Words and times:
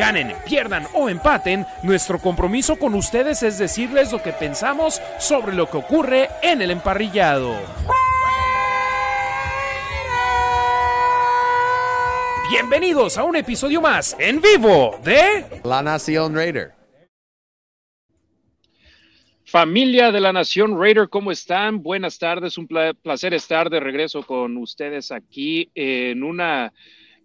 Ganen, 0.00 0.32
pierdan 0.46 0.86
o 0.94 1.10
empaten, 1.10 1.66
nuestro 1.82 2.18
compromiso 2.18 2.78
con 2.78 2.94
ustedes 2.94 3.42
es 3.42 3.58
decirles 3.58 4.10
lo 4.10 4.22
que 4.22 4.32
pensamos 4.32 4.98
sobre 5.18 5.52
lo 5.52 5.70
que 5.70 5.76
ocurre 5.76 6.30
en 6.42 6.62
el 6.62 6.70
emparrillado. 6.70 7.54
Bienvenidos 12.50 13.18
a 13.18 13.24
un 13.24 13.36
episodio 13.36 13.82
más 13.82 14.16
en 14.18 14.40
vivo 14.40 14.98
de 15.04 15.60
La 15.64 15.82
Nación 15.82 16.34
Raider. 16.34 16.72
Familia 19.44 20.10
de 20.12 20.20
la 20.20 20.32
Nación 20.32 20.80
Raider, 20.80 21.10
¿cómo 21.10 21.30
están? 21.30 21.82
Buenas 21.82 22.18
tardes, 22.18 22.56
un 22.56 22.66
placer 23.02 23.34
estar 23.34 23.68
de 23.68 23.80
regreso 23.80 24.22
con 24.22 24.56
ustedes 24.56 25.12
aquí 25.12 25.70
en 25.74 26.22
una 26.22 26.72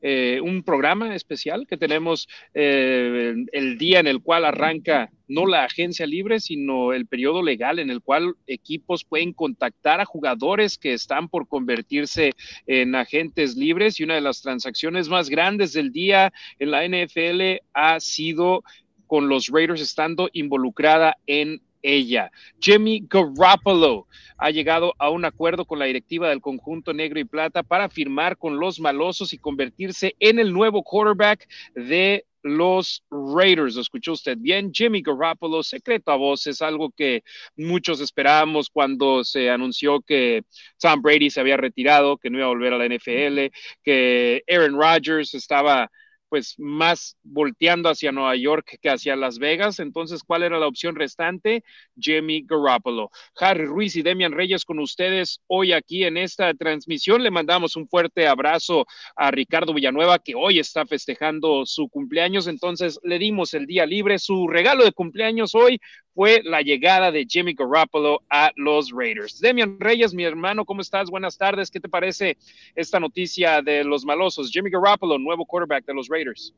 eh, 0.08 0.40
un 0.40 0.62
programa 0.62 1.16
especial 1.16 1.66
que 1.66 1.78
tenemos 1.78 2.28
eh, 2.54 3.34
el 3.52 3.78
día 3.80 4.00
en 4.00 4.06
el 4.06 4.22
cual 4.22 4.46
arranca 4.46 5.10
no 5.28 5.48
la 5.48 5.64
agencia 5.64 6.06
libre, 6.06 6.40
sino 6.40 6.94
el 6.94 7.08
periodo 7.08 7.42
legal 7.42 7.80
en 7.80 7.90
el 7.90 8.04
cual 8.04 8.36
equipos 8.46 9.04
pueden 9.04 9.34
contactar 9.34 10.02
a 10.02 10.06
jugadores 10.06 10.78
que 10.78 10.94
están 10.94 11.28
por 11.28 11.48
convertirse 11.48 12.34
en 12.68 12.94
agentes 12.94 13.58
libres. 13.58 14.00
Y 14.00 14.04
una 14.04 14.14
de 14.14 14.22
las 14.22 14.44
transacciones 14.44 15.10
más 15.10 15.28
grandes 15.28 15.74
del 15.74 15.92
día 15.92 16.32
en 16.60 16.70
la 16.70 16.88
NFL 16.88 17.64
ha 17.74 18.00
sido 18.00 18.64
con 19.08 19.28
los 19.28 19.48
Raiders 19.48 19.82
estando 19.82 20.30
involucrada 20.34 21.18
en 21.26 21.62
ella. 21.86 22.32
Jimmy 22.60 23.06
Garoppolo 23.08 24.08
ha 24.38 24.50
llegado 24.50 24.94
a 24.98 25.10
un 25.10 25.24
acuerdo 25.26 25.66
con 25.66 25.80
la 25.80 25.86
directiva 25.86 26.30
del 26.30 26.42
conjunto 26.42 26.94
negro 26.94 27.20
y 27.20 27.26
plata 27.26 27.64
para 27.64 27.90
firmar 27.90 28.38
con 28.38 28.60
los 28.60 28.80
malosos 28.80 29.34
y 29.34 29.38
convertirse 29.38 30.16
en 30.20 30.40
el 30.40 30.52
nuevo 30.52 30.84
quarterback 30.84 31.48
de 31.76 32.26
los 32.46 33.04
Raiders. 33.10 33.76
Lo 33.76 33.82
escuchó 33.82 34.14
usted 34.14 34.38
bien. 34.38 34.72
Jimmy 34.72 35.02
Garoppolo, 35.02 35.64
secreto 35.64 36.12
a 36.12 36.16
voces, 36.16 36.62
algo 36.62 36.92
que 36.92 37.24
muchos 37.58 38.00
esperábamos 38.02 38.70
cuando 38.70 39.24
se 39.24 39.50
anunció 39.50 40.02
que 40.02 40.44
Tom 40.80 41.02
Brady 41.02 41.30
se 41.30 41.40
había 41.40 41.58
retirado, 41.58 42.18
que 42.18 42.30
no 42.30 42.38
iba 42.38 42.46
a 42.46 42.50
volver 42.50 42.74
a 42.74 42.78
la 42.78 42.86
NFL, 42.86 43.52
que 43.84 44.44
Aaron 44.48 44.80
Rodgers 44.80 45.34
estaba 45.34 45.90
pues 46.36 46.56
más 46.58 47.16
volteando 47.24 47.88
hacia 47.88 48.12
Nueva 48.12 48.36
York 48.36 48.78
que 48.82 48.90
hacia 48.90 49.16
Las 49.16 49.40
Vegas. 49.40 49.80
Entonces, 49.80 50.22
¿cuál 50.22 50.44
era 50.44 50.60
la 50.60 50.68
opción 50.68 50.94
restante? 50.94 51.64
Jimmy 51.98 52.44
Garoppolo. 52.46 53.10
Harry 53.40 53.64
Ruiz 53.64 53.96
y 53.96 54.02
Demian 54.02 54.34
Reyes 54.34 54.66
con 54.66 54.80
ustedes 54.80 55.40
hoy 55.48 55.72
aquí 55.72 56.04
en 56.04 56.18
esta 56.18 56.54
transmisión. 56.54 57.24
Le 57.24 57.32
mandamos 57.32 57.78
un 57.78 57.88
fuerte 57.88 58.28
abrazo 58.28 58.86
a 59.16 59.32
Ricardo 59.32 59.74
Villanueva, 59.74 60.20
que 60.20 60.36
hoy 60.36 60.60
está 60.60 60.86
festejando 60.86 61.66
su 61.66 61.88
cumpleaños. 61.88 62.48
Entonces, 62.48 63.00
le 63.02 63.18
dimos 63.18 63.54
el 63.54 63.66
día 63.66 63.86
libre. 63.86 64.20
Su 64.20 64.50
regalo 64.50 64.84
de 64.84 64.92
cumpleaños 64.92 65.56
hoy 65.56 65.80
fue 66.16 66.42
la 66.46 66.62
llegada 66.62 67.12
de 67.12 67.28
Jimmy 67.30 67.54
Garoppolo 67.54 68.24
a 68.30 68.50
los 68.56 68.90
Raiders. 68.92 69.42
Demian 69.42 69.78
Reyes, 69.80 70.14
mi 70.14 70.24
hermano, 70.24 70.64
¿cómo 70.64 70.82
estás? 70.82 71.10
Buenas 71.10 71.38
tardes. 71.38 71.70
¿Qué 71.70 71.82
te 71.82 71.90
parece 71.90 72.38
esta 72.74 73.02
noticia 73.02 73.62
de 73.62 73.84
los 73.84 74.06
malosos? 74.06 74.50
Jimmy 74.50 74.70
Garoppolo, 74.70 75.20
nuevo 75.20 75.46
quarterback 75.46 75.86
de 75.86 75.94
los 75.94 76.08
Raiders. 76.08 76.54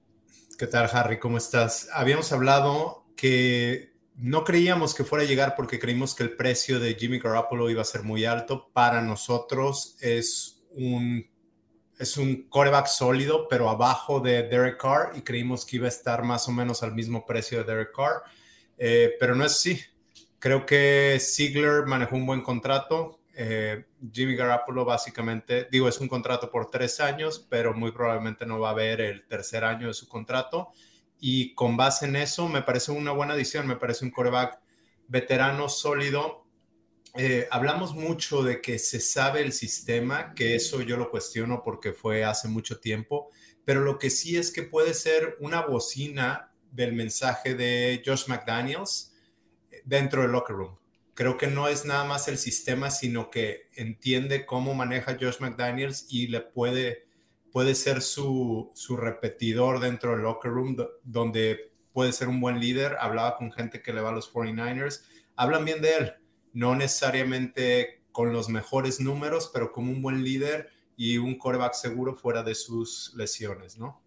¿Qué 0.60 0.68
tal, 0.68 0.88
Harry? 0.94 1.18
¿Cómo 1.18 1.38
estás? 1.38 1.90
Habíamos 1.92 2.32
hablado 2.32 3.08
que 3.16 3.94
no 4.16 4.44
creíamos 4.44 4.94
que 4.94 5.04
fuera 5.04 5.26
a 5.26 5.28
llegar 5.28 5.56
porque 5.56 5.80
creímos 5.80 6.14
que 6.14 6.24
el 6.24 6.36
precio 6.36 6.80
de 6.80 6.94
Jimmy 6.94 7.18
Garoppolo 7.18 7.68
iba 7.72 7.82
a 7.82 7.86
ser 7.86 8.04
muy 8.04 8.26
alto. 8.26 8.70
Para 8.74 9.02
nosotros 9.02 9.98
es 10.02 10.68
un, 10.70 11.28
es 11.98 12.16
un 12.18 12.48
quarterback 12.48 12.86
sólido, 12.86 13.48
pero 13.48 13.70
abajo 13.70 14.20
de 14.20 14.44
Derek 14.44 14.80
Carr 14.80 15.18
y 15.18 15.22
creímos 15.22 15.66
que 15.66 15.78
iba 15.78 15.86
a 15.86 15.90
estar 15.90 16.22
más 16.24 16.48
o 16.48 16.52
menos 16.52 16.84
al 16.84 16.94
mismo 16.94 17.26
precio 17.26 17.58
de 17.58 17.64
Derek 17.64 17.96
Carr 17.96 18.22
eh, 18.78 19.16
pero 19.20 19.36
no 19.36 19.46
es 19.46 19.54
así. 19.54 19.82
Creo 20.40 20.66
que 20.66 21.18
Ziegler 21.20 21.86
manejó 21.86 22.16
un 22.16 22.26
buen 22.26 22.42
contrato. 22.42 23.20
Eh, 23.34 23.86
Jimmy 24.12 24.36
Garoppolo 24.36 24.86
básicamente, 24.86 25.68
digo, 25.72 25.88
es 25.88 26.00
un 26.00 26.08
contrato 26.08 26.50
por 26.50 26.70
tres 26.70 27.00
años, 27.00 27.46
pero 27.50 27.74
muy 27.74 27.92
probablemente 27.92 28.46
no 28.46 28.60
va 28.60 28.72
a 28.72 28.74
ver 28.74 29.02
el 29.02 29.28
tercer 29.28 29.64
año 29.64 29.88
de 29.88 29.94
su 29.94 30.08
contrato. 30.08 30.70
Y 31.20 31.54
con 31.56 31.78
base 31.78 32.06
en 32.06 32.16
eso, 32.16 32.48
me 32.48 32.62
parece 32.62 32.92
una 32.92 33.12
buena 33.12 33.34
adición, 33.34 33.68
me 33.68 33.76
parece 33.76 34.06
un 34.06 34.12
coreback 34.12 34.60
veterano, 35.08 35.70
sólido. 35.70 36.46
Eh, 37.16 37.48
hablamos 37.50 37.96
mucho 37.96 38.44
de 38.44 38.62
que 38.62 38.78
se 38.78 39.00
sabe 39.00 39.42
el 39.42 39.52
sistema, 39.52 40.34
que 40.36 40.56
eso 40.56 40.82
yo 40.82 40.98
lo 40.98 41.10
cuestiono 41.10 41.64
porque 41.64 41.94
fue 41.94 42.24
hace 42.24 42.48
mucho 42.48 42.80
tiempo, 42.80 43.30
pero 43.66 43.82
lo 43.82 43.98
que 43.98 44.12
sí 44.12 44.38
es 44.38 44.52
que 44.52 44.64
puede 44.64 44.94
ser 44.94 45.36
una 45.40 45.62
bocina 45.62 46.52
del 46.72 46.94
mensaje 46.94 47.56
de 47.56 48.02
Josh 48.06 48.28
McDaniels 48.28 49.14
dentro 49.86 50.22
del 50.22 50.32
locker 50.32 50.56
room. 50.56 50.78
Creo 51.14 51.38
que 51.38 51.48
no 51.48 51.68
es 51.68 51.86
nada 51.86 52.04
más 52.04 52.28
el 52.28 52.38
sistema, 52.38 52.92
sino 52.92 53.32
que 53.32 53.70
entiende 53.74 54.46
cómo 54.46 54.74
maneja 54.76 55.18
Josh 55.20 55.40
McDaniels 55.40 56.06
y 56.10 56.28
le 56.28 56.42
puede, 56.42 57.08
puede 57.52 57.74
ser 57.74 58.02
su, 58.02 58.72
su 58.76 58.98
repetidor 58.98 59.80
dentro 59.80 60.12
del 60.12 60.22
locker 60.22 60.52
room, 60.52 60.78
donde 61.04 61.72
puede 61.92 62.14
ser 62.14 62.28
un 62.28 62.40
buen 62.40 62.60
líder. 62.60 62.98
Hablaba 63.00 63.36
con 63.38 63.52
gente 63.52 63.82
que 63.82 63.94
le 63.94 64.02
va 64.02 64.10
a 64.10 64.14
los 64.14 64.32
49ers. 64.32 65.06
Hablan 65.36 65.66
bien 65.66 65.82
de 65.82 65.96
él, 65.96 66.14
no 66.54 66.76
necesariamente 66.76 68.04
con 68.12 68.32
los 68.34 68.50
mejores 68.50 69.00
números, 69.00 69.50
pero 69.52 69.72
como 69.72 69.92
un 69.92 70.02
buen 70.02 70.24
líder 70.24 70.70
y 70.96 71.18
un 71.18 71.38
coreback 71.38 71.74
seguro 71.74 72.16
fuera 72.16 72.44
de 72.44 72.56
sus 72.56 73.14
lesiones, 73.16 73.78
¿no? 73.78 74.02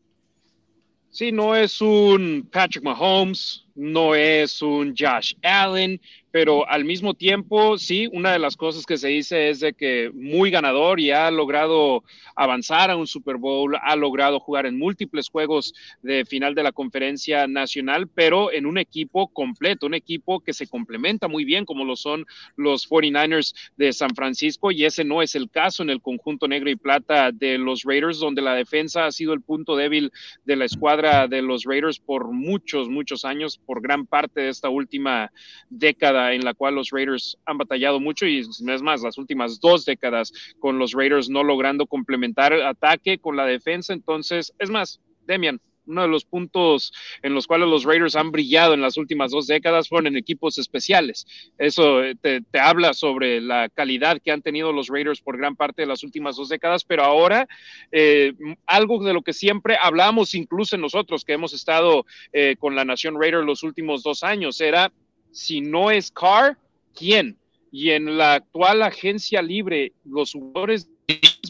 Sí, 1.11 1.33
no 1.33 1.57
es 1.57 1.81
un 1.81 2.49
Patrick 2.51 2.85
Mahomes, 2.85 3.67
no 3.81 4.15
es 4.15 4.61
un 4.61 4.95
Josh 4.95 5.33
Allen, 5.43 5.99
pero 6.31 6.69
al 6.69 6.85
mismo 6.85 7.15
tiempo, 7.15 7.77
sí, 7.79 8.09
una 8.13 8.33
de 8.33 8.39
las 8.39 8.57
cosas 8.57 8.87
que 8.87 8.99
se 8.99 9.09
dice 9.09 9.49
es 9.49 9.61
de 9.61 9.73
que 9.73 10.11
muy 10.15 10.51
ganador 10.51 11.01
y 11.01 11.11
ha 11.11 11.31
logrado 11.31 12.05
avanzar 12.37 12.91
a 12.91 12.97
un 12.97 13.07
Super 13.07 13.37
Bowl, 13.37 13.77
ha 13.83 13.97
logrado 13.97 14.39
jugar 14.39 14.67
en 14.67 14.79
múltiples 14.79 15.29
juegos 15.29 15.75
de 16.03 16.25
final 16.25 16.55
de 16.55 16.63
la 16.63 16.73
conferencia 16.73 17.47
nacional, 17.49 18.07
pero 18.07 18.53
en 18.53 18.67
un 18.67 18.79
equipo 18.79 19.29
completo, 19.29 19.87
un 19.87 19.95
equipo 19.95 20.41
que 20.41 20.53
se 20.53 20.69
complementa 20.69 21.27
muy 21.27 21.45
bien 21.45 21.65
como 21.65 21.85
lo 21.85 21.97
son 21.97 22.27
los 22.57 22.89
49ers 22.89 23.55
de 23.77 23.93
San 23.93 24.15
Francisco 24.15 24.71
y 24.71 24.85
ese 24.85 25.05
no 25.05 25.23
es 25.23 25.35
el 25.35 25.51
caso 25.51 25.83
en 25.83 25.91
el 25.91 26.01
conjunto 26.01 26.47
negro 26.47 26.71
y 26.71 26.77
plata 26.77 27.33
de 27.33 27.59
los 27.59 27.83
Raiders, 27.83 28.21
donde 28.21 28.43
la 28.43 28.55
defensa 28.55 29.07
ha 29.07 29.13
sido 29.13 29.33
el 29.33 29.41
punto 29.41 29.75
débil 29.75 30.13
de 30.45 30.57
la 30.57 30.67
escuadra 30.67 31.27
de 31.27 31.43
los 31.43 31.65
Raiders 31.65 31.99
por 31.99 32.31
muchos, 32.31 32.89
muchos 32.89 33.25
años 33.25 33.59
por 33.71 33.81
gran 33.81 34.05
parte 34.05 34.41
de 34.41 34.49
esta 34.49 34.69
última 34.69 35.31
década 35.69 36.33
en 36.33 36.45
la 36.45 36.55
cual 36.55 36.75
los 36.75 36.91
Raiders 36.91 37.39
han 37.47 37.57
batallado 37.57 38.01
mucho 38.01 38.27
y 38.27 38.41
es 38.41 38.83
más, 38.83 39.01
las 39.01 39.17
últimas 39.17 39.61
dos 39.61 39.85
décadas 39.85 40.33
con 40.59 40.81
los 40.81 40.93
Raiders 40.93 41.29
no 41.31 41.45
logrando 41.45 41.87
complementar 41.87 42.53
el 42.53 42.67
ataque 42.67 43.19
con 43.19 43.37
la 43.37 43.47
defensa. 43.47 43.93
Entonces, 43.93 44.53
es 44.59 44.71
más, 44.71 45.01
Demian, 45.25 45.61
uno 45.91 46.03
de 46.03 46.09
los 46.09 46.25
puntos 46.25 46.93
en 47.23 47.35
los 47.35 47.47
cuales 47.47 47.69
los 47.69 47.85
Raiders 47.85 48.17
han 48.17 48.31
brillado 48.31 48.75
en 48.75 48.81
las 48.81 48.97
últimas 48.97 49.31
dos 49.33 49.47
décadas 49.47 49.89
fueron 49.89 50.07
en 50.07 50.17
equipos 50.17 50.59
especiales. 50.59 51.27
Eso 51.59 52.03
eh, 52.03 52.15
te, 52.21 52.43
habla 52.59 52.95
sobre 52.95 53.41
la 53.41 53.69
calidad 53.69 54.21
que 54.23 54.31
han 54.31 54.43
tenido 54.43 54.73
los 54.73 54.89
Raiders 54.89 55.21
por 55.21 55.37
gran 55.37 55.57
parte 55.57 55.83
de 55.83 55.89
las 55.89 56.03
últimas 56.03 56.37
dos 56.37 56.49
décadas, 56.49 56.85
pero 56.85 57.05
ahora 57.05 57.47
eh, 57.93 58.33
algo 58.67 59.03
de 59.03 59.13
lo 59.13 59.23
que 59.23 59.33
siempre 59.33 59.77
hablamos, 59.81 60.35
incluso 60.35 60.77
nosotros 60.77 61.25
que 61.25 61.33
hemos 61.33 61.53
estado 61.53 62.07
eh, 62.33 62.57
con 62.59 62.75
la 62.75 62.85
Nación 62.85 63.21
Raider 63.21 63.45
los 63.45 63.63
últimos 63.63 64.03
dos 64.03 64.23
años, 64.23 64.61
era 64.61 64.93
si 65.33 65.61
no 65.61 65.91
es 65.91 66.11
Carr, 66.11 66.57
¿quién? 66.95 67.37
Y 67.73 67.91
en 67.91 68.19
la 68.19 68.35
actual 68.35 68.83
agencia 68.83 69.43
libre, 69.43 69.93
los 70.05 70.33
jugadores 70.33 70.89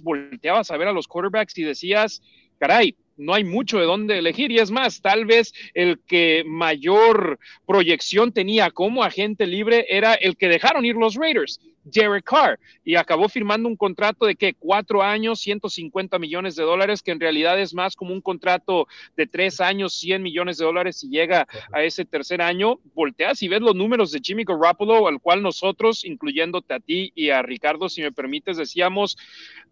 volteabas 0.02 0.70
a 0.70 0.76
ver 0.76 0.88
a 0.88 0.92
los 0.92 1.08
quarterbacks 1.08 1.56
y 1.58 1.62
decías, 1.62 2.22
caray, 2.58 2.94
no 3.20 3.34
hay 3.34 3.44
mucho 3.44 3.78
de 3.78 3.84
dónde 3.84 4.18
elegir. 4.18 4.50
Y 4.50 4.58
es 4.58 4.70
más, 4.70 5.00
tal 5.00 5.26
vez 5.26 5.52
el 5.74 6.00
que 6.06 6.42
mayor 6.46 7.38
proyección 7.66 8.32
tenía 8.32 8.70
como 8.70 9.04
agente 9.04 9.46
libre 9.46 9.86
era 9.88 10.14
el 10.14 10.36
que 10.36 10.48
dejaron 10.48 10.84
ir 10.84 10.96
los 10.96 11.14
Raiders, 11.14 11.60
Derek 11.84 12.24
Carr 12.24 12.58
y 12.84 12.96
acabó 12.96 13.28
firmando 13.28 13.68
un 13.68 13.76
contrato 13.76 14.26
de 14.26 14.34
que 14.34 14.54
cuatro 14.54 15.02
años, 15.02 15.40
150 15.40 16.18
millones 16.18 16.56
de 16.56 16.64
dólares, 16.64 17.02
que 17.02 17.10
en 17.12 17.20
realidad 17.20 17.60
es 17.60 17.74
más 17.74 17.96
como 17.96 18.12
un 18.12 18.20
contrato 18.20 18.86
de 19.16 19.26
tres 19.26 19.60
años, 19.60 19.94
100 19.94 20.22
millones 20.22 20.58
de 20.58 20.64
dólares 20.64 21.02
y 21.04 21.08
llega 21.08 21.46
a 21.72 21.82
ese 21.82 22.04
tercer 22.04 22.42
año. 22.42 22.78
Volteas 22.94 23.42
y 23.42 23.48
ves 23.48 23.60
los 23.60 23.74
números 23.74 24.12
de 24.12 24.20
Jimmy 24.22 24.44
Garoppolo, 24.44 25.08
al 25.08 25.20
cual 25.20 25.42
nosotros, 25.42 26.04
incluyéndote 26.04 26.74
a 26.74 26.80
ti 26.80 27.12
y 27.14 27.30
a 27.30 27.42
Ricardo, 27.42 27.88
si 27.88 28.02
me 28.02 28.12
permites, 28.12 28.56
decíamos, 28.56 29.16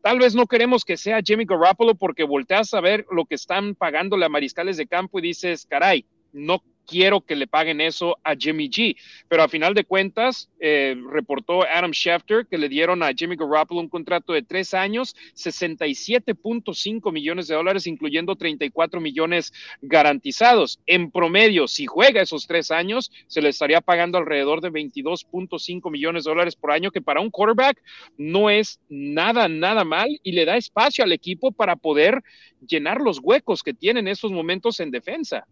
tal 0.03 0.19
vez 0.19 0.35
no 0.35 0.47
queremos 0.47 0.85
que 0.85 0.97
sea 0.97 1.21
Jimmy 1.25 1.45
Garoppolo 1.45 1.95
porque 1.95 2.25
volteas 2.25 2.75
a 2.75 2.81
ver 2.81 3.07
lo 3.11 3.25
que 3.25 3.35
están 3.35 3.75
pagándole 3.75 4.25
a 4.25 4.29
mariscales 4.29 4.77
de 4.77 4.87
campo 4.87 5.19
y 5.19 5.23
dices, 5.23 5.67
caray, 5.67 6.05
no 6.33 6.63
quiero 6.88 7.20
que 7.20 7.37
le 7.37 7.46
paguen 7.46 7.81
eso 7.81 8.19
a 8.25 8.35
Jimmy 8.35 8.69
G. 8.69 8.96
Pero 9.29 9.43
a 9.43 9.49
final 9.49 9.75
de 9.75 9.85
cuentas, 9.85 10.50
eh, 10.58 10.96
reportó 11.12 11.62
Adam 11.62 11.93
Schefter 11.93 12.46
que 12.46 12.58
le 12.58 12.69
dieron 12.69 13.02
a 13.02 13.12
Jimmy 13.14 13.37
Garoppolo 13.37 13.81
un 13.81 13.88
contrato 13.88 14.32
de 14.32 14.43
tres 14.43 14.75
años, 14.75 15.14
67.5 15.37 17.12
millones 17.12 17.46
de 17.46 17.55
dólares, 17.55 17.87
incluyendo 17.87 18.35
34 18.35 19.00
millones 19.00 19.52
garantizados. 19.82 20.81
En 20.87 21.11
promedio, 21.11 21.69
si 21.69 21.87
juega 21.87 22.23
esos 22.23 22.46
tres 22.46 22.70
años, 22.70 23.12
se 23.26 23.43
le 23.43 23.50
estaría 23.50 23.82
pagando 23.82 24.19
alrededor 24.19 24.62
de 24.62 24.73
22.5 24.73 25.90
millones 25.90 26.25
de 26.25 26.31
dólares 26.31 26.56
por 26.56 26.73
año, 26.73 26.90
que 26.90 27.02
para 27.02 27.20
un 27.20 27.31
quarterback 27.31 27.81
no 28.17 28.49
es 28.49 28.81
nada, 28.88 29.49
nada 29.49 29.85
mal 29.85 30.08
y 30.23 30.32
le 30.32 30.46
da 30.46 30.56
espacio 30.56 31.05
al 31.05 31.12
equipo 31.12 31.52
para 31.52 31.76
poder 31.76 32.23
llenar 32.67 33.00
los 33.00 33.20
huecos 33.23 33.62
que 33.62 33.75
tiene 33.75 34.00
en 34.00 34.08
estos 34.08 34.32
momentos 34.32 34.81
en 34.81 34.90
defensa. 34.90 35.46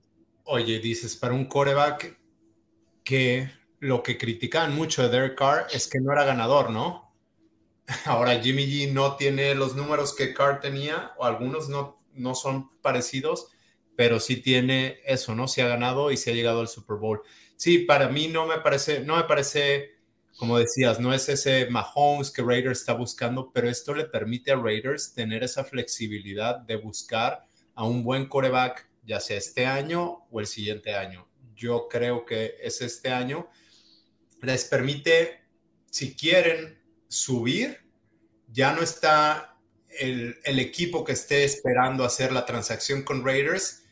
Oye, 0.49 0.79
dices, 0.79 1.17
para 1.17 1.35
un 1.35 1.47
coreback 1.47 2.21
que 3.03 3.51
lo 3.81 4.05
que 4.05 4.17
criticaban 4.17 4.77
mucho 4.77 5.03
de 5.03 5.09
Derek 5.09 5.37
Carr 5.37 5.67
es 5.73 5.89
que 5.89 5.99
no 5.99 6.13
era 6.13 6.25
ganador, 6.25 6.71
¿no? 6.71 7.13
Ahora 8.05 8.41
Jimmy 8.41 8.65
G 8.65 8.93
no 8.93 9.17
tiene 9.17 9.57
los 9.57 9.75
números 9.75 10.15
que 10.15 10.33
Carr 10.33 10.61
tenía, 10.61 11.13
o 11.19 11.25
algunos 11.25 11.69
no, 11.69 12.01
no 12.15 12.37
son 12.37 12.71
parecidos, 12.81 13.49
pero 13.97 14.21
sí 14.21 14.37
tiene 14.37 15.01
eso, 15.05 15.35
¿no? 15.35 15.49
Se 15.49 15.63
ha 15.63 15.69
ganado 15.69 16.13
y 16.13 16.17
se 16.17 16.31
ha 16.31 16.35
llegado 16.35 16.61
al 16.61 16.69
Super 16.69 16.97
Bowl. 16.97 17.23
Sí, 17.57 17.79
para 17.79 18.09
mí 18.09 18.29
no 18.29 18.47
me 18.47 18.59
parece, 18.59 19.01
no 19.01 19.17
me 19.17 19.25
parece, 19.25 19.97
como 20.39 20.59
decías, 20.59 21.01
no 21.01 21.13
es 21.13 21.29
ese 21.29 21.69
Mahomes 21.71 22.31
que 22.31 22.43
Raiders 22.43 22.79
está 22.79 22.93
buscando, 22.93 23.51
pero 23.53 23.69
esto 23.69 23.95
le 23.97 24.05
permite 24.05 24.53
a 24.53 24.57
Raiders 24.57 25.13
tener 25.13 25.43
esa 25.43 25.65
flexibilidad 25.65 26.61
de 26.61 26.77
buscar 26.77 27.49
a 27.75 27.85
un 27.85 28.05
buen 28.05 28.29
coreback 28.29 28.89
ya 29.07 29.21
sea 29.21 29.39
este 29.39 29.65
año 29.65 30.27
o 30.31 30.41
el 30.41 30.47
siguiente 30.47 30.95
año. 30.95 31.29
Yo 31.55 31.89
creo 31.89 32.27
que 32.27 32.57
es 32.61 32.83
este 32.83 33.11
año. 33.11 33.49
Les 34.43 34.65
permite, 34.65 35.45
si 35.91 36.15
quieren 36.15 36.83
subir, 37.09 37.81
ya 38.49 38.73
no 38.73 38.83
está 38.83 39.57
el, 39.99 40.37
equipo 40.45 41.05
que 41.05 41.13
esté 41.13 41.45
esperando 41.45 42.05
hacer 42.05 42.33
la 42.33 42.45
transacción 42.45 43.03
con 43.03 43.25
Raiders. 43.25 43.85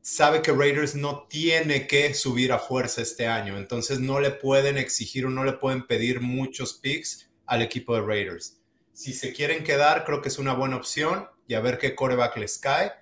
Sabe 0.00 0.42
que 0.42 0.50
Raiders 0.50 0.96
no 0.96 1.28
tiene 1.28 1.86
que 1.86 2.12
subir 2.14 2.52
a 2.52 2.58
fuerza 2.58 3.02
este 3.02 3.28
año, 3.28 3.56
entonces 3.56 4.00
no 4.00 4.18
le 4.18 4.32
pueden 4.32 4.78
exigir 4.78 5.26
o 5.26 5.30
no 5.30 5.44
le 5.44 5.52
pueden 5.52 5.86
pedir 5.86 6.20
muchos 6.20 6.74
picks 6.74 7.30
al 7.46 7.62
equipo 7.62 7.94
de 7.94 8.02
Raiders. 8.02 8.58
Si 8.92 9.12
se 9.12 9.32
quieren 9.32 9.62
quedar, 9.62 10.04
creo 10.04 10.20
que 10.20 10.28
es 10.28 10.38
una 10.38 10.54
buena 10.54 10.76
opción 10.76 11.28
y 11.46 11.54
a 11.54 11.60
ver 11.60 11.78
qué 11.78 11.94
coreback 11.94 12.36
les 12.38 12.58
cae 12.58 12.92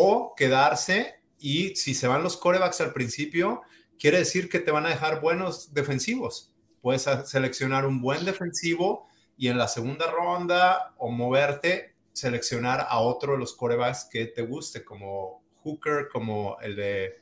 o 0.00 0.34
quedarse 0.36 1.16
y 1.40 1.74
si 1.74 1.92
se 1.92 2.06
van 2.06 2.22
los 2.22 2.36
corebacks 2.36 2.80
al 2.80 2.92
principio, 2.92 3.62
quiere 3.98 4.18
decir 4.18 4.48
que 4.48 4.60
te 4.60 4.70
van 4.70 4.86
a 4.86 4.90
dejar 4.90 5.20
buenos 5.20 5.74
defensivos. 5.74 6.54
Puedes 6.80 7.02
seleccionar 7.24 7.84
un 7.84 8.00
buen 8.00 8.24
defensivo 8.24 9.08
y 9.36 9.48
en 9.48 9.58
la 9.58 9.66
segunda 9.66 10.08
ronda 10.08 10.94
o 10.98 11.10
moverte, 11.10 11.96
seleccionar 12.12 12.86
a 12.88 13.00
otro 13.00 13.32
de 13.32 13.38
los 13.38 13.54
corebacks 13.54 14.08
que 14.10 14.26
te 14.26 14.42
guste, 14.42 14.84
como 14.84 15.42
Hooker, 15.64 16.08
como 16.12 16.56
el 16.60 16.76
de, 16.76 17.20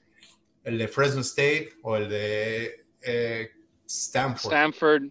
el 0.64 0.76
de 0.76 0.88
Fresno 0.88 1.22
State 1.22 1.70
o 1.82 1.96
el 1.96 2.11
de 2.11 2.84
eh, 3.00 3.50
Stanford. 3.87 4.52
Stanford. 4.52 5.02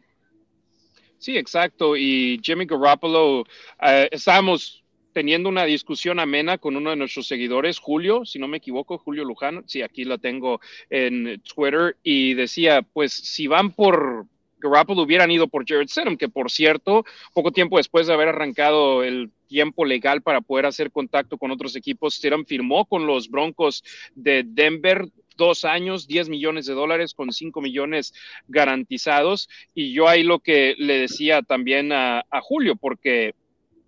Sí, 1.17 1.35
exacto. 1.35 1.97
Y 1.97 2.39
Jimmy 2.43 2.67
Garoppolo, 2.67 3.43
eh, 3.81 4.07
estábamos 4.11 4.84
teniendo 5.15 5.47
una 5.47 5.63
discusión 5.63 6.19
amena 6.19 6.57
con 6.57 6.75
uno 6.75 6.89
de 6.89 6.97
nuestros 6.97 7.25
seguidores, 7.25 7.79
Julio, 7.79 8.25
si 8.25 8.37
no 8.37 8.49
me 8.49 8.57
equivoco, 8.57 8.97
Julio 8.97 9.23
Luján, 9.23 9.63
sí, 9.65 9.81
aquí 9.81 10.03
la 10.03 10.17
tengo 10.17 10.59
en 10.89 11.41
Twitter, 11.41 11.95
y 12.03 12.33
decía, 12.33 12.81
pues 12.81 13.13
si 13.13 13.47
van 13.47 13.71
por 13.71 14.25
Garoppolo 14.59 15.03
hubieran 15.03 15.31
ido 15.31 15.47
por 15.47 15.65
Jared 15.65 15.87
Stidham, 15.87 16.17
que 16.17 16.27
por 16.27 16.51
cierto, 16.51 17.05
poco 17.33 17.53
tiempo 17.53 17.77
después 17.77 18.07
de 18.07 18.13
haber 18.13 18.27
arrancado 18.27 19.05
el 19.05 19.31
tiempo 19.47 19.85
legal 19.85 20.21
para 20.21 20.41
poder 20.41 20.65
hacer 20.65 20.91
contacto 20.91 21.37
con 21.37 21.49
otros 21.49 21.77
equipos, 21.77 22.15
Stidham 22.15 22.45
firmó 22.45 22.83
con 22.83 23.07
los 23.07 23.29
Broncos 23.29 23.85
de 24.15 24.43
Denver 24.45 25.05
dos 25.37 25.63
años, 25.63 26.07
10 26.07 26.27
millones 26.27 26.65
de 26.65 26.73
dólares 26.73 27.13
con 27.13 27.31
5 27.31 27.61
millones 27.61 28.13
garantizados. 28.49 29.47
Y 29.73 29.93
yo 29.93 30.09
ahí 30.09 30.23
lo 30.23 30.39
que 30.39 30.75
le 30.77 30.99
decía 30.99 31.41
también 31.41 31.93
a, 31.93 32.25
a 32.29 32.41
Julio, 32.41 32.75
porque 32.75 33.33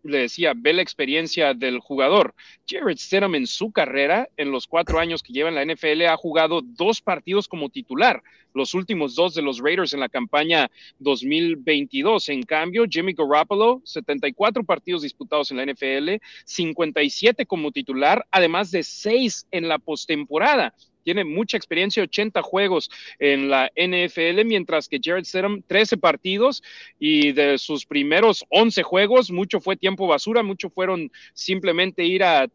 le 0.03 0.19
decía, 0.19 0.53
ve 0.55 0.73
la 0.73 0.81
experiencia 0.81 1.53
del 1.53 1.79
jugador. 1.79 2.33
Jared 2.67 2.97
Stidham 2.97 3.35
en 3.35 3.47
su 3.47 3.71
carrera, 3.71 4.29
en 4.37 4.51
los 4.51 4.67
cuatro 4.67 4.99
años 4.99 5.23
que 5.23 5.33
lleva 5.33 5.49
en 5.49 5.55
la 5.55 5.65
NFL, 5.65 6.05
ha 6.05 6.17
jugado 6.17 6.61
dos 6.61 7.01
partidos 7.01 7.47
como 7.47 7.69
titular, 7.69 8.23
los 8.53 8.73
últimos 8.73 9.15
dos 9.15 9.33
de 9.35 9.41
los 9.41 9.59
Raiders 9.59 9.93
en 9.93 9.99
la 9.99 10.09
campaña 10.09 10.69
2022. 10.99 12.29
En 12.29 12.43
cambio, 12.43 12.85
Jimmy 12.89 13.13
Garoppolo, 13.13 13.81
74 13.83 14.63
partidos 14.63 15.03
disputados 15.03 15.51
en 15.51 15.57
la 15.57 15.65
NFL, 15.65 16.21
57 16.45 17.45
como 17.45 17.71
titular, 17.71 18.25
además 18.31 18.71
de 18.71 18.83
seis 18.83 19.47
en 19.51 19.67
la 19.67 19.77
postemporada 19.77 20.73
tiene 21.07 21.23
mucha 21.23 21.55
experiencia, 21.55 22.03
80 22.03 22.41
juegos 22.41 22.91
en 23.17 23.49
la 23.49 23.71
NFL, 23.77 24.43
mientras 24.43 24.89
que 24.89 24.99
Jared 25.01 25.23
Stidham 25.23 25.61
13 25.65 25.95
partidos 25.95 26.61
y 26.99 27.31
de 27.31 27.57
sus 27.57 27.85
primeros 27.85 28.43
11 28.49 28.83
juegos, 28.83 29.31
mucho 29.31 29.61
fue 29.61 29.77
tiempo 29.77 30.05
basura, 30.05 30.43
mucho 30.43 30.69
fueron 30.69 31.09
simplemente 31.33 32.03
ir 32.03 32.25
a 32.25 32.49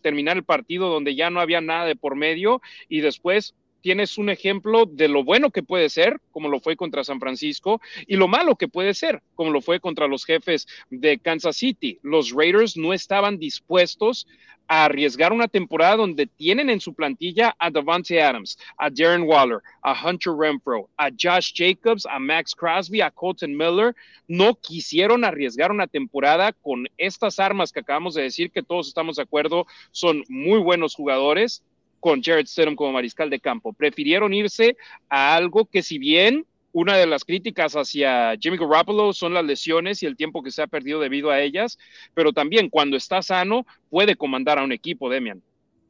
terminar 0.00 0.36
el 0.36 0.42
partido 0.42 0.88
donde 0.88 1.14
ya 1.14 1.30
no 1.30 1.38
había 1.38 1.60
nada 1.60 1.84
de 1.84 1.94
por 1.94 2.16
medio 2.16 2.60
y 2.88 3.02
después 3.02 3.54
tienes 3.86 4.18
un 4.18 4.30
ejemplo 4.30 4.84
de 4.84 5.06
lo 5.06 5.22
bueno 5.22 5.52
que 5.52 5.62
puede 5.62 5.88
ser, 5.90 6.20
como 6.32 6.48
lo 6.48 6.58
fue 6.58 6.74
contra 6.74 7.04
San 7.04 7.20
Francisco, 7.20 7.80
y 8.08 8.16
lo 8.16 8.26
malo 8.26 8.56
que 8.56 8.66
puede 8.66 8.94
ser, 8.94 9.22
como 9.36 9.52
lo 9.52 9.60
fue 9.60 9.78
contra 9.78 10.08
los 10.08 10.24
jefes 10.24 10.66
de 10.90 11.18
Kansas 11.18 11.58
City. 11.58 12.00
Los 12.02 12.32
Raiders 12.32 12.76
no 12.76 12.92
estaban 12.92 13.38
dispuestos 13.38 14.26
a 14.66 14.86
arriesgar 14.86 15.32
una 15.32 15.46
temporada 15.46 15.94
donde 15.94 16.26
tienen 16.26 16.68
en 16.68 16.80
su 16.80 16.94
plantilla 16.94 17.54
a 17.60 17.70
Davante 17.70 18.20
Adams, 18.20 18.58
a 18.76 18.90
Darren 18.90 19.22
Waller, 19.22 19.60
a 19.82 19.94
Hunter 20.04 20.32
Renfro, 20.36 20.88
a 20.96 21.08
Josh 21.10 21.52
Jacobs, 21.54 22.06
a 22.06 22.18
Max 22.18 22.56
Crosby, 22.56 23.00
a 23.02 23.12
Colton 23.12 23.56
Miller, 23.56 23.94
no 24.26 24.56
quisieron 24.56 25.24
arriesgar 25.24 25.70
una 25.70 25.86
temporada 25.86 26.52
con 26.52 26.88
estas 26.98 27.38
armas 27.38 27.70
que 27.70 27.78
acabamos 27.78 28.14
de 28.14 28.22
decir 28.22 28.50
que 28.50 28.64
todos 28.64 28.88
estamos 28.88 29.14
de 29.14 29.22
acuerdo 29.22 29.64
son 29.92 30.24
muy 30.28 30.58
buenos 30.58 30.96
jugadores 30.96 31.62
con 32.06 32.22
Jared 32.22 32.46
Stidham 32.46 32.76
como 32.76 32.92
mariscal 32.92 33.28
de 33.28 33.40
campo. 33.40 33.72
Prefirieron 33.72 34.32
irse 34.32 34.76
a 35.08 35.34
algo 35.34 35.64
que 35.64 35.82
si 35.82 35.98
bien 35.98 36.46
una 36.70 36.96
de 36.96 37.04
las 37.04 37.24
críticas 37.24 37.74
hacia 37.74 38.36
Jimmy 38.40 38.58
Garoppolo 38.58 39.12
son 39.12 39.34
las 39.34 39.44
lesiones 39.44 40.04
y 40.04 40.06
el 40.06 40.16
tiempo 40.16 40.40
que 40.40 40.52
se 40.52 40.62
ha 40.62 40.68
perdido 40.68 41.00
debido 41.00 41.32
a 41.32 41.40
ellas, 41.40 41.78
pero 42.14 42.32
también 42.32 42.70
cuando 42.70 42.96
está 42.96 43.22
sano 43.22 43.66
puede 43.90 44.14
comandar 44.14 44.60
a 44.60 44.62
un 44.62 44.70
equipo, 44.70 45.10
Demian. 45.10 45.42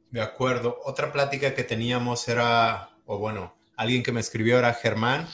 De 0.09 0.19
acuerdo. 0.19 0.79
Otra 0.85 1.13
plática 1.13 1.53
que 1.53 1.63
teníamos 1.63 2.27
era, 2.27 2.89
o 3.05 3.19
bueno, 3.19 3.55
alguien 3.75 4.01
que 4.01 4.11
me 4.11 4.19
escribió 4.19 4.57
era 4.57 4.73
Germán, 4.73 5.27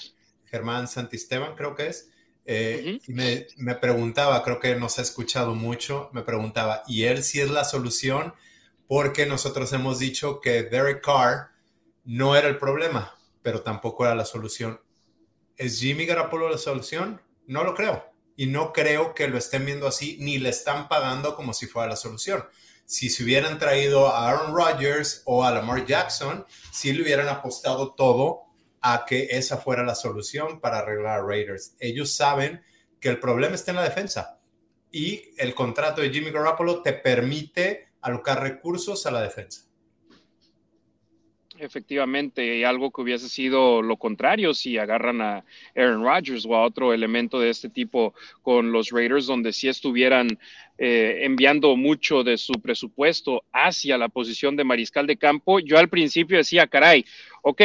Germán 0.48 0.90
Santisteban 0.90 1.56
creo 1.56 1.76
que 1.76 1.88
es, 1.88 2.12
eh, 2.44 3.00
y 3.08 3.14
me, 3.14 3.48
me, 3.56 3.76
preguntaba, 3.76 4.44
creo 4.44 4.60
que 4.60 4.76
nos 4.76 5.00
ha 5.00 5.02
escuchado 5.02 5.56
mucho, 5.56 6.10
me 6.12 6.24
preguntaba, 6.24 6.84
¿y 6.90 7.04
él 7.04 7.24
si 7.24 7.40
es 7.40 7.50
la 7.50 7.64
solución? 7.64 8.34
Porque 8.94 9.26
nosotros 9.26 9.74
hemos 9.74 9.98
dicho 9.98 10.40
que 10.40 10.62
Derek 10.62 11.04
Carr 11.04 11.50
no 12.04 12.36
era 12.36 12.48
el 12.48 12.60
problema, 12.60 13.18
pero 13.42 13.64
tampoco 13.64 14.06
era 14.06 14.14
la 14.14 14.24
solución. 14.24 14.80
¿Es 15.58 15.80
Jimmy 15.80 16.06
Garoppolo 16.06 16.48
la 16.48 16.60
solución? 16.60 17.20
No 17.48 17.64
lo 17.64 17.74
creo. 17.74 18.14
Y 18.36 18.46
no 18.46 18.72
creo 18.72 19.16
que 19.16 19.28
lo 19.28 19.40
estén 19.40 19.66
viendo 19.66 19.88
así, 19.88 20.18
ni 20.20 20.38
le 20.38 20.50
están 20.50 20.90
pagando 20.90 21.36
como 21.36 21.56
si 21.56 21.66
fuera 21.66 21.90
la 21.90 21.96
solución. 21.96 22.46
Si 22.86 23.10
se 23.10 23.24
hubieran 23.24 23.58
traído 23.58 24.10
a 24.10 24.30
Aaron 24.30 24.56
Rodgers 24.56 25.24
o 25.26 25.44
a 25.44 25.50
Lamar 25.50 25.88
Jackson, 25.88 26.46
sí 26.72 26.94
le 26.94 27.02
hubieran 27.02 27.30
apostado 27.30 27.96
todo 27.96 28.44
a 28.80 29.06
que 29.08 29.30
esa 29.32 29.58
fuera 29.58 29.82
la 29.82 29.96
solución 29.96 30.62
para 30.62 30.78
arreglar 30.78 31.22
a 31.22 31.24
Raiders. 31.24 31.76
Ellos 31.80 32.14
saben 32.14 32.62
que 33.00 33.10
el 33.10 33.20
problema 33.20 33.56
está 33.56 33.72
en 33.72 33.78
la 33.78 33.84
defensa 33.86 34.40
y 34.92 35.34
el 35.40 35.56
contrato 35.56 36.00
de 36.00 36.12
Jimmy 36.12 36.30
Garoppolo 36.30 36.84
te 36.84 36.94
permite 36.94 37.92
alocar 38.04 38.42
recursos 38.42 39.06
a 39.06 39.12
la 39.12 39.22
defensa. 39.22 39.66
Efectivamente, 41.58 42.66
algo 42.66 42.92
que 42.92 43.02
hubiese 43.02 43.30
sido 43.30 43.82
lo 43.82 43.98
contrario 43.98 44.54
si 44.54 44.78
agarran 44.78 45.22
a 45.22 45.46
Aaron 45.76 46.04
Rodgers 46.04 46.46
o 46.46 46.56
a 46.56 46.64
otro 46.64 46.94
elemento 46.94 47.40
de 47.40 47.52
este 47.52 47.70
tipo 47.70 48.14
con 48.42 48.72
los 48.72 48.90
Raiders, 48.90 49.28
donde 49.28 49.54
sí 49.54 49.70
estuvieran 49.70 50.40
eh, 50.78 51.20
enviando 51.22 51.76
mucho 51.78 52.24
de 52.24 52.38
su 52.38 52.54
presupuesto 52.54 53.44
hacia 53.54 53.98
la 53.98 54.10
posición 54.10 54.56
de 54.56 54.64
mariscal 54.64 55.08
de 55.08 55.18
campo. 55.18 55.60
Yo 55.60 55.78
al 55.78 55.90
principio 55.90 56.38
decía, 56.38 56.68
caray, 56.68 57.06
ok, 57.44 57.62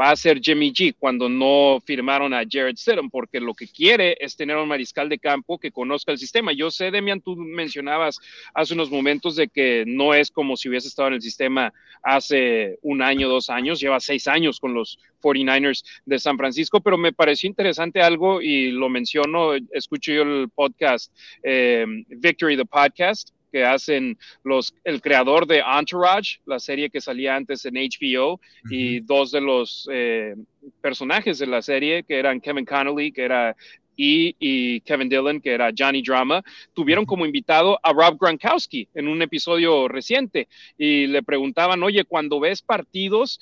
va 0.00 0.10
a 0.10 0.16
ser 0.16 0.40
Jimmy 0.40 0.72
G 0.72 0.94
cuando 0.98 1.28
no 1.28 1.80
firmaron 1.84 2.32
a 2.32 2.42
Jared 2.48 2.76
Stidham, 2.76 3.10
porque 3.10 3.40
lo 3.40 3.54
que 3.54 3.68
quiere 3.68 4.16
es 4.20 4.36
tener 4.36 4.56
un 4.56 4.68
mariscal 4.68 5.08
de 5.08 5.18
campo 5.18 5.58
que 5.58 5.70
conozca 5.70 6.12
el 6.12 6.18
sistema. 6.18 6.52
Yo 6.52 6.70
sé, 6.70 6.90
Demian, 6.90 7.20
tú 7.20 7.36
mencionabas 7.36 8.18
hace 8.54 8.74
unos 8.74 8.90
momentos 8.90 9.36
de 9.36 9.48
que 9.48 9.84
no 9.86 10.14
es 10.14 10.30
como 10.30 10.56
si 10.56 10.68
hubiese 10.68 10.88
estado 10.88 11.08
en 11.08 11.14
el 11.14 11.22
sistema 11.22 11.72
hace 12.02 12.78
un 12.82 13.02
año, 13.02 13.28
dos 13.28 13.50
años, 13.50 13.80
lleva 13.80 14.00
seis 14.00 14.26
años 14.28 14.58
con 14.58 14.74
los 14.74 14.98
49ers 15.22 15.84
de 16.04 16.18
San 16.18 16.36
Francisco, 16.36 16.80
pero 16.80 16.98
me 16.98 17.12
pareció 17.12 17.48
interesante 17.48 18.00
algo 18.00 18.42
y 18.42 18.72
lo 18.72 18.88
menciono, 18.88 19.54
escucho 19.72 20.12
yo 20.12 20.22
el 20.22 20.48
podcast 20.48 21.12
eh, 21.42 21.84
Victory, 22.08 22.56
the 22.56 22.64
podcast, 22.64 23.30
que 23.52 23.64
hacen 23.64 24.18
los, 24.42 24.74
el 24.82 25.02
creador 25.02 25.46
de 25.46 25.58
Entourage, 25.60 26.38
la 26.46 26.58
serie 26.58 26.88
que 26.90 27.00
salía 27.00 27.36
antes 27.36 27.64
en 27.66 27.74
HBO, 27.74 28.40
y 28.70 29.00
dos 29.00 29.30
de 29.30 29.40
los 29.42 29.88
eh, 29.92 30.34
personajes 30.80 31.38
de 31.38 31.46
la 31.46 31.60
serie, 31.60 32.02
que 32.02 32.18
eran 32.18 32.40
Kevin 32.40 32.64
Connolly, 32.64 33.12
que 33.12 33.22
era 33.22 33.54
E, 33.96 34.34
y 34.38 34.80
Kevin 34.80 35.08
Dillon, 35.08 35.40
que 35.40 35.52
era 35.52 35.70
Johnny 35.76 36.02
Drama, 36.02 36.42
tuvieron 36.72 37.04
como 37.04 37.26
invitado 37.26 37.78
a 37.82 37.92
Rob 37.92 38.18
Gronkowski 38.18 38.88
en 38.94 39.06
un 39.06 39.20
episodio 39.20 39.86
reciente 39.86 40.48
y 40.78 41.06
le 41.06 41.22
preguntaban, 41.22 41.82
oye, 41.82 42.04
cuando 42.04 42.40
ves 42.40 42.62
partidos, 42.62 43.38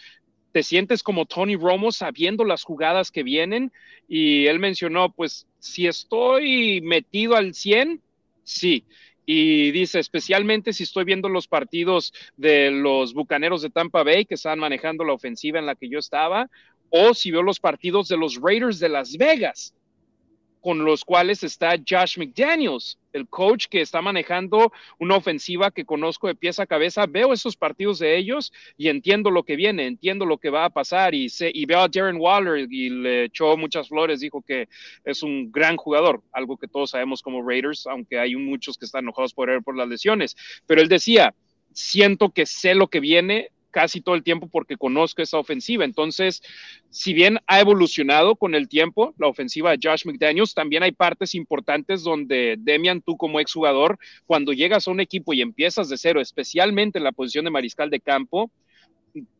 ¿te 0.52 0.62
sientes 0.64 1.02
como 1.02 1.26
Tony 1.26 1.54
Romo 1.54 1.92
sabiendo 1.92 2.44
las 2.44 2.64
jugadas 2.64 3.12
que 3.12 3.22
vienen? 3.22 3.72
Y 4.08 4.46
él 4.46 4.58
mencionó, 4.58 5.12
pues 5.12 5.46
si 5.60 5.86
estoy 5.86 6.80
metido 6.80 7.36
al 7.36 7.54
100, 7.54 8.02
sí 8.42 8.84
y 9.32 9.70
dice, 9.70 10.00
especialmente 10.00 10.72
si 10.72 10.82
estoy 10.82 11.04
viendo 11.04 11.28
los 11.28 11.46
partidos 11.46 12.12
de 12.36 12.72
los 12.72 13.14
Bucaneros 13.14 13.62
de 13.62 13.70
Tampa 13.70 14.02
Bay 14.02 14.24
que 14.24 14.34
están 14.34 14.58
manejando 14.58 15.04
la 15.04 15.12
ofensiva 15.12 15.60
en 15.60 15.66
la 15.66 15.76
que 15.76 15.88
yo 15.88 16.00
estaba, 16.00 16.50
o 16.88 17.14
si 17.14 17.30
veo 17.30 17.40
los 17.40 17.60
partidos 17.60 18.08
de 18.08 18.16
los 18.16 18.40
Raiders 18.42 18.80
de 18.80 18.88
Las 18.88 19.16
Vegas, 19.16 19.72
con 20.60 20.84
los 20.84 21.04
cuales 21.04 21.44
está 21.44 21.76
Josh 21.76 22.18
McDaniels, 22.18 22.98
el 23.12 23.28
coach 23.28 23.66
que 23.68 23.80
está 23.80 24.02
manejando 24.02 24.72
una 24.98 25.16
ofensiva 25.16 25.70
que 25.70 25.84
conozco 25.84 26.26
de 26.26 26.34
pieza 26.34 26.64
a 26.64 26.66
cabeza. 26.66 27.06
Veo 27.06 27.32
esos 27.32 27.56
partidos 27.56 27.98
de 27.98 28.16
ellos 28.16 28.52
y 28.76 28.88
entiendo 28.88 29.30
lo 29.30 29.42
que 29.42 29.56
viene, 29.56 29.86
entiendo 29.86 30.26
lo 30.26 30.38
que 30.38 30.50
va 30.50 30.64
a 30.64 30.70
pasar 30.70 31.14
y, 31.14 31.28
y 31.40 31.66
veo 31.66 31.80
a 31.80 31.88
Darren 31.88 32.16
Waller 32.18 32.66
y 32.70 32.90
le 32.90 33.24
echó 33.24 33.56
muchas 33.56 33.88
flores, 33.88 34.20
dijo 34.20 34.42
que 34.42 34.68
es 35.04 35.22
un 35.22 35.50
gran 35.50 35.76
jugador, 35.76 36.22
algo 36.32 36.56
que 36.56 36.68
todos 36.68 36.90
sabemos 36.90 37.22
como 37.22 37.46
Raiders, 37.46 37.86
aunque 37.86 38.18
hay 38.18 38.34
muchos 38.36 38.78
que 38.78 38.84
están 38.84 39.04
enojados 39.04 39.34
por 39.34 39.50
él 39.50 39.62
por 39.62 39.76
las 39.76 39.88
lesiones. 39.88 40.36
Pero 40.66 40.80
él 40.80 40.88
decía, 40.88 41.34
siento 41.72 42.30
que 42.30 42.46
sé 42.46 42.74
lo 42.74 42.88
que 42.88 43.00
viene, 43.00 43.50
casi 43.70 44.00
todo 44.00 44.14
el 44.14 44.22
tiempo 44.22 44.48
porque 44.48 44.76
conozco 44.76 45.22
esa 45.22 45.38
ofensiva. 45.38 45.84
Entonces, 45.84 46.42
si 46.90 47.12
bien 47.12 47.38
ha 47.46 47.60
evolucionado 47.60 48.36
con 48.36 48.54
el 48.54 48.68
tiempo 48.68 49.14
la 49.18 49.28
ofensiva 49.28 49.70
de 49.70 49.78
Josh 49.82 50.06
McDaniels, 50.06 50.54
también 50.54 50.82
hay 50.82 50.92
partes 50.92 51.34
importantes 51.34 52.02
donde 52.02 52.56
Demian, 52.58 53.02
tú 53.02 53.16
como 53.16 53.40
exjugador, 53.40 53.98
cuando 54.26 54.52
llegas 54.52 54.86
a 54.86 54.90
un 54.90 55.00
equipo 55.00 55.32
y 55.32 55.42
empiezas 55.42 55.88
de 55.88 55.96
cero, 55.96 56.20
especialmente 56.20 56.98
en 56.98 57.04
la 57.04 57.12
posición 57.12 57.44
de 57.44 57.50
mariscal 57.50 57.90
de 57.90 58.00
campo, 58.00 58.50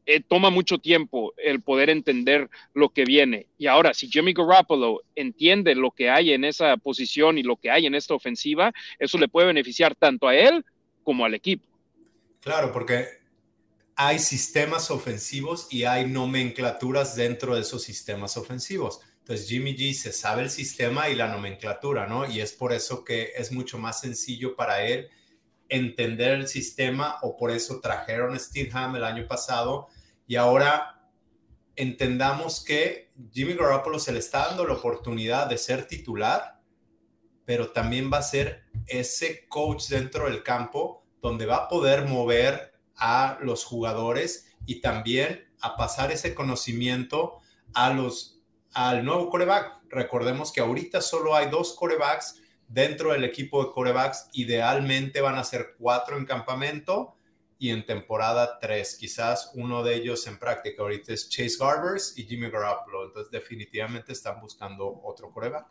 eh, 0.07 0.21
toma 0.27 0.51
mucho 0.51 0.79
tiempo 0.79 1.33
el 1.37 1.61
poder 1.63 1.91
entender 1.91 2.49
lo 2.75 2.89
que 2.89 3.05
viene. 3.05 3.47
Y 3.59 3.67
ahora, 3.69 3.95
si 3.95 4.09
Jimmy 4.09 4.33
Garoppolo 4.33 5.03
entiende 5.15 5.75
lo 5.77 5.93
que 5.93 6.11
hay 6.11 6.33
en 6.33 6.45
esa 6.45 6.77
posición 6.77 7.39
y 7.39 7.45
lo 7.45 7.57
que 7.57 7.71
hay 7.71 7.87
en 7.87 7.95
esta 7.95 8.15
ofensiva, 8.15 8.73
eso 8.99 9.19
le 9.19 9.29
puede 9.29 9.47
beneficiar 9.47 9.95
tanto 9.95 10.27
a 10.27 10.35
él 10.35 10.65
como 11.05 11.25
al 11.25 11.35
equipo. 11.35 11.65
Claro, 12.41 12.73
porque 12.73 13.20
hay 14.02 14.19
sistemas 14.19 14.90
ofensivos 14.90 15.66
y 15.69 15.85
hay 15.85 16.07
nomenclaturas 16.07 17.16
dentro 17.16 17.54
de 17.54 17.61
esos 17.61 17.83
sistemas 17.83 18.38
ofensivos. 18.38 19.00
Entonces 19.19 19.47
Jimmy 19.47 19.76
G 19.76 19.92
se 19.92 20.11
sabe 20.11 20.40
el 20.40 20.49
sistema 20.49 21.11
y 21.11 21.14
la 21.14 21.28
nomenclatura, 21.28 22.07
¿no? 22.07 22.26
Y 22.26 22.40
es 22.40 22.54
por 22.54 22.73
eso 22.73 23.04
que 23.04 23.33
es 23.37 23.52
mucho 23.52 23.76
más 23.76 24.00
sencillo 24.00 24.57
para 24.57 24.87
él 24.87 25.11
entender 25.69 26.33
el 26.33 26.49
sistema 26.49 27.19
o 27.21 27.37
por 27.37 27.50
eso 27.50 27.78
trajeron 27.78 28.35
a 28.35 28.38
Steelham 28.38 28.97
el 28.97 29.04
año 29.04 29.28
pasado 29.28 29.88
y 30.26 30.37
ahora 30.37 31.11
entendamos 31.76 32.64
que 32.64 33.12
Jimmy 33.35 33.52
Garoppolo 33.52 33.99
se 33.99 34.12
le 34.12 34.21
está 34.21 34.47
dando 34.47 34.66
la 34.66 34.76
oportunidad 34.76 35.47
de 35.47 35.59
ser 35.59 35.87
titular, 35.87 36.59
pero 37.45 37.71
también 37.71 38.11
va 38.11 38.16
a 38.16 38.23
ser 38.23 38.64
ese 38.87 39.47
coach 39.47 39.88
dentro 39.88 40.25
del 40.25 40.42
campo 40.42 41.04
donde 41.21 41.45
va 41.45 41.57
a 41.57 41.69
poder 41.69 42.07
mover 42.07 42.70
a 43.00 43.38
los 43.40 43.64
jugadores 43.64 44.54
y 44.66 44.80
también 44.80 45.49
a 45.61 45.76
pasar 45.76 46.12
ese 46.12 46.35
conocimiento 46.35 47.40
a 47.75 47.92
los, 47.92 48.40
al 48.73 49.04
nuevo 49.04 49.30
coreback. 49.30 49.80
Recordemos 49.88 50.52
que 50.52 50.61
ahorita 50.61 51.00
solo 51.00 51.35
hay 51.35 51.50
dos 51.50 51.75
corebacks 51.75 52.40
dentro 52.69 53.12
del 53.12 53.25
equipo 53.25 53.64
de 53.64 53.73
corebacks. 53.73 54.28
Idealmente 54.33 55.21
van 55.21 55.37
a 55.37 55.45
ser 55.45 55.75
cuatro 55.78 56.16
en 56.16 56.26
campamento 56.26 57.16
y 57.59 57.71
en 57.71 57.85
temporada 57.85 58.59
tres. 58.61 58.97
Quizás 58.97 59.50
uno 59.54 59.83
de 59.83 59.97
ellos 59.97 60.26
en 60.26 60.38
práctica 60.38 60.83
ahorita 60.83 61.12
es 61.12 61.28
Chase 61.28 61.57
Garbers 61.59 62.16
y 62.16 62.25
Jimmy 62.25 62.50
Garoppolo. 62.50 63.07
Entonces 63.07 63.30
definitivamente 63.30 64.12
están 64.12 64.40
buscando 64.40 65.00
otro 65.02 65.30
coreback 65.30 65.66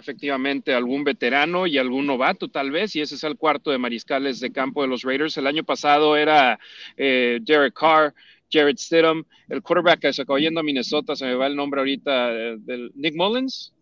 efectivamente 0.00 0.74
algún 0.74 1.04
veterano 1.04 1.66
y 1.66 1.78
algún 1.78 2.06
novato 2.06 2.48
tal 2.48 2.72
vez, 2.72 2.96
y 2.96 3.00
ese 3.00 3.14
es 3.14 3.22
el 3.22 3.36
cuarto 3.36 3.70
de 3.70 3.78
mariscales 3.78 4.40
de 4.40 4.50
campo 4.50 4.82
de 4.82 4.88
los 4.88 5.02
Raiders. 5.02 5.36
El 5.36 5.46
año 5.46 5.62
pasado 5.62 6.16
era 6.16 6.58
eh, 6.96 7.38
Derek 7.42 7.74
Carr, 7.74 8.12
Jared 8.50 8.76
Stidham, 8.76 9.24
el 9.48 9.62
quarterback 9.62 10.00
que 10.00 10.12
se 10.12 10.22
acabó 10.22 10.38
yendo 10.38 10.60
a 10.60 10.64
Minnesota, 10.64 11.14
se 11.14 11.26
me 11.26 11.34
va 11.34 11.46
el 11.46 11.54
nombre 11.54 11.80
ahorita, 11.80 12.32
eh, 12.32 12.56
del 12.58 12.90
Nick 12.96 13.14
Mullins. 13.14 13.72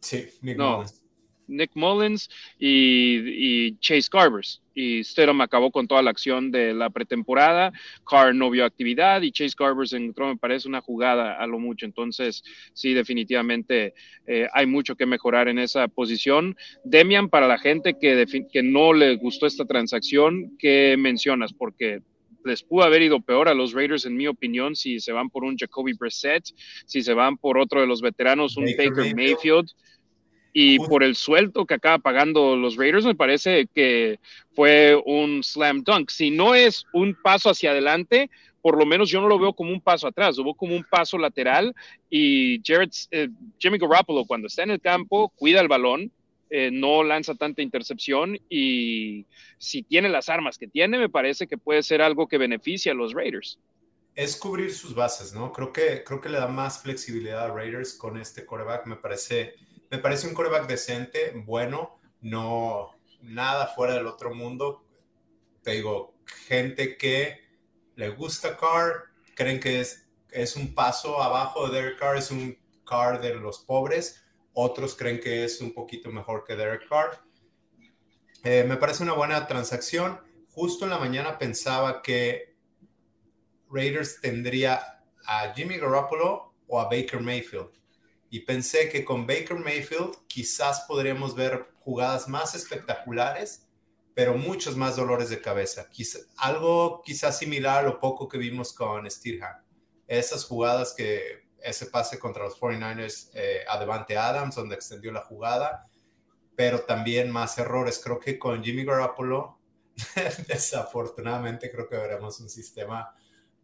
Sí, 0.00 0.26
Nick 0.42 0.58
Mullins. 0.58 0.97
Nick 1.48 1.72
Mullins 1.74 2.28
y, 2.58 3.76
Chase 3.78 4.08
Garbers. 4.12 4.62
Y 4.74 5.02
Stedham 5.02 5.40
acabó 5.40 5.72
con 5.72 5.88
toda 5.88 6.02
la 6.02 6.10
acción 6.10 6.52
de 6.52 6.72
la 6.72 6.88
pretemporada. 6.90 7.72
Carr 8.08 8.34
no 8.34 8.48
vio 8.48 8.64
actividad 8.64 9.22
y 9.22 9.32
Chase 9.32 9.56
Garbers 9.58 9.92
entró, 9.92 10.28
me 10.28 10.36
parece, 10.36 10.68
una 10.68 10.80
jugada 10.80 11.34
a 11.34 11.46
lo 11.48 11.58
mucho. 11.58 11.84
Entonces, 11.84 12.44
sí, 12.74 12.94
definitivamente 12.94 13.94
eh, 14.26 14.46
hay 14.52 14.66
mucho 14.66 14.94
que 14.94 15.06
mejorar 15.06 15.48
en 15.48 15.58
esa 15.58 15.88
posición. 15.88 16.56
Demian, 16.84 17.28
para 17.28 17.48
la 17.48 17.58
gente 17.58 17.98
que, 17.98 18.24
que 18.52 18.62
no 18.62 18.92
le 18.92 19.16
gustó 19.16 19.46
esta 19.46 19.64
transacción, 19.64 20.56
¿qué 20.58 20.94
mencionas? 20.96 21.52
Porque 21.52 22.02
les 22.44 22.62
pudo 22.62 22.84
haber 22.84 23.02
ido 23.02 23.20
peor 23.20 23.48
a 23.48 23.54
los 23.54 23.72
Raiders, 23.72 24.06
en 24.06 24.16
mi 24.16 24.26
opinión, 24.26 24.74
si 24.74 25.00
se 25.00 25.12
van 25.12 25.30
por 25.30 25.44
un 25.44 25.56
Jacoby 25.56 25.92
Brissett, 25.92 26.44
si 26.86 27.02
se 27.02 27.14
van 27.14 27.36
por 27.36 27.58
otro 27.58 27.80
de 27.80 27.86
los 27.86 28.00
veteranos, 28.00 28.56
un 28.56 28.64
Baker, 28.64 29.14
Mayfield 29.14 29.70
y 30.52 30.78
por 30.78 31.02
el 31.02 31.14
sueldo 31.14 31.66
que 31.66 31.74
acaba 31.74 31.98
pagando 31.98 32.56
los 32.56 32.76
Raiders, 32.76 33.04
me 33.04 33.14
parece 33.14 33.68
que 33.74 34.18
fue 34.54 35.00
un 35.04 35.42
slam 35.42 35.82
dunk. 35.84 36.10
Si 36.10 36.30
no 36.30 36.54
es 36.54 36.84
un 36.92 37.14
paso 37.14 37.50
hacia 37.50 37.70
adelante, 37.70 38.30
por 38.62 38.76
lo 38.76 38.86
menos 38.86 39.10
yo 39.10 39.20
no 39.20 39.28
lo 39.28 39.38
veo 39.38 39.52
como 39.52 39.72
un 39.72 39.80
paso 39.80 40.06
atrás, 40.06 40.36
lo 40.36 40.44
veo 40.44 40.54
como 40.54 40.74
un 40.74 40.84
paso 40.84 41.18
lateral. 41.18 41.74
Y 42.10 42.60
Jared, 42.64 42.90
eh, 43.10 43.28
Jimmy 43.58 43.78
Garoppolo, 43.78 44.24
cuando 44.24 44.46
está 44.46 44.62
en 44.62 44.70
el 44.70 44.80
campo, 44.80 45.28
cuida 45.36 45.60
el 45.60 45.68
balón, 45.68 46.10
eh, 46.50 46.70
no 46.72 47.04
lanza 47.04 47.34
tanta 47.34 47.60
intercepción 47.60 48.38
y 48.48 49.26
si 49.58 49.82
tiene 49.82 50.08
las 50.08 50.30
armas 50.30 50.56
que 50.56 50.66
tiene, 50.66 50.98
me 50.98 51.10
parece 51.10 51.46
que 51.46 51.58
puede 51.58 51.82
ser 51.82 52.00
algo 52.00 52.26
que 52.26 52.38
beneficia 52.38 52.92
a 52.92 52.94
los 52.94 53.12
Raiders. 53.12 53.58
Es 54.14 54.34
cubrir 54.34 54.72
sus 54.72 54.94
bases, 54.94 55.34
¿no? 55.34 55.52
Creo 55.52 55.72
que, 55.72 56.02
creo 56.04 56.22
que 56.22 56.30
le 56.30 56.38
da 56.38 56.48
más 56.48 56.82
flexibilidad 56.82 57.44
a 57.44 57.54
Raiders 57.54 57.92
con 57.92 58.18
este 58.18 58.46
coreback. 58.46 58.86
Me 58.86 58.96
parece 58.96 59.54
me 59.90 59.98
parece 59.98 60.26
un 60.26 60.34
coreback 60.34 60.66
decente, 60.66 61.32
bueno, 61.34 61.98
no 62.20 62.94
nada 63.22 63.66
fuera 63.68 63.94
del 63.94 64.06
otro 64.06 64.34
mundo. 64.34 64.84
Te 65.62 65.72
digo, 65.72 66.14
gente 66.46 66.96
que 66.96 67.40
le 67.96 68.10
gusta 68.10 68.56
Carr, 68.56 69.04
creen 69.34 69.60
que 69.60 69.80
es, 69.80 70.08
es 70.30 70.56
un 70.56 70.74
paso 70.74 71.22
abajo 71.22 71.68
de 71.68 71.80
Derek 71.80 71.98
Carr, 71.98 72.16
es 72.16 72.30
un 72.30 72.58
Carr 72.86 73.20
de 73.20 73.34
los 73.34 73.60
pobres. 73.60 74.24
Otros 74.52 74.94
creen 74.94 75.20
que 75.20 75.44
es 75.44 75.60
un 75.60 75.72
poquito 75.72 76.10
mejor 76.10 76.44
que 76.44 76.56
Derek 76.56 76.88
Carr. 76.88 77.22
Eh, 78.44 78.64
me 78.66 78.76
parece 78.76 79.02
una 79.02 79.14
buena 79.14 79.46
transacción. 79.46 80.20
Justo 80.50 80.84
en 80.84 80.90
la 80.90 80.98
mañana 80.98 81.38
pensaba 81.38 82.02
que 82.02 82.56
Raiders 83.70 84.20
tendría 84.20 85.02
a 85.26 85.52
Jimmy 85.54 85.78
Garoppolo 85.78 86.54
o 86.66 86.80
a 86.80 86.84
Baker 86.84 87.20
Mayfield 87.20 87.78
y 88.30 88.40
pensé 88.40 88.88
que 88.88 89.04
con 89.04 89.26
Baker 89.26 89.56
Mayfield 89.56 90.16
quizás 90.26 90.80
podríamos 90.86 91.34
ver 91.34 91.68
jugadas 91.80 92.28
más 92.28 92.54
espectaculares, 92.54 93.66
pero 94.14 94.34
muchos 94.34 94.76
más 94.76 94.96
dolores 94.96 95.30
de 95.30 95.40
cabeza. 95.40 95.88
algo 96.36 97.02
quizás 97.02 97.38
similar 97.38 97.78
a 97.78 97.88
lo 97.88 97.98
poco 97.98 98.28
que 98.28 98.38
vimos 98.38 98.72
con 98.72 99.10
Steelham. 99.10 99.62
esas 100.06 100.44
jugadas 100.44 100.94
que 100.94 101.48
ese 101.62 101.86
pase 101.86 102.18
contra 102.18 102.44
los 102.44 102.58
49ers 102.58 103.30
eh, 103.34 103.64
a 103.68 104.28
Adams, 104.28 104.54
donde 104.54 104.74
extendió 104.74 105.12
la 105.12 105.22
jugada, 105.22 105.88
pero 106.56 106.80
también 106.80 107.30
más 107.30 107.58
errores. 107.58 108.00
Creo 108.02 108.18
que 108.18 108.38
con 108.38 108.62
Jimmy 108.62 108.84
Garoppolo, 108.84 109.58
desafortunadamente, 110.48 111.70
creo 111.70 111.88
que 111.88 111.96
veremos 111.96 112.40
un 112.40 112.48
sistema 112.48 113.14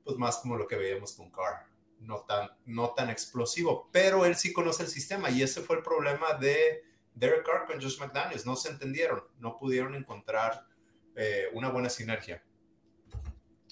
pues 0.05 0.17
más 0.19 0.37
como 0.39 0.57
lo 0.57 0.67
que 0.67 0.77
veíamos 0.77 1.15
con 1.15 1.31
Carr, 1.31 1.67
no 2.05 2.21
tan, 2.21 2.51
no 2.67 2.91
tan 2.91 3.11
explosivo, 3.11 3.89
pero 3.93 4.25
él 4.25 4.37
sí 4.37 4.53
conoce 4.53 4.85
el 4.85 4.89
sistema 4.89 5.31
y 5.31 5.43
ese 5.43 5.61
fue 5.61 5.77
el 5.77 5.83
problema 5.83 6.35
de 6.35 6.85
Derek 7.15 7.45
Carr 7.45 7.67
con 7.67 7.81
Josh 7.81 7.99
McDaniels. 7.99 8.47
No 8.47 8.57
se 8.57 8.71
entendieron, 8.71 9.25
no 9.39 9.57
pudieron 9.57 9.95
encontrar 9.95 10.67
eh, 11.17 11.47
una 11.53 11.71
buena 11.71 11.89
sinergia. 11.89 12.43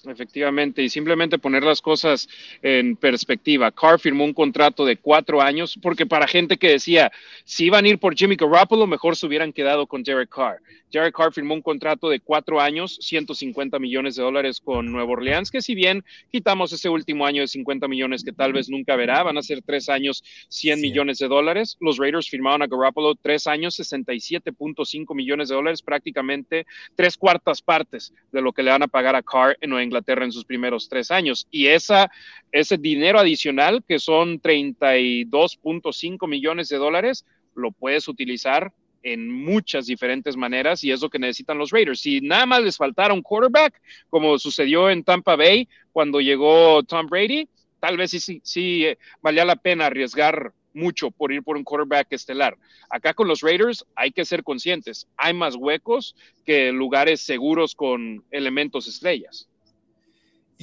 Efectivamente, 0.05 0.83
y 0.83 0.89
simplemente 0.89 1.39
poner 1.39 1.63
las 1.63 1.81
cosas 1.81 2.27
en 2.61 2.97
perspectiva. 2.97 3.71
Carr 3.71 3.99
firmó 3.99 4.25
un 4.25 4.33
contrato 4.33 4.83
de 4.85 4.97
cuatro 4.97 5.41
años, 5.41 5.79
porque 5.81 6.05
para 6.05 6.27
gente 6.27 6.57
que 6.57 6.71
decía, 6.71 7.09
si 7.45 7.65
iban 7.67 7.85
a 7.85 7.87
ir 7.87 7.99
por 7.99 8.13
Jimmy 8.13 8.35
Garoppolo, 8.35 8.85
mejor 8.85 9.15
se 9.15 9.25
hubieran 9.27 9.53
quedado 9.53 9.87
con 9.87 10.03
Derek 10.03 10.29
Carr. 10.29 10.59
Derek 10.91 11.15
Carr 11.15 11.33
firmó 11.33 11.53
un 11.53 11.61
contrato 11.61 12.09
de 12.09 12.19
cuatro 12.19 12.59
años, 12.59 12.97
150 13.01 13.79
millones 13.79 14.15
de 14.15 14.23
dólares 14.23 14.59
con 14.59 14.91
Nueva 14.91 15.13
Orleans, 15.13 15.49
que 15.49 15.61
si 15.61 15.73
bien 15.73 16.03
quitamos 16.31 16.73
ese 16.73 16.89
último 16.89 17.25
año 17.25 17.41
de 17.41 17.47
50 17.47 17.87
millones 17.87 18.23
que 18.23 18.33
tal 18.33 18.51
vez 18.51 18.69
nunca 18.69 18.97
verá, 18.97 19.23
van 19.23 19.37
a 19.37 19.41
ser 19.41 19.61
tres 19.63 19.87
años, 19.87 20.23
100 20.49 20.81
millones 20.81 21.17
de 21.17 21.29
dólares. 21.29 21.77
Los 21.79 21.97
Raiders 21.97 22.29
firmaron 22.29 22.61
a 22.61 22.67
Garoppolo 22.67 23.15
tres 23.15 23.47
años, 23.47 23.79
67.5 23.79 25.15
millones 25.15 25.49
de 25.49 25.55
dólares, 25.55 25.81
prácticamente 25.81 26.67
tres 26.95 27.17
cuartas 27.17 27.61
partes 27.61 28.13
de 28.31 28.41
lo 28.41 28.51
que 28.51 28.63
le 28.63 28.71
van 28.71 28.83
a 28.83 28.87
pagar 28.87 29.15
a 29.15 29.23
Carr 29.23 29.57
en 29.61 29.69
Nueva 29.71 29.92
Inglaterra 29.93 30.25
en 30.25 30.31
sus 30.31 30.45
primeros 30.45 30.89
tres 30.89 31.11
años. 31.11 31.47
Y 31.51 31.67
esa, 31.67 32.11
ese 32.51 32.77
dinero 32.77 33.19
adicional, 33.19 33.83
que 33.87 33.99
son 33.99 34.41
32.5 34.41 36.27
millones 36.27 36.69
de 36.69 36.77
dólares, 36.77 37.25
lo 37.55 37.71
puedes 37.71 38.07
utilizar 38.07 38.73
en 39.03 39.29
muchas 39.31 39.85
diferentes 39.85 40.35
maneras 40.37 40.83
y 40.83 40.91
es 40.91 41.01
lo 41.01 41.09
que 41.09 41.19
necesitan 41.19 41.57
los 41.57 41.71
Raiders. 41.71 41.99
Si 41.99 42.21
nada 42.21 42.45
más 42.45 42.63
les 42.63 42.77
faltara 42.77 43.13
un 43.13 43.21
quarterback, 43.21 43.79
como 44.09 44.39
sucedió 44.39 44.89
en 44.89 45.03
Tampa 45.03 45.35
Bay 45.35 45.67
cuando 45.91 46.21
llegó 46.21 46.81
Tom 46.83 47.07
Brady, 47.07 47.47
tal 47.79 47.97
vez 47.97 48.11
sí, 48.11 48.41
sí, 48.43 48.85
eh, 48.85 48.97
valía 49.21 49.45
la 49.45 49.57
pena 49.57 49.87
arriesgar 49.87 50.53
mucho 50.73 51.11
por 51.11 51.31
ir 51.31 51.43
por 51.43 51.57
un 51.57 51.63
quarterback 51.63 52.07
estelar. 52.11 52.57
Acá 52.89 53.13
con 53.13 53.27
los 53.27 53.41
Raiders 53.41 53.85
hay 53.95 54.11
que 54.11 54.25
ser 54.25 54.43
conscientes, 54.43 55.07
hay 55.17 55.33
más 55.33 55.55
huecos 55.55 56.15
que 56.45 56.71
lugares 56.71 57.21
seguros 57.21 57.75
con 57.75 58.23
elementos 58.31 58.87
estrellas. 58.87 59.49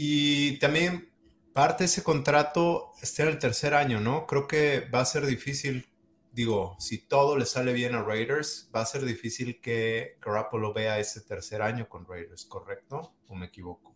Y 0.02 0.58
también 0.60 1.10
parte 1.52 1.84
de 1.84 1.88
ese 1.88 2.02
contrato 2.02 2.92
está 3.02 3.24
en 3.24 3.28
el 3.28 3.38
tercer 3.38 3.74
año, 3.74 4.00
¿no? 4.00 4.26
Creo 4.26 4.48
que 4.48 4.80
va 4.80 5.00
a 5.00 5.04
ser 5.04 5.26
difícil 5.26 5.84
digo, 6.32 6.76
si 6.78 7.06
todo 7.06 7.36
le 7.36 7.44
sale 7.44 7.74
bien 7.74 7.94
a 7.94 8.02
Raiders, 8.02 8.70
va 8.74 8.80
a 8.80 8.86
ser 8.86 9.04
difícil 9.04 9.60
que 9.60 10.16
Garoppolo 10.22 10.72
vea 10.72 10.98
ese 10.98 11.20
tercer 11.20 11.60
año 11.60 11.86
con 11.86 12.06
Raiders, 12.06 12.46
¿correcto? 12.46 13.12
¿O 13.28 13.34
me 13.34 13.46
equivoco? 13.46 13.94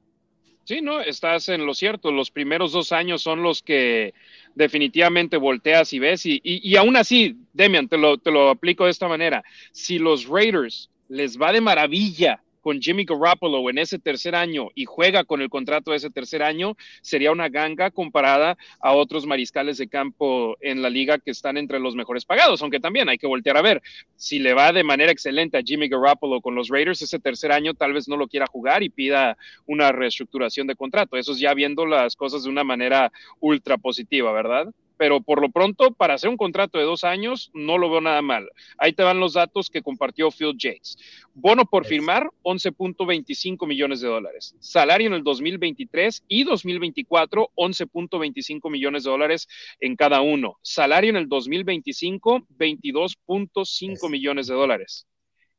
Sí, 0.65 0.83
no, 0.83 1.01
estás 1.01 1.49
en 1.49 1.65
lo 1.65 1.73
cierto. 1.73 2.13
Los 2.13 2.31
primeros 2.31 2.73
dos 2.73 2.93
años 2.93 3.23
son 3.23 3.43
los 3.43 3.63
que 3.63 4.13
definitivamente 4.55 5.39
volteas 5.39 5.93
y 5.95 6.01
ves. 6.01 6.27
Y, 6.27 6.41
y, 6.43 6.69
y 6.69 6.77
aún 6.77 6.97
así, 6.97 7.39
Demian, 7.55 7.89
te 7.89 7.97
lo, 7.97 8.19
te 8.19 8.31
lo 8.31 8.51
aplico 8.51 8.85
de 8.85 8.91
esta 8.91 9.09
manera. 9.09 9.43
Si 9.73 9.99
los 9.99 10.27
Raiders 10.27 10.91
les 11.09 11.41
va 11.41 11.51
de 11.53 11.63
maravilla 11.63 12.44
con 12.65 12.81
Jimmy 12.81 13.05
Garoppolo 13.05 13.69
en 13.69 13.77
ese 13.77 13.99
tercer 13.99 14.35
año 14.35 14.69
y 14.75 14.87
juega 14.87 15.23
con 15.25 15.43
el 15.43 15.51
contrato 15.51 15.91
de 15.91 15.99
ese 15.99 16.09
tercer 16.09 16.43
año, 16.43 16.79
sería 17.03 17.31
una 17.31 17.51
ganga 17.51 17.91
comparada 17.91 18.57
a 18.81 18.95
otros 18.95 19.27
mariscales 19.27 19.77
de 19.77 19.87
campo 19.87 20.57
en 20.63 20.81
la 20.81 20.89
liga 20.89 21.19
que 21.19 21.31
están 21.31 21.59
entre 21.59 21.79
los 21.79 21.95
mejores 21.95 22.25
pagados, 22.25 22.63
aunque 22.63 22.81
también 22.81 23.11
hay 23.11 23.19
que 23.19 23.27
voltear 23.27 23.59
a 23.59 23.63
ver, 23.63 23.83
si 24.17 24.39
le 24.39 24.55
va 24.55 24.73
de 24.73 24.83
manera 24.83 25.13
excelente 25.13 25.59
a 25.59 25.63
Jimmy 25.63 25.89
Garoppolo 25.89 26.41
con 26.41 26.55
los 26.55 26.69
Raiders 26.71 27.03
ese 27.03 27.19
tercer 27.19 27.53
año, 27.53 27.75
tal 27.75 27.93
vez 27.93 28.09
no 28.09 28.17
lo 28.17 28.29
quiera 28.29 28.47
jugar 28.47 28.83
y 28.83 28.89
pida 28.89 29.37
una 29.67 29.93
reestructuración 29.93 30.67
de 30.67 30.75
contrato. 30.75 31.19
Eso 31.19 31.33
es 31.33 31.41
ya 31.41 31.53
viendo 31.53 31.85
las 31.85 32.17
cosas 32.17 32.45
de 32.45 32.49
una 32.49 32.65
manera 32.65 33.13
ultra 33.41 33.77
positiva, 33.77 34.33
¿verdad? 34.33 34.73
Pero 34.97 35.21
por 35.21 35.41
lo 35.41 35.51
pronto, 35.51 35.93
para 35.93 36.15
hacer 36.15 36.31
un 36.31 36.37
contrato 36.37 36.79
de 36.79 36.85
dos 36.85 37.05
años, 37.05 37.51
no 37.55 37.79
lo 37.79 37.91
veo 37.91 38.01
nada 38.01 38.23
mal. 38.23 38.49
Ahí 38.79 38.93
te 38.93 39.03
van 39.03 39.21
los 39.21 39.35
datos 39.35 39.71
que 39.71 39.83
compartió 39.83 40.31
Phil 40.31 40.57
James. 40.59 40.97
Bono 41.35 41.65
por 41.65 41.85
firmar, 41.85 42.31
11.25 42.43 43.67
millones 43.67 44.01
de 44.01 44.09
dólares. 44.09 44.55
Salario 44.61 45.09
en 45.09 45.15
el 45.15 45.25
2023 45.25 46.25
y 46.29 46.45
2024, 46.45 47.51
11.25 47.57 48.71
millones 48.71 49.05
de 49.05 49.11
dólares 49.11 49.49
en 49.81 49.97
cada 49.97 50.21
uno. 50.21 50.59
Salario 50.63 51.11
en 51.11 51.17
el 51.17 51.29
2025, 51.29 52.47
22.5 52.57 54.11
millones 54.11 54.47
de 54.47 54.55
dólares 54.55 55.07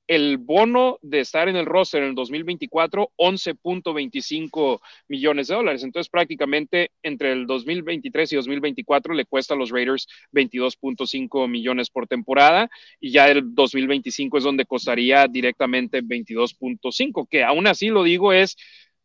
el 0.07 0.37
bono 0.37 0.99
de 1.01 1.19
estar 1.19 1.49
en 1.49 1.55
el 1.55 1.65
roster 1.65 2.03
en 2.03 2.09
el 2.09 2.15
2024, 2.15 3.11
11.25 3.17 4.79
millones 5.07 5.47
de 5.47 5.55
dólares. 5.55 5.83
Entonces, 5.83 6.09
prácticamente 6.09 6.91
entre 7.01 7.31
el 7.31 7.47
2023 7.47 8.33
y 8.33 8.35
2024 8.35 9.13
le 9.13 9.25
cuesta 9.25 9.53
a 9.53 9.57
los 9.57 9.71
Raiders 9.71 10.07
22.5 10.31 11.47
millones 11.49 11.89
por 11.89 12.07
temporada 12.07 12.69
y 12.99 13.11
ya 13.11 13.27
el 13.29 13.55
2025 13.55 14.37
es 14.37 14.43
donde 14.43 14.65
costaría 14.65 15.27
directamente 15.27 16.03
22.5, 16.03 17.27
que 17.29 17.43
aún 17.43 17.67
así 17.67 17.87
lo 17.87 18.03
digo 18.03 18.33
es 18.33 18.55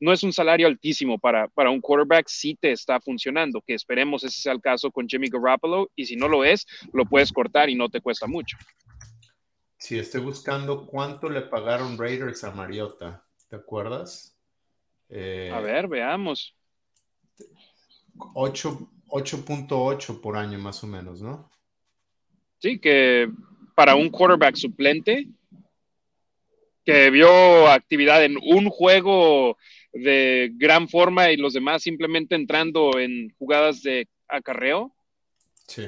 no 0.00 0.12
es 0.12 0.22
un 0.22 0.32
salario 0.32 0.66
altísimo 0.66 1.18
para, 1.18 1.48
para 1.48 1.70
un 1.70 1.80
quarterback, 1.80 2.26
si 2.26 2.54
te 2.54 2.72
está 2.72 3.00
funcionando, 3.00 3.60
que 3.60 3.74
esperemos 3.74 4.24
ese 4.24 4.40
sea 4.40 4.52
el 4.52 4.60
caso 4.60 4.90
con 4.90 5.06
Jimmy 5.06 5.28
Garoppolo, 5.28 5.90
y 5.94 6.06
si 6.06 6.16
no 6.16 6.26
lo 6.26 6.42
es, 6.42 6.66
lo 6.94 7.04
puedes 7.04 7.30
cortar 7.30 7.68
y 7.68 7.74
no 7.74 7.90
te 7.90 8.00
cuesta 8.00 8.26
mucho. 8.26 8.56
Sí, 9.80 9.98
estoy 9.98 10.20
buscando 10.20 10.86
cuánto 10.86 11.30
le 11.30 11.40
pagaron 11.40 11.96
Raiders 11.96 12.44
a 12.44 12.50
Mariota. 12.50 13.24
¿Te 13.48 13.56
acuerdas? 13.56 14.38
Eh, 15.08 15.50
a 15.52 15.60
ver, 15.60 15.88
veamos. 15.88 16.54
8.8 18.14 20.20
por 20.20 20.36
año 20.36 20.58
más 20.58 20.84
o 20.84 20.86
menos, 20.86 21.22
¿no? 21.22 21.50
Sí, 22.58 22.78
que 22.78 23.30
para 23.74 23.94
un 23.94 24.10
quarterback 24.10 24.56
suplente 24.56 25.26
que 26.84 27.08
vio 27.08 27.66
actividad 27.68 28.22
en 28.22 28.36
un 28.36 28.68
juego 28.68 29.56
de 29.94 30.50
gran 30.56 30.90
forma 30.90 31.30
y 31.30 31.38
los 31.38 31.54
demás 31.54 31.82
simplemente 31.82 32.34
entrando 32.34 32.98
en 32.98 33.34
jugadas 33.38 33.82
de 33.82 34.06
acarreo. 34.28 34.94
Sí. 35.66 35.86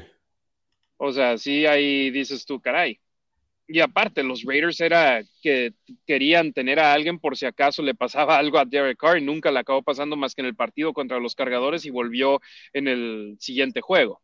O 0.97 1.13
sea, 1.13 1.37
sí 1.37 1.67
ahí 1.67 2.11
dices 2.11 2.47
tú, 2.47 2.59
caray, 2.59 3.02
y 3.69 3.81
aparte, 3.81 4.23
los 4.23 4.43
Raiders 4.45 4.81
era 4.81 5.23
que 5.41 5.75
querían 6.07 6.53
tener 6.53 6.79
a 6.79 6.93
alguien 6.93 7.19
por 7.19 7.37
si 7.37 7.47
acaso 7.47 7.83
le 7.83 7.95
pasaba 7.95 8.37
algo 8.39 8.59
a 8.59 8.65
Derek 8.65 8.99
Carr 8.99 9.19
y 9.19 9.25
nunca 9.25 9.51
le 9.51 9.61
acabó 9.61 9.83
pasando 9.83 10.17
más 10.17 10.35
que 10.35 10.43
en 10.43 10.49
el 10.49 10.57
partido 10.57 10.93
contra 10.93 11.21
los 11.21 11.35
cargadores 11.35 11.85
y 11.85 11.91
volvió 11.91 12.41
en 12.73 12.89
el 12.89 13.37
siguiente 13.41 13.81
juego. 13.81 14.21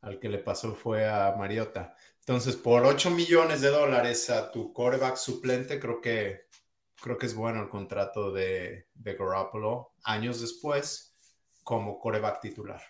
Al 0.00 0.18
que 0.18 0.28
le 0.28 0.38
pasó 0.38 0.74
fue 0.74 1.08
a 1.08 1.34
Mariota. 1.38 1.96
Entonces, 2.20 2.56
por 2.56 2.84
8 2.84 3.10
millones 3.10 3.60
de 3.60 3.68
dólares 3.68 4.30
a 4.30 4.50
tu 4.50 4.72
coreback 4.72 5.16
suplente, 5.16 5.80
creo 5.80 6.00
que, 6.00 6.42
creo 7.00 7.18
que 7.18 7.26
es 7.26 7.34
bueno 7.34 7.62
el 7.62 7.68
contrato 7.68 8.32
de, 8.32 8.86
de 8.94 9.14
Garoppolo 9.14 9.92
años 10.04 10.40
después 10.40 11.16
como 11.62 11.98
coreback 11.98 12.40
titular. 12.40 12.82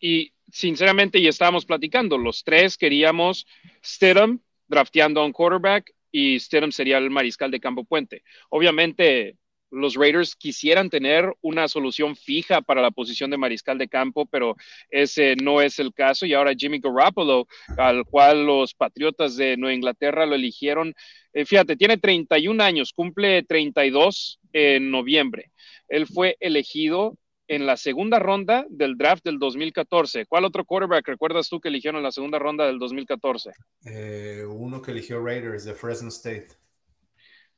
Y 0.00 0.32
sinceramente, 0.50 1.20
ya 1.20 1.30
estábamos 1.30 1.64
platicando, 1.64 2.18
los 2.18 2.44
tres 2.44 2.76
queríamos 2.76 3.46
Stidham, 3.84 4.40
drafteando 4.68 5.20
a 5.20 5.24
un 5.24 5.32
quarterback 5.32 5.92
y 6.10 6.38
Stidham 6.38 6.72
sería 6.72 6.98
el 6.98 7.10
mariscal 7.10 7.50
de 7.50 7.60
campo 7.60 7.84
puente. 7.84 8.22
Obviamente, 8.50 9.36
los 9.70 9.94
Raiders 9.94 10.34
quisieran 10.34 10.88
tener 10.90 11.34
una 11.42 11.68
solución 11.68 12.16
fija 12.16 12.62
para 12.62 12.80
la 12.80 12.90
posición 12.90 13.30
de 13.30 13.36
mariscal 13.36 13.78
de 13.78 13.88
campo, 13.88 14.26
pero 14.26 14.56
ese 14.90 15.36
no 15.36 15.60
es 15.60 15.78
el 15.78 15.92
caso. 15.92 16.26
Y 16.26 16.34
ahora 16.34 16.54
Jimmy 16.56 16.80
Garoppolo, 16.80 17.46
al 17.76 18.04
cual 18.04 18.46
los 18.46 18.74
Patriotas 18.74 19.36
de 19.36 19.56
Nueva 19.56 19.74
Inglaterra 19.74 20.26
lo 20.26 20.34
eligieron, 20.34 20.94
eh, 21.32 21.44
fíjate, 21.44 21.76
tiene 21.76 21.98
31 21.98 22.62
años, 22.62 22.92
cumple 22.92 23.42
32 23.42 24.40
en 24.52 24.90
noviembre. 24.90 25.50
Él 25.88 26.06
fue 26.06 26.36
elegido 26.40 27.16
en 27.48 27.66
la 27.66 27.76
segunda 27.76 28.18
ronda 28.18 28.66
del 28.68 28.96
draft 28.96 29.24
del 29.24 29.38
2014. 29.38 30.26
¿Cuál 30.26 30.44
otro 30.44 30.64
quarterback 30.64 31.08
recuerdas 31.08 31.48
tú 31.48 31.60
que 31.60 31.68
eligieron 31.68 31.98
en 31.98 32.04
la 32.04 32.12
segunda 32.12 32.38
ronda 32.38 32.66
del 32.66 32.78
2014? 32.78 33.50
Eh, 33.86 34.44
uno 34.46 34.80
que 34.80 34.92
eligió 34.92 35.24
Raiders 35.24 35.64
de 35.64 35.74
Fresno 35.74 36.08
State. 36.08 36.48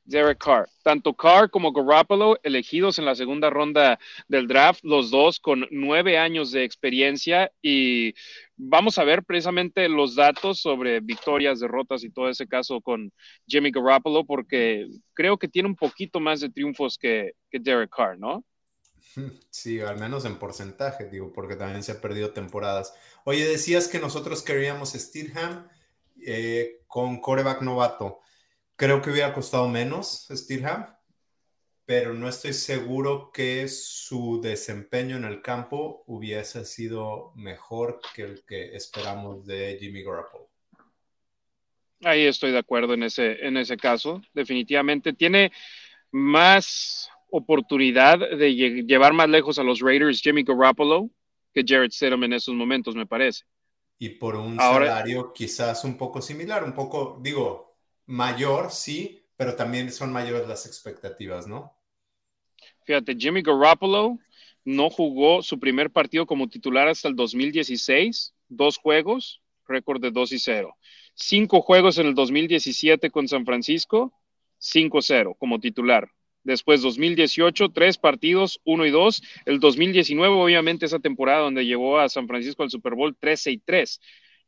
Derek 0.03 0.39
Carr. 0.39 0.67
Tanto 0.83 1.13
Carr 1.13 1.49
como 1.49 1.71
Garoppolo 1.71 2.39
elegidos 2.43 2.97
en 2.97 3.05
la 3.05 3.15
segunda 3.15 3.49
ronda 3.49 3.99
del 4.27 4.47
draft, 4.47 4.83
los 4.83 5.11
dos 5.11 5.39
con 5.39 5.67
nueve 5.69 6.17
años 6.17 6.51
de 6.51 6.63
experiencia 6.63 7.51
y 7.61 8.13
vamos 8.57 8.97
a 8.97 9.03
ver 9.03 9.23
precisamente 9.23 9.87
los 9.87 10.15
datos 10.15 10.59
sobre 10.59 10.99
victorias, 11.01 11.59
derrotas 11.59 12.03
y 12.03 12.09
todo 12.09 12.29
ese 12.29 12.47
caso 12.47 12.81
con 12.81 13.11
Jimmy 13.47 13.71
Garoppolo 13.71 14.25
porque 14.25 14.87
creo 15.13 15.37
que 15.37 15.47
tiene 15.47 15.69
un 15.69 15.75
poquito 15.75 16.19
más 16.19 16.39
de 16.39 16.49
triunfos 16.49 16.97
que, 16.97 17.33
que 17.49 17.59
Derek 17.59 17.91
Carr, 17.95 18.17
¿no? 18.17 18.43
Sí, 19.49 19.79
al 19.79 19.99
menos 19.99 20.25
en 20.25 20.39
porcentaje, 20.39 21.05
digo, 21.05 21.31
porque 21.33 21.55
también 21.55 21.83
se 21.83 21.93
ha 21.93 22.01
perdido 22.01 22.31
temporadas. 22.31 22.93
Oye, 23.23 23.47
decías 23.47 23.87
que 23.87 23.99
nosotros 23.99 24.43
queríamos 24.43 24.93
Steelham 24.93 25.67
eh, 26.25 26.81
con 26.87 27.19
coreback 27.21 27.61
novato. 27.61 28.21
Creo 28.75 29.01
que 29.01 29.11
hubiera 29.11 29.33
costado 29.33 29.67
menos 29.67 30.27
Steelham, 30.31 30.87
pero 31.85 32.13
no 32.13 32.27
estoy 32.27 32.53
seguro 32.53 33.31
que 33.33 33.67
su 33.67 34.39
desempeño 34.41 35.17
en 35.17 35.25
el 35.25 35.41
campo 35.41 36.03
hubiese 36.07 36.65
sido 36.65 37.33
mejor 37.35 37.99
que 38.15 38.23
el 38.23 38.45
que 38.45 38.75
esperamos 38.75 39.45
de 39.45 39.77
Jimmy 39.79 40.03
Garoppolo. 40.03 40.49
Ahí 42.03 42.25
estoy 42.25 42.51
de 42.51 42.57
acuerdo 42.57 42.95
en 42.95 43.03
ese, 43.03 43.45
en 43.45 43.57
ese 43.57 43.77
caso. 43.77 44.21
Definitivamente 44.33 45.13
tiene 45.13 45.51
más 46.11 47.10
oportunidad 47.31 48.19
de 48.19 48.53
llevar 48.53 49.13
más 49.13 49.29
lejos 49.29 49.57
a 49.57 49.63
los 49.63 49.79
Raiders 49.79 50.21
Jimmy 50.21 50.43
Garoppolo 50.43 51.09
que 51.53 51.63
Jared 51.65 51.91
Stidham 51.91 52.23
en 52.23 52.33
esos 52.33 52.53
momentos, 52.55 52.95
me 52.95 53.05
parece. 53.05 53.43
Y 53.97 54.09
por 54.09 54.35
un 54.35 54.57
salario 54.57 55.33
quizás 55.33 55.83
un 55.83 55.97
poco 55.97 56.21
similar, 56.21 56.63
un 56.63 56.73
poco, 56.73 57.19
digo, 57.21 57.75
mayor, 58.05 58.71
sí, 58.71 59.25
pero 59.35 59.55
también 59.55 59.91
son 59.91 60.11
mayores 60.11 60.47
las 60.47 60.65
expectativas, 60.65 61.47
¿no? 61.47 61.75
Fíjate, 62.85 63.15
Jimmy 63.15 63.41
Garoppolo 63.41 64.17
no 64.63 64.89
jugó 64.89 65.41
su 65.41 65.59
primer 65.59 65.91
partido 65.91 66.25
como 66.25 66.47
titular 66.47 66.87
hasta 66.87 67.07
el 67.07 67.15
2016, 67.15 68.33
dos 68.47 68.77
juegos, 68.77 69.41
récord 69.67 70.01
de 70.01 70.11
2 70.11 70.31
y 70.33 70.39
0 70.39 70.77
cinco 71.13 71.61
juegos 71.61 71.97
en 71.97 72.07
el 72.07 72.15
2017 72.15 73.11
con 73.11 73.27
San 73.27 73.45
Francisco, 73.45 74.13
5-0 74.59 75.35
como 75.37 75.59
titular. 75.59 76.09
Después 76.43 76.81
2018, 76.81 77.69
tres 77.69 77.97
partidos, 77.97 78.59
uno 78.63 78.85
y 78.85 78.89
dos. 78.89 79.21
El 79.45 79.59
2019, 79.59 80.35
obviamente, 80.35 80.85
esa 80.85 80.99
temporada 80.99 81.39
donde 81.39 81.65
llevó 81.65 81.99
a 81.99 82.09
San 82.09 82.27
Francisco 82.27 82.63
al 82.63 82.71
Super 82.71 82.95
Bowl 82.95 83.15
13 83.19 83.51
y 83.51 83.57
3. 83.59 83.99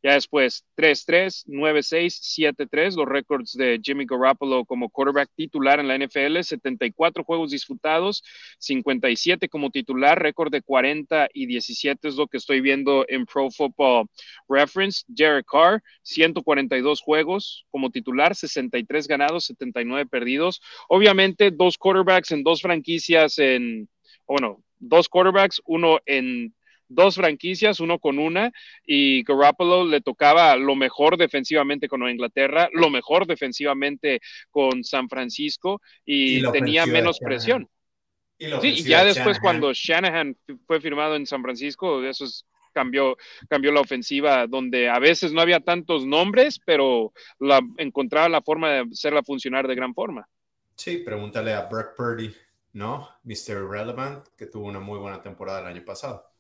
Ya 0.04 0.16
después 0.16 0.66
3-3, 0.76 1.46
9-6, 1.48 2.20
7-3, 2.22 2.98
los 2.98 3.08
récords 3.08 3.54
de 3.54 3.80
Jimmy 3.82 4.06
Garoppolo 4.06 4.66
como 4.66 4.90
quarterback 4.90 5.30
titular 5.34 5.80
en 5.80 5.88
la 5.88 5.98
NFL, 5.98 6.42
74 6.42 7.24
juegos 7.24 7.52
disputados, 7.52 8.22
57 8.60 9.48
como 9.48 9.72
titular, 9.72 10.22
récord 10.22 10.52
de 10.52 10.62
40 10.62 11.30
y 11.34 11.46
17 11.46 12.06
es 12.10 12.16
lo 12.16 12.28
que 12.28 12.36
estoy 12.36 12.60
viendo 12.60 13.06
en 13.08 13.26
Pro 13.26 13.50
Football 13.50 14.08
Reference. 14.50 15.04
Derek 15.08 15.46
Carr, 15.50 15.82
142 16.02 17.02
juegos 17.02 17.66
como 17.72 17.90
titular, 17.90 18.36
63 18.36 19.08
ganados, 19.08 19.46
79 19.46 20.06
perdidos. 20.10 20.62
Obviamente, 20.90 21.50
dos 21.50 21.78
quarterbacks 21.78 22.32
en 22.32 22.44
dos 22.44 22.62
franquicias 22.62 23.40
en, 23.40 23.88
bueno, 24.28 24.62
dos 24.80 25.08
quarterbacks, 25.08 25.62
uno 25.66 26.00
en 26.06 26.54
dos 26.94 27.16
franquicias, 27.16 27.80
uno 27.80 28.00
con 28.00 28.20
una, 28.20 28.52
y 28.86 29.24
Garoppolo 29.24 29.86
le 29.86 30.02
tocaba 30.02 30.56
lo 30.56 30.76
mejor 30.76 31.18
defensivamente 31.18 31.88
con 31.88 32.08
Inglaterra, 32.10 32.70
lo 32.74 32.90
mejor 32.90 33.26
defensivamente 33.26 34.20
con 34.50 34.84
San 34.84 35.10
Francisco 35.10 35.82
y, 36.06 36.42
tenía 36.52 36.86
menos 36.86 37.20
presión. 37.20 37.70
Y 38.38 38.48
sí, 38.62 38.84
ya 38.84 39.04
después 39.04 39.40
cuando 39.40 39.72
Shanahan 39.74 40.36
fue 40.66 40.82
firmado 40.82 41.16
en 41.16 41.26
San 41.26 41.42
Francisco, 41.42 42.04
eso 42.04 42.26
cambió, 42.74 43.16
cambió 43.48 43.72
la 43.72 43.82
ofensiva, 43.82 44.48
donde 44.48 44.90
a 44.90 45.00
veces 45.00 45.32
no 45.32 45.42
había 45.42 45.60
tantos 45.60 46.06
nombres, 46.06 46.60
pero 46.66 47.14
la, 47.40 47.62
encontraba 47.78 48.28
la 48.28 48.42
forma 48.42 48.72
de 48.72 48.80
hacerla 48.92 49.24
funcionar 49.24 49.68
de 49.68 49.76
gran 49.76 49.94
forma. 49.94 50.28
Sí, 50.76 50.98
pregúntale 50.98 51.54
a 51.54 51.68
Brock 51.68 51.96
Purdy, 51.96 52.34
¿no? 52.74 53.08
Mr. 53.24 53.70
Relevant, 53.70 54.28
que 54.36 54.48
tuvo 54.48 54.68
una 54.68 54.80
muy 54.80 54.98
buena 54.98 55.22
temporada 55.22 55.62
el 55.62 55.68
año 55.68 55.86
pasado 55.86 56.33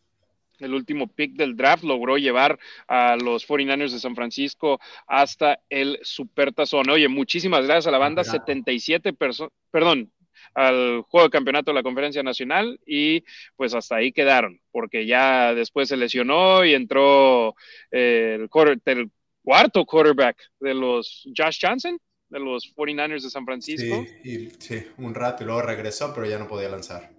el 0.59 0.73
último 0.73 1.07
pick 1.07 1.33
del 1.33 1.55
draft, 1.55 1.83
logró 1.83 2.17
llevar 2.17 2.59
a 2.87 3.15
los 3.15 3.47
49ers 3.47 3.91
de 3.91 3.99
San 3.99 4.15
Francisco 4.15 4.79
hasta 5.07 5.59
el 5.69 5.99
Supertazón. 6.01 6.89
Oye, 6.89 7.07
muchísimas 7.07 7.65
gracias 7.65 7.87
a 7.87 7.91
la 7.91 7.97
banda, 7.97 8.23
77 8.23 9.13
personas, 9.13 9.51
perdón, 9.71 10.11
al 10.53 11.01
juego 11.01 11.27
de 11.27 11.31
campeonato 11.31 11.71
de 11.71 11.75
la 11.75 11.83
Conferencia 11.83 12.23
Nacional 12.23 12.79
y 12.85 13.23
pues 13.55 13.73
hasta 13.73 13.95
ahí 13.97 14.11
quedaron, 14.11 14.59
porque 14.71 15.05
ya 15.05 15.53
después 15.53 15.89
se 15.89 15.97
lesionó 15.97 16.63
y 16.63 16.73
entró 16.73 17.55
eh, 17.91 18.37
el, 18.39 18.81
el, 18.85 19.11
cuarto 19.43 19.85
quarterback 19.85 20.37
de 20.59 20.73
los 20.73 21.27
Josh 21.35 21.59
Johnson, 21.61 21.97
de 22.29 22.39
los 22.39 22.73
49ers 22.75 23.23
de 23.23 23.29
San 23.29 23.45
Francisco. 23.45 24.05
Sí, 24.23 24.51
sí, 24.57 24.83
un 24.97 25.13
rato 25.13 25.43
y 25.43 25.45
luego 25.45 25.61
regresó, 25.61 26.13
pero 26.13 26.27
ya 26.27 26.39
no 26.39 26.47
podía 26.47 26.69
lanzar. 26.69 27.11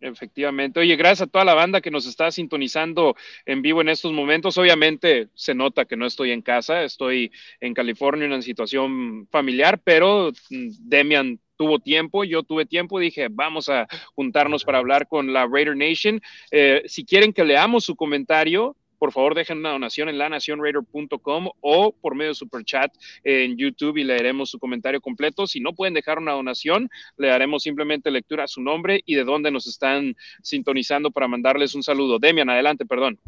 Efectivamente. 0.00 0.80
Oye, 0.80 0.96
gracias 0.96 1.28
a 1.28 1.30
toda 1.30 1.44
la 1.44 1.54
banda 1.54 1.82
que 1.82 1.90
nos 1.90 2.06
está 2.06 2.30
sintonizando 2.30 3.16
en 3.44 3.60
vivo 3.60 3.82
en 3.82 3.90
estos 3.90 4.12
momentos. 4.12 4.56
Obviamente 4.56 5.28
se 5.34 5.54
nota 5.54 5.84
que 5.84 5.96
no 5.96 6.06
estoy 6.06 6.30
en 6.30 6.40
casa, 6.40 6.82
estoy 6.84 7.30
en 7.60 7.74
California 7.74 8.24
en 8.24 8.32
una 8.32 8.42
situación 8.42 9.28
familiar, 9.30 9.80
pero 9.84 10.32
mm, 10.50 10.68
Demian 10.88 11.38
tuvo 11.56 11.78
tiempo, 11.78 12.24
yo 12.24 12.42
tuve 12.42 12.64
tiempo, 12.64 12.98
dije, 12.98 13.28
vamos 13.30 13.68
a 13.68 13.86
juntarnos 14.14 14.64
para 14.64 14.78
hablar 14.78 15.06
con 15.06 15.34
la 15.34 15.46
Raider 15.46 15.76
Nation. 15.76 16.22
Eh, 16.50 16.82
si 16.86 17.04
quieren 17.04 17.34
que 17.34 17.44
leamos 17.44 17.84
su 17.84 17.94
comentario, 17.94 18.76
por 19.00 19.12
favor 19.12 19.34
dejen 19.34 19.58
una 19.58 19.70
donación 19.70 20.10
en 20.10 20.18
lanacionraider.com 20.18 21.48
o 21.62 21.92
por 21.92 22.14
medio 22.14 22.32
de 22.32 22.34
super 22.34 22.62
chat 22.64 22.94
en 23.24 23.56
YouTube 23.56 23.96
y 23.96 24.04
leeremos 24.04 24.50
su 24.50 24.58
comentario 24.58 25.00
completo. 25.00 25.46
Si 25.46 25.58
no 25.58 25.72
pueden 25.72 25.94
dejar 25.94 26.18
una 26.18 26.32
donación, 26.32 26.90
le 27.16 27.28
daremos 27.28 27.62
simplemente 27.62 28.10
lectura 28.10 28.44
a 28.44 28.48
su 28.48 28.60
nombre 28.60 29.02
y 29.06 29.14
de 29.14 29.24
dónde 29.24 29.50
nos 29.50 29.66
están 29.66 30.14
sintonizando 30.42 31.10
para 31.10 31.28
mandarles 31.28 31.74
un 31.74 31.82
saludo. 31.82 32.18
Demian, 32.18 32.50
adelante, 32.50 32.84
perdón. 32.84 33.18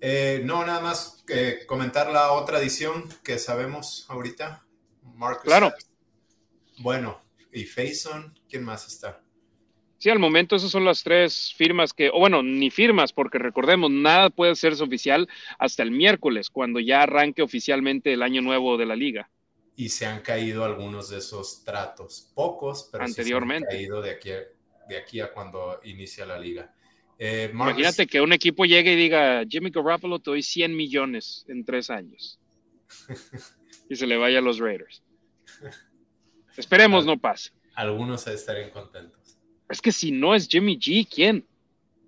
Eh, 0.00 0.40
no, 0.44 0.64
nada 0.64 0.80
más 0.80 1.22
eh, 1.28 1.60
comentar 1.66 2.10
la 2.10 2.32
otra 2.32 2.58
edición 2.58 3.04
que 3.22 3.38
sabemos 3.38 4.06
ahorita. 4.08 4.64
Marcus. 5.14 5.44
Claro. 5.44 5.74
Bueno, 6.78 7.20
y 7.52 7.64
Faison, 7.64 8.34
¿quién 8.48 8.64
más 8.64 8.86
está? 8.86 9.20
Sí, 9.98 10.10
al 10.10 10.20
momento 10.20 10.54
esas 10.54 10.70
son 10.70 10.84
las 10.84 11.02
tres 11.02 11.52
firmas 11.56 11.92
que, 11.92 12.08
o 12.08 12.20
bueno, 12.20 12.40
ni 12.40 12.70
firmas, 12.70 13.12
porque 13.12 13.38
recordemos, 13.38 13.90
nada 13.90 14.30
puede 14.30 14.52
hacerse 14.52 14.84
oficial 14.84 15.28
hasta 15.58 15.82
el 15.82 15.90
miércoles, 15.90 16.50
cuando 16.50 16.78
ya 16.78 17.02
arranque 17.02 17.42
oficialmente 17.42 18.12
el 18.12 18.22
año 18.22 18.40
nuevo 18.40 18.76
de 18.76 18.86
la 18.86 18.94
liga. 18.94 19.28
Y 19.74 19.88
se 19.88 20.06
han 20.06 20.22
caído 20.22 20.64
algunos 20.64 21.10
de 21.10 21.18
esos 21.18 21.64
tratos, 21.64 22.30
pocos, 22.34 22.88
pero 22.92 23.04
anteriormente. 23.04 23.68
se 23.68 23.74
han 23.74 23.80
caído 23.80 24.00
de 24.00 24.10
aquí, 24.10 24.30
a, 24.30 24.42
de 24.88 24.96
aquí 24.96 25.20
a 25.20 25.32
cuando 25.32 25.80
inicia 25.82 26.24
la 26.24 26.38
liga. 26.38 26.72
Eh, 27.18 27.50
Imagínate 27.52 28.06
que 28.06 28.20
un 28.20 28.32
equipo 28.32 28.64
llegue 28.64 28.92
y 28.92 28.96
diga, 28.96 29.42
Jimmy 29.48 29.70
Garoppolo, 29.70 30.20
te 30.20 30.30
doy 30.30 30.42
100 30.42 30.76
millones 30.76 31.44
en 31.48 31.64
tres 31.64 31.90
años. 31.90 32.38
y 33.90 33.96
se 33.96 34.06
le 34.06 34.16
vaya 34.16 34.38
a 34.38 34.42
los 34.42 34.58
Raiders. 34.58 35.02
Esperemos 36.56 37.04
no 37.04 37.18
pase. 37.18 37.50
Algunos 37.74 38.26
estarían 38.28 38.70
contentos. 38.70 39.17
Es 39.68 39.80
que 39.80 39.92
si 39.92 40.10
no 40.10 40.34
es 40.34 40.48
Jimmy 40.48 40.78
G, 40.78 41.06
¿quién? 41.08 41.44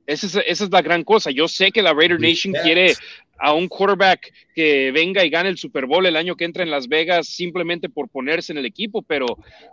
Esa 0.06 0.40
es, 0.40 0.70
la 0.70 0.82
gran 0.82 1.04
cosa. 1.04 1.30
Yo 1.30 1.46
sé 1.46 1.70
que 1.70 1.82
la 1.82 1.92
Raider 1.92 2.20
Nation 2.20 2.52
quiere 2.64 2.94
a 3.38 3.52
un 3.54 3.68
quarterback 3.68 4.32
que 4.54 4.90
venga 4.92 5.24
y 5.24 5.30
gane 5.30 5.48
el 5.48 5.56
Super 5.56 5.86
Bowl 5.86 6.04
el 6.04 6.16
año 6.16 6.34
que 6.36 6.44
entra 6.44 6.62
en 6.62 6.70
Las 6.70 6.88
Vegas 6.88 7.28
simplemente 7.28 7.88
por 7.88 8.08
ponerse 8.08 8.52
en 8.52 8.58
el 8.58 8.66
equipo, 8.66 9.02
pero 9.02 9.26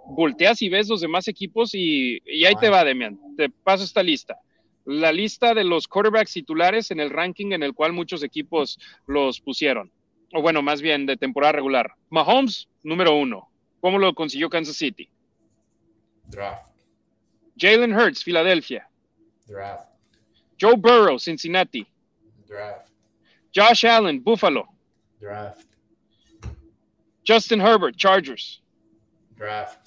volteas 0.06 0.62
y 0.62 0.69
ves 0.69 0.89
los 0.89 1.02
demás 1.02 1.28
equipos 1.28 1.73
y, 1.73 2.21
ahí 2.45 2.56
te 2.62 2.69
va, 2.69 2.84
Demian. 2.84 3.19
Te 3.36 3.50
paso 3.50 3.84
esta 3.84 4.04
lista. 4.04 4.38
La 4.86 5.12
lista 5.12 5.54
de 5.54 5.63
los 5.63 5.88
quarterbacks 5.88 6.34
titulares 6.34 6.91
en 6.91 7.00
el 7.00 7.10
ranking 7.10 7.52
en 7.52 7.63
el 7.63 7.73
cual 7.73 7.91
muchos 7.91 8.23
equipos 8.23 8.80
los 9.06 9.41
pusieron. 9.41 9.91
O 10.34 10.41
bueno, 10.41 10.62
más 10.62 10.82
bien 10.82 11.06
de 11.06 11.17
temporada 11.17 11.54
regular. 11.54 11.93
Mahomes, 12.10 12.69
número 12.84 13.15
uno. 13.15 13.50
¿Cómo 13.80 13.97
lo 13.97 14.13
consiguió 14.13 14.50
Kansas 14.50 14.76
City? 14.76 15.10
Draft. 16.26 16.77
Jalen 17.58 17.93
Hurts, 17.93 18.22
Philadelphia. 18.22 18.86
Draft. 19.48 19.89
Joe 20.58 20.76
Burrow, 20.76 21.17
Cincinnati. 21.17 21.86
Draft. 22.48 22.89
Josh 23.56 23.84
Allen, 23.86 24.20
Buffalo. 24.20 24.67
Draft. 25.20 25.65
Justin 27.24 27.60
Herbert, 27.60 27.98
Chargers. 27.98 28.62
Draft. 29.38 29.78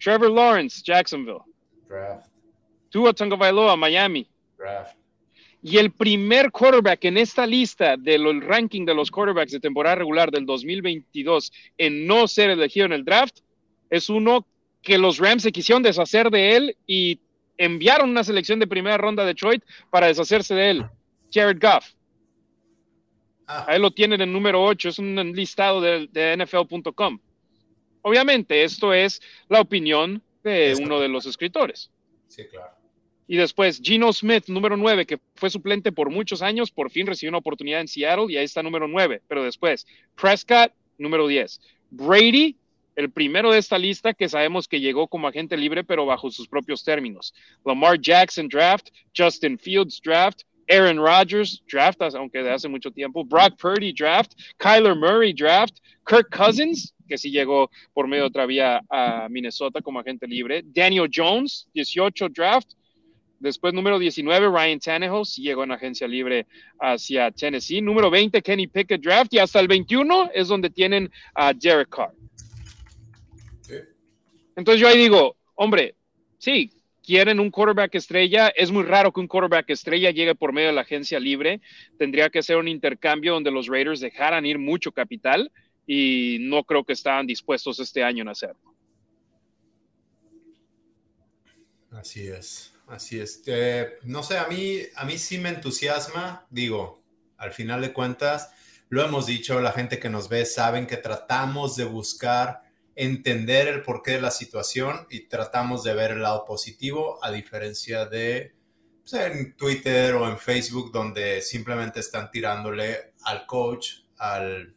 Trevor 0.00 0.30
Lawrence, 0.30 0.82
Jacksonville. 0.82 1.44
Draft. 1.88 2.28
Tua 2.90 3.12
Tagovailoa, 3.12 3.76
Miami. 3.76 4.28
Draft. 4.56 4.96
Y 5.62 5.76
el 5.76 5.90
primer 5.90 6.50
quarterback 6.50 7.04
en 7.04 7.18
esta 7.18 7.46
lista 7.46 7.96
del 7.96 8.40
ranking 8.40 8.86
de 8.86 8.94
los 8.94 9.10
quarterbacks 9.10 9.52
de 9.52 9.60
temporada 9.60 9.96
regular 9.96 10.30
del 10.30 10.46
2022 10.46 11.52
en 11.76 12.06
no 12.06 12.26
ser 12.26 12.48
elegido 12.48 12.86
en 12.86 12.92
el 12.92 13.04
draft 13.04 13.40
es 13.90 14.08
uno 14.08 14.46
que 14.82 14.98
los 14.98 15.18
Rams 15.18 15.42
se 15.42 15.52
quisieron 15.52 15.82
deshacer 15.82 16.30
de 16.30 16.56
él 16.56 16.76
y 16.86 17.18
enviaron 17.58 18.10
una 18.10 18.24
selección 18.24 18.58
de 18.58 18.66
primera 18.66 18.96
ronda 18.96 19.22
a 19.22 19.26
Detroit 19.26 19.62
para 19.90 20.06
deshacerse 20.06 20.54
de 20.54 20.70
él. 20.70 20.86
Jared 21.32 21.58
Goff. 21.60 21.92
Ah. 23.46 23.66
Ahí 23.68 23.80
lo 23.80 23.90
tienen 23.90 24.20
en 24.20 24.32
número 24.32 24.64
8, 24.64 24.88
es 24.88 24.98
un 24.98 25.32
listado 25.34 25.80
de, 25.80 26.36
NFL.com. 26.38 27.18
Obviamente, 28.02 28.64
esto 28.64 28.94
es 28.94 29.20
la 29.48 29.60
opinión 29.60 30.22
de 30.42 30.74
uno 30.80 31.00
de 31.00 31.08
los 31.08 31.26
escritores. 31.26 31.90
Sí, 32.28 32.46
claro. 32.46 32.80
Y 33.26 33.36
después 33.36 33.80
Gino 33.80 34.12
Smith, 34.12 34.48
número 34.48 34.76
9, 34.76 35.06
que 35.06 35.20
fue 35.34 35.50
suplente 35.50 35.92
por 35.92 36.10
muchos 36.10 36.42
años, 36.42 36.70
por 36.70 36.90
fin 36.90 37.06
recibió 37.06 37.30
una 37.30 37.38
oportunidad 37.38 37.80
en 37.80 37.86
Seattle 37.86 38.26
y 38.28 38.36
ahí 38.36 38.44
está 38.44 38.62
número 38.62 38.88
9. 38.88 39.22
Pero 39.28 39.44
después, 39.44 39.86
Prescott, 40.16 40.72
número 40.98 41.28
10. 41.28 41.60
Brady, 41.90 42.56
el 43.00 43.10
primero 43.10 43.50
de 43.50 43.58
esta 43.58 43.78
lista 43.78 44.12
que 44.12 44.28
sabemos 44.28 44.68
que 44.68 44.78
llegó 44.78 45.08
como 45.08 45.26
agente 45.26 45.56
libre, 45.56 45.82
pero 45.82 46.04
bajo 46.04 46.30
sus 46.30 46.46
propios 46.46 46.84
términos. 46.84 47.34
Lamar 47.64 47.98
Jackson 47.98 48.46
draft, 48.46 48.88
Justin 49.16 49.58
Fields 49.58 50.00
draft, 50.02 50.42
Aaron 50.68 50.98
Rodgers 50.98 51.62
draft, 51.70 52.00
aunque 52.14 52.42
de 52.42 52.52
hace 52.52 52.68
mucho 52.68 52.90
tiempo, 52.90 53.24
Brock 53.24 53.56
Purdy 53.60 53.92
draft, 53.92 54.32
Kyler 54.58 54.94
Murray 54.94 55.32
draft, 55.32 55.78
Kirk 56.06 56.28
Cousins, 56.30 56.94
que 57.08 57.16
sí 57.18 57.30
llegó 57.30 57.70
por 57.92 58.06
medio 58.06 58.24
de 58.24 58.28
otra 58.28 58.46
vía 58.46 58.82
a 58.90 59.28
Minnesota 59.30 59.80
como 59.80 59.98
agente 59.98 60.28
libre, 60.28 60.62
Daniel 60.64 61.10
Jones, 61.12 61.68
18 61.72 62.28
draft, 62.28 62.74
Después, 63.40 63.72
número 63.72 63.98
19, 63.98 64.50
Ryan 64.50 64.78
Tannehill, 64.78 65.24
sí 65.24 65.40
llegó 65.40 65.64
en 65.64 65.72
agencia 65.72 66.06
libre 66.06 66.46
hacia 66.78 67.30
Tennessee. 67.30 67.80
Número 67.80 68.10
20, 68.10 68.42
Kenny 68.42 68.66
Pickett 68.66 69.00
draft. 69.02 69.32
Y 69.32 69.38
hasta 69.38 69.60
el 69.60 69.66
21 69.66 70.30
es 70.34 70.48
donde 70.48 70.68
tienen 70.68 71.10
a 71.34 71.54
Derek 71.54 71.88
Carr. 71.88 72.12
Entonces 74.60 74.78
yo 74.78 74.88
ahí 74.88 74.98
digo, 74.98 75.36
hombre, 75.54 75.94
sí, 76.36 76.70
quieren 77.02 77.40
un 77.40 77.50
quarterback 77.50 77.94
estrella. 77.94 78.48
Es 78.48 78.70
muy 78.70 78.82
raro 78.82 79.10
que 79.10 79.20
un 79.20 79.26
quarterback 79.26 79.70
estrella 79.70 80.10
llegue 80.10 80.34
por 80.34 80.52
medio 80.52 80.68
de 80.68 80.74
la 80.74 80.82
agencia 80.82 81.18
libre. 81.18 81.62
Tendría 81.98 82.28
que 82.28 82.42
ser 82.42 82.58
un 82.58 82.68
intercambio 82.68 83.32
donde 83.32 83.50
los 83.50 83.68
Raiders 83.68 84.00
dejaran 84.00 84.44
ir 84.44 84.58
mucho 84.58 84.92
capital 84.92 85.50
y 85.86 86.36
no 86.42 86.62
creo 86.64 86.84
que 86.84 86.92
estaban 86.92 87.26
dispuestos 87.26 87.80
este 87.80 88.04
año 88.04 88.20
en 88.20 88.28
hacerlo. 88.28 88.74
Así 91.90 92.28
es. 92.28 92.74
Así 92.86 93.18
es. 93.18 93.42
Eh, 93.46 93.94
no 94.02 94.22
sé, 94.22 94.36
a 94.36 94.46
mí, 94.46 94.80
a 94.94 95.06
mí 95.06 95.16
sí 95.16 95.38
me 95.38 95.48
entusiasma. 95.48 96.46
Digo, 96.50 97.02
al 97.38 97.52
final 97.52 97.80
de 97.80 97.94
cuentas, 97.94 98.52
lo 98.90 99.02
hemos 99.02 99.24
dicho, 99.24 99.58
la 99.58 99.72
gente 99.72 99.98
que 99.98 100.10
nos 100.10 100.28
ve 100.28 100.44
saben 100.44 100.86
que 100.86 100.98
tratamos 100.98 101.76
de 101.76 101.86
buscar 101.86 102.69
entender 103.00 103.66
el 103.68 103.82
porqué 103.82 104.12
de 104.12 104.20
la 104.20 104.30
situación 104.30 105.06
y 105.10 105.28
tratamos 105.28 105.82
de 105.84 105.94
ver 105.94 106.10
el 106.12 106.22
lado 106.22 106.44
positivo, 106.44 107.18
a 107.22 107.30
diferencia 107.30 108.04
de 108.04 108.54
pues, 109.00 109.14
en 109.14 109.56
Twitter 109.56 110.14
o 110.14 110.28
en 110.28 110.38
Facebook, 110.38 110.92
donde 110.92 111.40
simplemente 111.40 112.00
están 112.00 112.30
tirándole 112.30 113.14
al 113.24 113.46
coach, 113.46 114.02
al, 114.18 114.76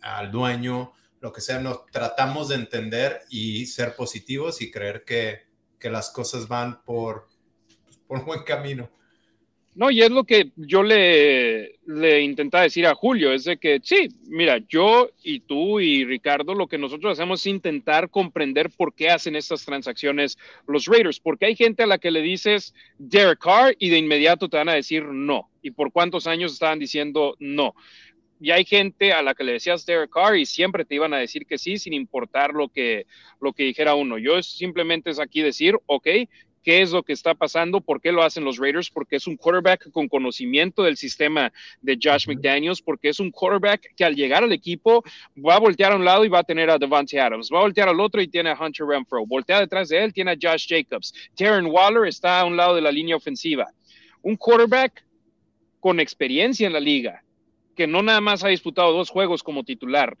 al 0.00 0.30
dueño, 0.32 0.92
lo 1.20 1.32
que 1.32 1.40
sea. 1.40 1.60
Nos 1.60 1.86
tratamos 1.86 2.48
de 2.48 2.56
entender 2.56 3.20
y 3.30 3.66
ser 3.66 3.94
positivos 3.94 4.60
y 4.60 4.70
creer 4.70 5.04
que, 5.04 5.42
que 5.78 5.88
las 5.88 6.10
cosas 6.10 6.48
van 6.48 6.82
por, 6.82 7.28
un 8.08 8.24
buen 8.24 8.42
camino. 8.42 8.90
No, 9.74 9.90
y 9.90 10.02
es 10.02 10.10
lo 10.10 10.24
que 10.24 10.50
yo 10.56 10.82
le, 10.82 11.78
le 11.86 12.20
intentaba 12.20 12.64
decir 12.64 12.86
a 12.86 12.94
Julio, 12.94 13.32
es 13.32 13.44
de 13.44 13.56
que 13.56 13.80
sí, 13.82 14.08
mira, 14.28 14.58
yo 14.68 15.08
y 15.22 15.40
tú 15.40 15.80
y 15.80 16.04
Ricardo, 16.04 16.54
lo 16.54 16.66
que 16.66 16.76
nosotros 16.76 17.12
hacemos 17.12 17.40
es 17.40 17.46
intentar 17.46 18.10
comprender 18.10 18.68
por 18.68 18.94
qué 18.94 19.08
hacen 19.08 19.34
estas 19.34 19.64
transacciones 19.64 20.36
los 20.66 20.84
Raiders, 20.84 21.20
porque 21.20 21.46
hay 21.46 21.56
gente 21.56 21.84
a 21.84 21.86
la 21.86 21.96
que 21.96 22.10
le 22.10 22.20
dices 22.20 22.74
Derek 22.98 23.38
Carr 23.38 23.74
y 23.78 23.88
de 23.88 23.96
inmediato 23.96 24.50
te 24.50 24.58
van 24.58 24.68
a 24.68 24.74
decir 24.74 25.04
no, 25.04 25.48
y 25.62 25.70
por 25.70 25.90
cuántos 25.90 26.26
años 26.26 26.52
estaban 26.52 26.78
diciendo 26.78 27.34
no. 27.38 27.74
Y 28.42 28.50
hay 28.50 28.64
gente 28.66 29.12
a 29.12 29.22
la 29.22 29.34
que 29.34 29.44
le 29.44 29.52
decías 29.52 29.86
Derek 29.86 30.10
Carr 30.10 30.36
y 30.36 30.44
siempre 30.44 30.84
te 30.84 30.96
iban 30.96 31.14
a 31.14 31.18
decir 31.18 31.46
que 31.46 31.56
sí, 31.56 31.78
sin 31.78 31.94
importar 31.94 32.52
lo 32.52 32.68
que, 32.68 33.06
lo 33.40 33.54
que 33.54 33.62
dijera 33.62 33.94
uno. 33.94 34.18
Yo 34.18 34.42
simplemente 34.42 35.10
es 35.10 35.18
aquí 35.18 35.40
decir, 35.40 35.78
ok, 35.86 36.08
qué 36.62 36.82
es 36.82 36.92
lo 36.92 37.02
que 37.02 37.12
está 37.12 37.34
pasando, 37.34 37.80
por 37.80 38.00
qué 38.00 38.12
lo 38.12 38.22
hacen 38.22 38.44
los 38.44 38.58
Raiders, 38.58 38.90
porque 38.90 39.16
es 39.16 39.26
un 39.26 39.36
quarterback 39.36 39.90
con 39.90 40.08
conocimiento 40.08 40.82
del 40.82 40.96
sistema 40.96 41.52
de 41.80 41.98
Josh 42.00 42.28
McDaniels, 42.28 42.80
porque 42.80 43.08
es 43.08 43.20
un 43.20 43.30
quarterback 43.30 43.94
que 43.96 44.04
al 44.04 44.14
llegar 44.14 44.44
al 44.44 44.52
equipo 44.52 45.02
va 45.36 45.56
a 45.56 45.60
voltear 45.60 45.92
a 45.92 45.96
un 45.96 46.04
lado 46.04 46.24
y 46.24 46.28
va 46.28 46.40
a 46.40 46.44
tener 46.44 46.70
a 46.70 46.78
Devante 46.78 47.20
Adams, 47.20 47.50
va 47.52 47.58
a 47.58 47.62
voltear 47.62 47.88
al 47.88 48.00
otro 48.00 48.22
y 48.22 48.28
tiene 48.28 48.50
a 48.50 48.58
Hunter 48.58 48.86
Renfro, 48.86 49.26
voltea 49.26 49.60
detrás 49.60 49.88
de 49.88 50.02
él, 50.02 50.12
tiene 50.12 50.32
a 50.32 50.36
Josh 50.40 50.66
Jacobs, 50.68 51.12
Darren 51.38 51.66
Waller 51.66 52.06
está 52.06 52.40
a 52.40 52.44
un 52.44 52.56
lado 52.56 52.74
de 52.74 52.80
la 52.80 52.92
línea 52.92 53.16
ofensiva. 53.16 53.68
Un 54.22 54.36
quarterback 54.36 55.04
con 55.80 55.98
experiencia 55.98 56.66
en 56.66 56.72
la 56.72 56.80
liga, 56.80 57.24
que 57.74 57.86
no 57.86 58.02
nada 58.02 58.20
más 58.20 58.44
ha 58.44 58.48
disputado 58.48 58.92
dos 58.92 59.10
juegos 59.10 59.42
como 59.42 59.64
titular, 59.64 60.16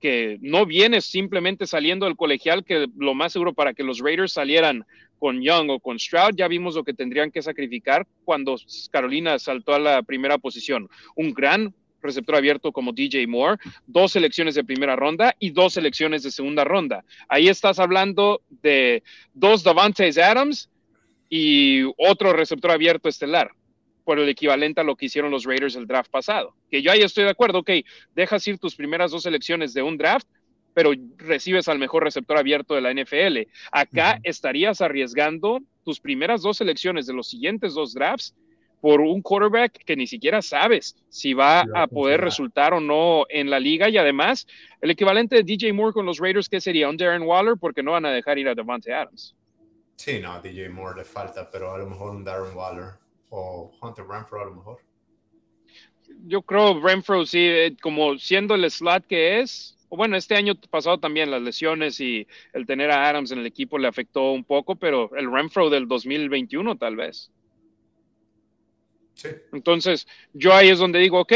que 0.00 0.38
no 0.42 0.66
viene 0.66 1.00
simplemente 1.00 1.66
saliendo 1.66 2.06
del 2.06 2.16
colegial, 2.16 2.64
que 2.64 2.88
lo 2.96 3.14
más 3.14 3.32
seguro 3.32 3.54
para 3.54 3.72
que 3.72 3.84
los 3.84 4.00
Raiders 4.00 4.32
salieran 4.32 4.84
con 5.24 5.40
Young 5.40 5.70
o 5.70 5.80
con 5.80 5.98
Stroud, 5.98 6.34
ya 6.36 6.46
vimos 6.48 6.74
lo 6.74 6.84
que 6.84 6.92
tendrían 6.92 7.30
que 7.30 7.40
sacrificar 7.40 8.06
cuando 8.26 8.56
Carolina 8.90 9.38
saltó 9.38 9.72
a 9.72 9.78
la 9.78 10.02
primera 10.02 10.36
posición. 10.36 10.86
Un 11.16 11.32
gran 11.32 11.72
receptor 12.02 12.36
abierto 12.36 12.72
como 12.72 12.92
DJ 12.92 13.26
Moore, 13.26 13.56
dos 13.86 14.12
selecciones 14.12 14.54
de 14.54 14.64
primera 14.64 14.96
ronda 14.96 15.34
y 15.38 15.48
dos 15.48 15.72
selecciones 15.72 16.24
de 16.24 16.30
segunda 16.30 16.62
ronda. 16.64 17.06
Ahí 17.26 17.48
estás 17.48 17.78
hablando 17.78 18.42
de 18.50 19.02
dos 19.32 19.62
Davante 19.62 20.10
Adams 20.22 20.68
y 21.30 21.84
otro 21.96 22.34
receptor 22.34 22.72
abierto 22.72 23.08
estelar, 23.08 23.52
por 24.04 24.18
el 24.18 24.28
equivalente 24.28 24.82
a 24.82 24.84
lo 24.84 24.94
que 24.94 25.06
hicieron 25.06 25.30
los 25.30 25.44
Raiders 25.44 25.74
el 25.74 25.86
draft 25.86 26.10
pasado. 26.10 26.54
Que 26.70 26.82
yo 26.82 26.92
ahí 26.92 27.00
estoy 27.00 27.24
de 27.24 27.30
acuerdo, 27.30 27.60
ok, 27.60 27.70
dejas 28.14 28.46
ir 28.46 28.58
tus 28.58 28.76
primeras 28.76 29.10
dos 29.10 29.22
selecciones 29.22 29.72
de 29.72 29.80
un 29.80 29.96
draft, 29.96 30.26
pero 30.74 30.92
recibes 31.16 31.68
al 31.68 31.78
mejor 31.78 32.04
receptor 32.04 32.36
abierto 32.36 32.74
de 32.74 32.80
la 32.82 32.92
NFL. 32.92 33.48
Acá 33.72 34.20
estarías 34.22 34.80
arriesgando 34.80 35.60
tus 35.84 36.00
primeras 36.00 36.42
dos 36.42 36.58
selecciones 36.58 37.06
de 37.06 37.14
los 37.14 37.28
siguientes 37.28 37.74
dos 37.74 37.94
drafts 37.94 38.34
por 38.80 39.00
un 39.00 39.22
quarterback 39.22 39.82
que 39.86 39.96
ni 39.96 40.06
siquiera 40.06 40.42
sabes 40.42 40.94
si 41.08 41.32
va 41.32 41.64
a 41.74 41.86
poder 41.86 42.20
resultar 42.20 42.74
o 42.74 42.80
no 42.80 43.24
en 43.30 43.48
la 43.48 43.58
liga. 43.58 43.88
Y 43.88 43.96
además, 43.96 44.46
el 44.82 44.90
equivalente 44.90 45.36
de 45.36 45.42
DJ 45.42 45.72
Moore 45.72 45.94
con 45.94 46.04
los 46.04 46.18
Raiders, 46.18 46.50
que 46.50 46.60
sería 46.60 46.90
un 46.90 46.98
Darren 46.98 47.22
Waller, 47.22 47.54
porque 47.58 47.82
no 47.82 47.92
van 47.92 48.04
a 48.04 48.10
dejar 48.10 48.38
ir 48.38 48.46
a 48.46 48.54
Devante 48.54 48.92
Adams. 48.92 49.34
Sí, 49.96 50.20
no, 50.20 50.38
DJ 50.42 50.68
Moore 50.68 50.98
le 50.98 51.04
falta, 51.06 51.48
pero 51.50 51.72
a 51.72 51.78
lo 51.78 51.88
mejor 51.88 52.10
un 52.10 52.24
Darren 52.24 52.54
Waller 52.54 52.90
o 53.30 53.72
Hunter 53.80 54.04
Renfro 54.06 54.42
a 54.42 54.44
lo 54.44 54.54
mejor. 54.56 54.78
Yo 56.26 56.42
creo 56.42 56.78
Renfro 56.78 57.24
sí, 57.24 57.38
eh, 57.40 57.76
como 57.80 58.18
siendo 58.18 58.54
el 58.54 58.70
slot 58.70 59.06
que 59.06 59.40
es, 59.40 59.73
bueno, 59.96 60.16
este 60.16 60.36
año 60.36 60.54
pasado 60.70 60.98
también 60.98 61.30
las 61.30 61.42
lesiones 61.42 62.00
y 62.00 62.26
el 62.52 62.66
tener 62.66 62.90
a 62.90 63.08
Adams 63.08 63.30
en 63.30 63.38
el 63.38 63.46
equipo 63.46 63.78
le 63.78 63.88
afectó 63.88 64.32
un 64.32 64.44
poco, 64.44 64.76
pero 64.76 65.14
el 65.16 65.30
Renfro 65.30 65.70
del 65.70 65.88
2021 65.88 66.76
tal 66.76 66.96
vez. 66.96 67.30
Sí. 69.14 69.28
Entonces, 69.52 70.06
yo 70.32 70.54
ahí 70.54 70.68
es 70.70 70.78
donde 70.78 70.98
digo, 70.98 71.20
ok, 71.20 71.32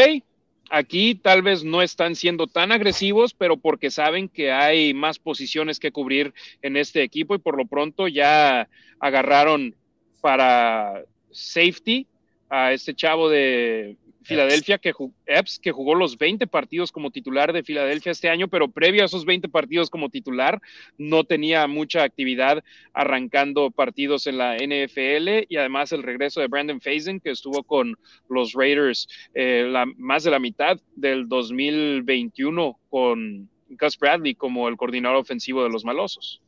aquí 0.71 1.15
tal 1.15 1.43
vez 1.43 1.65
no 1.65 1.83
están 1.83 2.15
siendo 2.15 2.47
tan 2.47 2.73
agresivos, 2.73 3.35
pero 3.35 3.57
porque 3.57 3.91
saben 3.91 4.29
que 4.29 4.53
hay 4.53 4.95
más 4.95 5.19
posiciones 5.19 5.79
que 5.79 5.93
cubrir 5.93 6.35
en 6.63 6.77
este 6.77 7.03
equipo 7.03 7.35
y 7.35 7.39
por 7.39 7.57
lo 7.57 7.67
pronto 7.67 8.09
ya 8.09 8.69
agarraron 9.01 9.75
para 10.21 11.05
safety 11.31 12.07
a 12.49 12.73
este 12.73 12.95
chavo 12.95 13.29
de 13.29 13.97
Filadelfia, 14.29 14.77
que, 14.77 14.93
Epps, 15.25 15.59
que 15.59 15.73
jugó 15.73 15.95
los 15.95 16.19
20 16.19 16.47
partidos 16.47 16.93
como 16.93 17.11
titular 17.11 17.55
de 17.55 17.63
Filadelfia 17.63 18.13
este 18.13 18.29
año, 18.29 18.47
pero 18.49 18.71
previo 18.71 19.03
a 19.03 19.07
esos 19.07 19.25
20 19.25 19.49
partidos 19.49 19.89
como 19.89 20.11
titular, 20.11 20.61
no 20.99 21.25
tenía 21.25 21.67
mucha 21.67 22.03
actividad 22.03 22.63
arrancando 22.93 23.71
partidos 23.71 24.27
en 24.27 24.37
la 24.37 24.57
NFL 24.57 25.47
y 25.49 25.57
además 25.57 25.93
el 25.93 26.03
regreso 26.03 26.43
de 26.43 26.49
Brandon 26.49 26.79
Faison, 26.79 27.21
que 27.21 27.31
estuvo 27.31 27.63
con 27.63 27.97
los 28.29 28.53
Raiders 28.53 29.09
eh, 29.33 29.67
la, 29.67 29.87
más 29.97 30.25
de 30.25 30.31
la 30.31 30.39
mitad 30.39 30.79
del 30.95 31.27
2021 31.27 32.79
con 32.91 33.49
Gus 33.71 33.99
Bradley 33.99 34.35
como 34.35 34.69
el 34.69 34.77
coordinador 34.77 35.17
ofensivo 35.17 35.65
de 35.65 35.71
los 35.71 35.87
Malosos. 35.87 36.43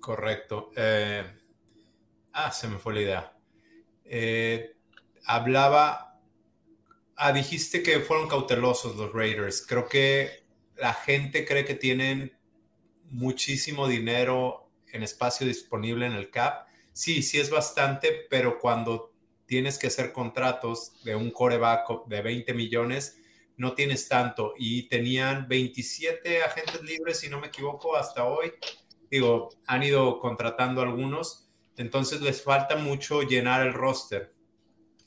Correcto. 0.00 0.70
Eh, 0.76 1.24
ah, 2.34 2.52
se 2.52 2.68
me 2.68 2.76
fue 2.76 2.92
la 2.92 3.00
idea. 3.00 3.32
Eh, 4.04 4.76
hablaba 5.24 6.15
Ah, 7.18 7.32
dijiste 7.32 7.82
que 7.82 8.00
fueron 8.00 8.28
cautelosos 8.28 8.94
los 8.96 9.10
Raiders. 9.10 9.64
Creo 9.66 9.88
que 9.88 10.44
la 10.76 10.92
gente 10.92 11.46
cree 11.46 11.64
que 11.64 11.74
tienen 11.74 12.38
muchísimo 13.04 13.88
dinero 13.88 14.70
en 14.92 15.02
espacio 15.02 15.46
disponible 15.46 16.04
en 16.04 16.12
el 16.12 16.30
CAP. 16.30 16.68
Sí, 16.92 17.22
sí 17.22 17.40
es 17.40 17.48
bastante, 17.48 18.26
pero 18.28 18.58
cuando 18.58 19.14
tienes 19.46 19.78
que 19.78 19.86
hacer 19.86 20.12
contratos 20.12 21.02
de 21.04 21.16
un 21.16 21.30
coreback 21.30 22.06
de 22.06 22.20
20 22.20 22.52
millones, 22.52 23.18
no 23.56 23.72
tienes 23.72 24.08
tanto. 24.08 24.52
Y 24.58 24.86
tenían 24.88 25.48
27 25.48 26.42
agentes 26.42 26.82
libres, 26.82 27.20
si 27.20 27.30
no 27.30 27.40
me 27.40 27.46
equivoco, 27.46 27.96
hasta 27.96 28.24
hoy. 28.24 28.52
Digo, 29.10 29.48
han 29.66 29.82
ido 29.82 30.18
contratando 30.18 30.82
algunos, 30.82 31.48
entonces 31.78 32.20
les 32.20 32.42
falta 32.42 32.76
mucho 32.76 33.22
llenar 33.22 33.66
el 33.66 33.72
roster 33.72 34.35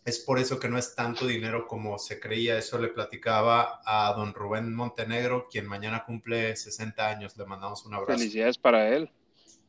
es 0.10 0.20
por 0.20 0.40
eso 0.40 0.60
que 0.60 0.68
no 0.68 0.78
es 0.78 0.96
tanto 0.96 1.26
dinero 1.26 1.68
como 1.68 1.98
se 1.98 2.20
creía. 2.20 2.58
Eso 2.58 2.78
le 2.78 2.90
platicaba 2.90 3.82
a 3.86 4.14
don 4.14 4.34
Rubén 4.34 4.74
Montenegro, 4.74 5.48
quien 5.50 5.66
mañana 5.66 6.04
cumple 6.06 6.56
60 6.56 7.08
años. 7.08 7.38
Le 7.38 7.46
mandamos 7.46 7.86
un 7.86 7.94
abrazo. 7.94 8.20
Felicidades 8.20 8.58
para 8.58 8.90
él. 8.90 9.12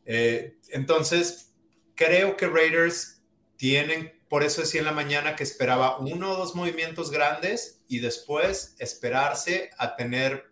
Eh, 0.05 0.57
entonces, 0.71 1.55
creo 1.95 2.37
que 2.37 2.49
Raiders 2.49 3.23
tienen, 3.57 4.13
por 4.29 4.43
eso 4.43 4.63
decía 4.63 4.81
en 4.81 4.87
la 4.87 4.93
mañana 4.93 5.37
que 5.37 5.45
esperaba 5.45 5.99
uno 5.99 6.33
o 6.33 6.37
dos 6.37 6.55
movimientos 6.55 7.11
grandes 7.11 7.83
y 7.89 7.99
después 7.99 8.75
esperarse 8.79 9.71
a 9.77 9.97
tener, 9.97 10.51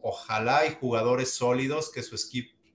ojalá, 0.00 0.66
y 0.66 0.74
jugadores 0.74 1.34
sólidos 1.34 1.92
que 1.92 2.02
su, 2.02 2.16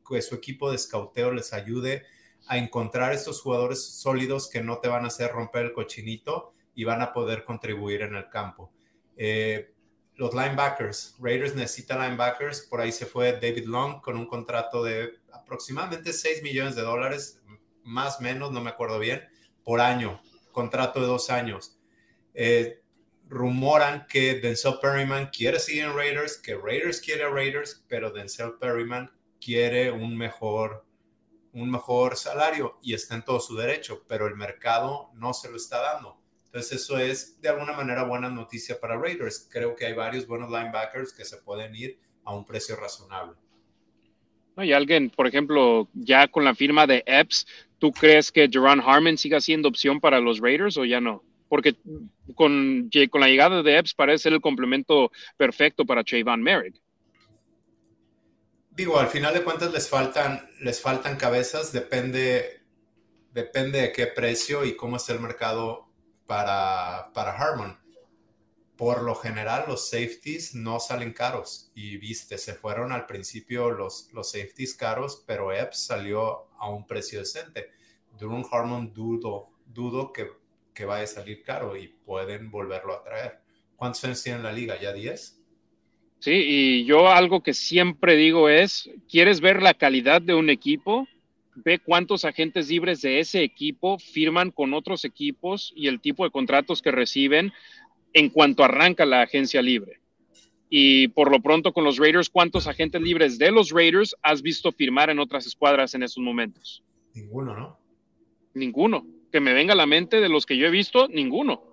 que 0.08 0.22
su 0.22 0.36
equipo 0.36 0.70
de 0.70 0.76
escauteo 0.76 1.32
les 1.32 1.54
ayude 1.54 2.06
a 2.48 2.58
encontrar 2.58 3.14
estos 3.14 3.42
jugadores 3.42 3.84
sólidos 3.84 4.50
que 4.50 4.62
no 4.62 4.80
te 4.80 4.88
van 4.88 5.04
a 5.04 5.08
hacer 5.08 5.32
romper 5.32 5.66
el 5.66 5.74
cochinito 5.74 6.54
y 6.74 6.84
van 6.84 7.02
a 7.02 7.14
poder 7.14 7.44
contribuir 7.44 8.02
en 8.02 8.16
el 8.16 8.30
campo. 8.30 8.72
Eh, 9.16 9.74
los 10.16 10.34
linebackers, 10.34 11.16
Raiders 11.20 11.56
necesita 11.56 11.96
linebackers, 11.96 12.62
por 12.62 12.82
ahí 12.82 12.92
se 12.92 13.06
fue 13.06 13.34
David 13.34 13.66
Long 13.66 14.02
con 14.02 14.18
un 14.18 14.26
contrato 14.26 14.84
de 14.84 15.20
aproximadamente 15.32 16.12
6 16.12 16.42
millones 16.42 16.76
de 16.76 16.82
dólares, 16.82 17.42
más 17.84 18.20
o 18.20 18.24
menos, 18.24 18.52
no 18.52 18.62
me 18.62 18.72
acuerdo 18.72 18.98
bien, 19.00 19.28
por 19.64 19.80
año, 19.80 20.22
contrato 20.52 21.02
de 21.02 21.08
dos 21.08 21.30
años. 21.30 21.80
Eh, 22.34 22.82
rumoran 23.30 24.08
que 24.08 24.40
Denzel 24.40 24.80
Perryman 24.82 25.30
quiere 25.30 25.60
seguir 25.60 25.84
en 25.84 25.96
Raiders, 25.96 26.38
que 26.38 26.56
Raiders 26.56 27.00
quiere 27.02 27.30
Raiders, 27.30 27.84
pero 27.88 28.12
Denzel 28.12 28.54
Perryman 28.60 29.12
quiere 29.40 29.92
un 29.92 30.18
mejor, 30.18 30.86
un 31.62 31.72
mejor 31.72 32.16
salario 32.16 32.78
y 32.82 32.94
está 32.94 33.16
en 33.16 33.24
todo 33.24 33.40
su 33.40 33.56
derecho, 33.56 34.04
pero 34.08 34.28
el 34.28 34.36
mercado 34.36 35.10
no 35.14 35.34
se 35.34 35.50
lo 35.50 35.58
está 35.58 35.82
dando. 35.82 36.18
Entonces 36.46 36.82
eso 36.82 36.98
es 36.98 37.42
de 37.42 37.50
alguna 37.50 37.74
manera 37.74 38.04
buena 38.04 38.30
noticia 38.30 38.80
para 38.80 38.98
Raiders. 38.98 39.48
Creo 39.52 39.76
que 39.76 39.86
hay 39.86 39.94
varios 39.94 40.26
buenos 40.26 40.50
linebackers 40.50 41.14
que 41.14 41.26
se 41.26 41.38
pueden 41.38 41.76
ir 41.76 42.00
a 42.24 42.34
un 42.34 42.46
precio 42.46 42.76
razonable. 42.76 43.34
y 44.58 44.72
alguien, 44.72 45.10
por 45.10 45.28
ejemplo, 45.28 45.88
ya 45.94 46.28
con 46.28 46.44
la 46.44 46.56
firma 46.56 46.88
de 46.88 47.04
Epps, 47.06 47.46
¿tú 47.80 47.92
crees 47.92 48.32
que 48.32 48.50
Jerron 48.52 48.82
Harmon 48.82 49.18
siga 49.18 49.40
siendo 49.40 49.70
opción 49.70 50.00
para 50.00 50.20
los 50.20 50.40
Raiders 50.40 50.78
o 50.78 50.86
ya 50.86 51.00
no? 51.00 51.24
Porque 51.48 51.76
con, 52.36 52.90
con 53.10 53.22
la 53.22 53.28
llegada 53.28 53.64
de 53.64 53.78
Epps 53.78 53.94
parece 53.94 54.24
ser 54.24 54.34
el 54.34 54.42
complemento 54.42 55.12
perfecto 55.38 55.86
para 55.86 56.04
Trayvon 56.04 56.42
Merrick. 56.42 56.82
Digo, 58.78 59.00
al 59.00 59.08
final 59.08 59.34
de 59.34 59.44
cuentas 59.44 59.74
les 59.74 59.90
faltan, 59.90 60.52
les 60.60 60.80
faltan 60.80 61.18
cabezas, 61.18 61.72
depende, 61.72 62.62
depende 63.34 63.82
de 63.82 63.92
qué 63.92 64.06
precio 64.06 64.66
y 64.66 64.76
cómo 64.76 64.98
está 64.98 65.14
el 65.14 65.20
mercado 65.20 65.90
para, 66.28 67.10
para 67.12 67.32
Harmon. 67.32 67.76
Por 68.76 69.02
lo 69.02 69.16
general, 69.16 69.66
los 69.68 69.90
safeties 69.90 70.54
no 70.54 70.80
salen 70.80 71.12
caros. 71.12 71.72
Y 71.74 71.98
viste, 71.98 72.38
se 72.38 72.54
fueron 72.54 72.92
al 72.92 73.08
principio 73.08 73.72
los, 73.72 74.12
los 74.14 74.30
safeties 74.30 74.76
caros, 74.76 75.24
pero 75.26 75.52
Epps 75.52 75.88
salió 75.88 76.48
a 76.60 76.70
un 76.70 76.86
precio 76.86 77.18
decente. 77.18 77.72
Durum 78.16 78.46
Harmon 78.52 78.94
dudo, 78.94 79.50
dudo 79.66 80.14
que, 80.14 80.30
que 80.76 80.86
vaya 80.86 81.06
a 81.06 81.08
salir 81.08 81.42
caro 81.42 81.76
y 81.76 81.88
pueden 81.88 82.52
volverlo 82.52 82.94
a 82.94 83.02
traer. 83.02 83.42
¿Cuántos 83.76 84.04
años 84.04 84.22
tiene 84.22 84.44
la 84.44 84.52
liga? 84.52 84.80
¿Ya 84.80 84.94
10? 84.94 85.37
Sí, 86.20 86.32
y 86.32 86.86
yo 86.86 87.10
algo 87.10 87.44
que 87.44 87.54
siempre 87.54 88.16
digo 88.16 88.50
es, 88.50 88.90
¿quieres 89.10 89.40
ver 89.40 89.62
la 89.62 89.74
calidad 89.74 90.22
de 90.22 90.34
un 90.34 90.50
equipo? 90.50 91.08
ve 91.64 91.80
cuántos 91.80 92.26
agentes 92.26 92.70
libres 92.70 93.02
de 93.02 93.20
ese 93.20 93.42
equipo 93.44 93.98
firman 93.98 94.52
con 94.52 94.74
otros 94.74 95.06
equipos 95.06 95.74
y 95.76 95.88
el 95.88 96.00
tipo 96.00 96.24
de 96.24 96.32
contratos 96.32 96.82
que 96.82 96.92
reciben 96.92 97.52
en 98.14 98.30
cuanto 98.30 98.64
arranca 98.64 99.06
la 99.06 99.22
agencia 99.22 99.62
libre. 99.62 100.00
Y 100.70 101.08
por 101.10 101.32
lo 101.32 101.42
pronto 101.42 101.72
con 101.72 101.84
los 101.84 101.98
Raiders, 101.98 102.30
¿cuántos 102.30 102.68
agentes 102.68 103.02
libres 103.02 103.38
de 103.38 103.52
los 103.52 103.72
Raiders 103.72 104.16
has 104.22 104.42
visto 104.42 104.72
firmar 104.72 105.10
en 105.10 105.20
otras 105.20 105.48
escuadras 105.48 105.94
en 105.96 106.04
estos 106.04 106.24
momentos? 106.24 106.84
Ninguno, 107.16 107.56
¿no? 107.56 107.80
Ninguno. 108.54 109.06
Que 109.32 109.40
me 109.40 109.54
venga 109.54 109.74
a 109.74 109.78
la 109.78 109.86
mente 109.86 110.20
de 110.20 110.30
los 110.30 110.46
que 110.46 110.58
yo 110.58 110.68
he 110.68 110.72
visto, 110.72 111.08
ninguno. 111.08 111.64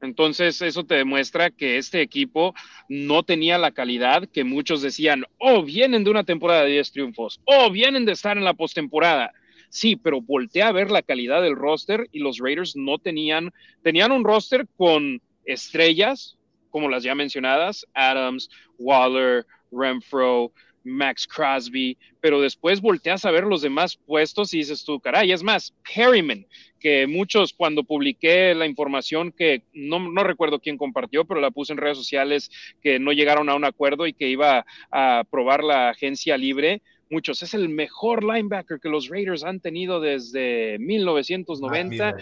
Entonces, 0.00 0.62
eso 0.62 0.84
te 0.84 0.94
demuestra 0.94 1.50
que 1.50 1.76
este 1.76 2.00
equipo 2.02 2.54
no 2.88 3.24
tenía 3.24 3.58
la 3.58 3.72
calidad 3.72 4.28
que 4.28 4.44
muchos 4.44 4.80
decían, 4.80 5.24
oh, 5.38 5.62
vienen 5.62 6.04
de 6.04 6.10
una 6.10 6.24
temporada 6.24 6.62
de 6.62 6.72
10 6.72 6.92
triunfos, 6.92 7.40
oh, 7.44 7.70
vienen 7.70 8.04
de 8.04 8.12
estar 8.12 8.36
en 8.36 8.44
la 8.44 8.54
postemporada. 8.54 9.32
Sí, 9.70 9.96
pero 9.96 10.20
voltea 10.20 10.68
a 10.68 10.72
ver 10.72 10.90
la 10.90 11.02
calidad 11.02 11.42
del 11.42 11.56
roster 11.56 12.08
y 12.12 12.20
los 12.20 12.38
Raiders 12.38 12.76
no 12.76 12.98
tenían, 12.98 13.52
tenían 13.82 14.12
un 14.12 14.24
roster 14.24 14.66
con 14.76 15.20
estrellas, 15.44 16.38
como 16.70 16.88
las 16.88 17.02
ya 17.02 17.14
mencionadas, 17.14 17.86
Adams, 17.92 18.48
Waller, 18.78 19.46
Renfro, 19.70 20.52
Max 20.84 21.26
Crosby, 21.26 21.96
pero 22.20 22.40
después 22.40 22.80
volteas 22.80 23.24
a 23.24 23.30
ver 23.30 23.44
los 23.44 23.62
demás 23.62 23.96
puestos 23.96 24.52
y 24.54 24.58
dices 24.58 24.84
tú, 24.84 25.00
caray, 25.00 25.32
es 25.32 25.42
más, 25.42 25.74
Perryman, 25.94 26.46
que 26.78 27.06
muchos 27.06 27.52
cuando 27.52 27.84
publiqué 27.84 28.54
la 28.54 28.66
información 28.66 29.32
que 29.32 29.62
no, 29.72 29.98
no, 29.98 30.24
recuerdo 30.24 30.60
quién 30.60 30.78
compartió, 30.78 31.24
pero 31.24 31.40
la 31.40 31.50
puse 31.50 31.72
en 31.72 31.78
redes 31.78 31.98
sociales 31.98 32.50
que 32.82 32.98
no 32.98 33.12
llegaron 33.12 33.48
a 33.48 33.54
un 33.54 33.64
acuerdo 33.64 34.06
y 34.06 34.12
que 34.12 34.28
iba 34.28 34.64
a 34.90 35.24
probar 35.30 35.64
la 35.64 35.90
agencia 35.90 36.36
libre. 36.36 36.82
Muchos, 37.10 37.42
es 37.42 37.54
el 37.54 37.68
mejor 37.68 38.22
linebacker 38.22 38.80
que 38.80 38.90
los 38.90 39.08
Raiders 39.08 39.42
han 39.42 39.60
tenido 39.60 39.98
desde 40.00 40.78
1990, 40.78 42.16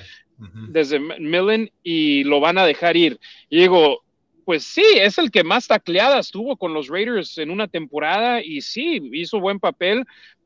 desde 0.68 1.00
Millen, 1.00 1.70
y 1.82 2.22
lo 2.24 2.38
van 2.38 2.58
a 2.58 2.66
dejar 2.66 2.96
ir. 2.96 3.18
Y 3.50 3.58
digo, 3.58 4.04
pues 4.46 4.62
sí, 4.62 4.85
es 4.94 5.18
el 5.18 5.32
que 5.32 5.42
más 5.42 5.66
tacleadas 5.66 6.30
tuvo 6.30 6.56
con 6.56 6.72
los 6.72 6.87
Raiders 6.87 7.37
en 7.38 7.50
una 7.50 7.66
temporada 7.66 8.40
y 8.40 8.61
sí, 8.61 9.00
hizo 9.12 9.40
buen 9.40 9.59
papel, 9.59 10.04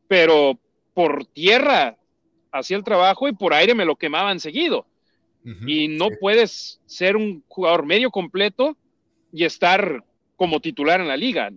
pero 0.09 0.59
por 0.95 1.27
tierra 1.27 1.99
hacía 2.51 2.79
el 2.79 2.83
trabajo 2.83 3.29
y 3.29 3.35
por 3.35 3.53
aire 3.53 3.75
me 3.75 3.85
lo 3.85 3.97
quemaban 3.97 4.41
seguido. 4.41 4.87
y 5.67 5.89
no 5.89 6.09
puedes 6.19 6.81
ser 6.87 7.17
un 7.17 7.45
jugador 7.47 7.85
medio 7.85 8.11
completo 8.11 8.75
y 9.33 9.45
estar 9.45 10.03
como 10.37 10.61
titular 10.61 11.03
en 11.03 11.09
la 11.09 11.17
liga. 11.19 11.51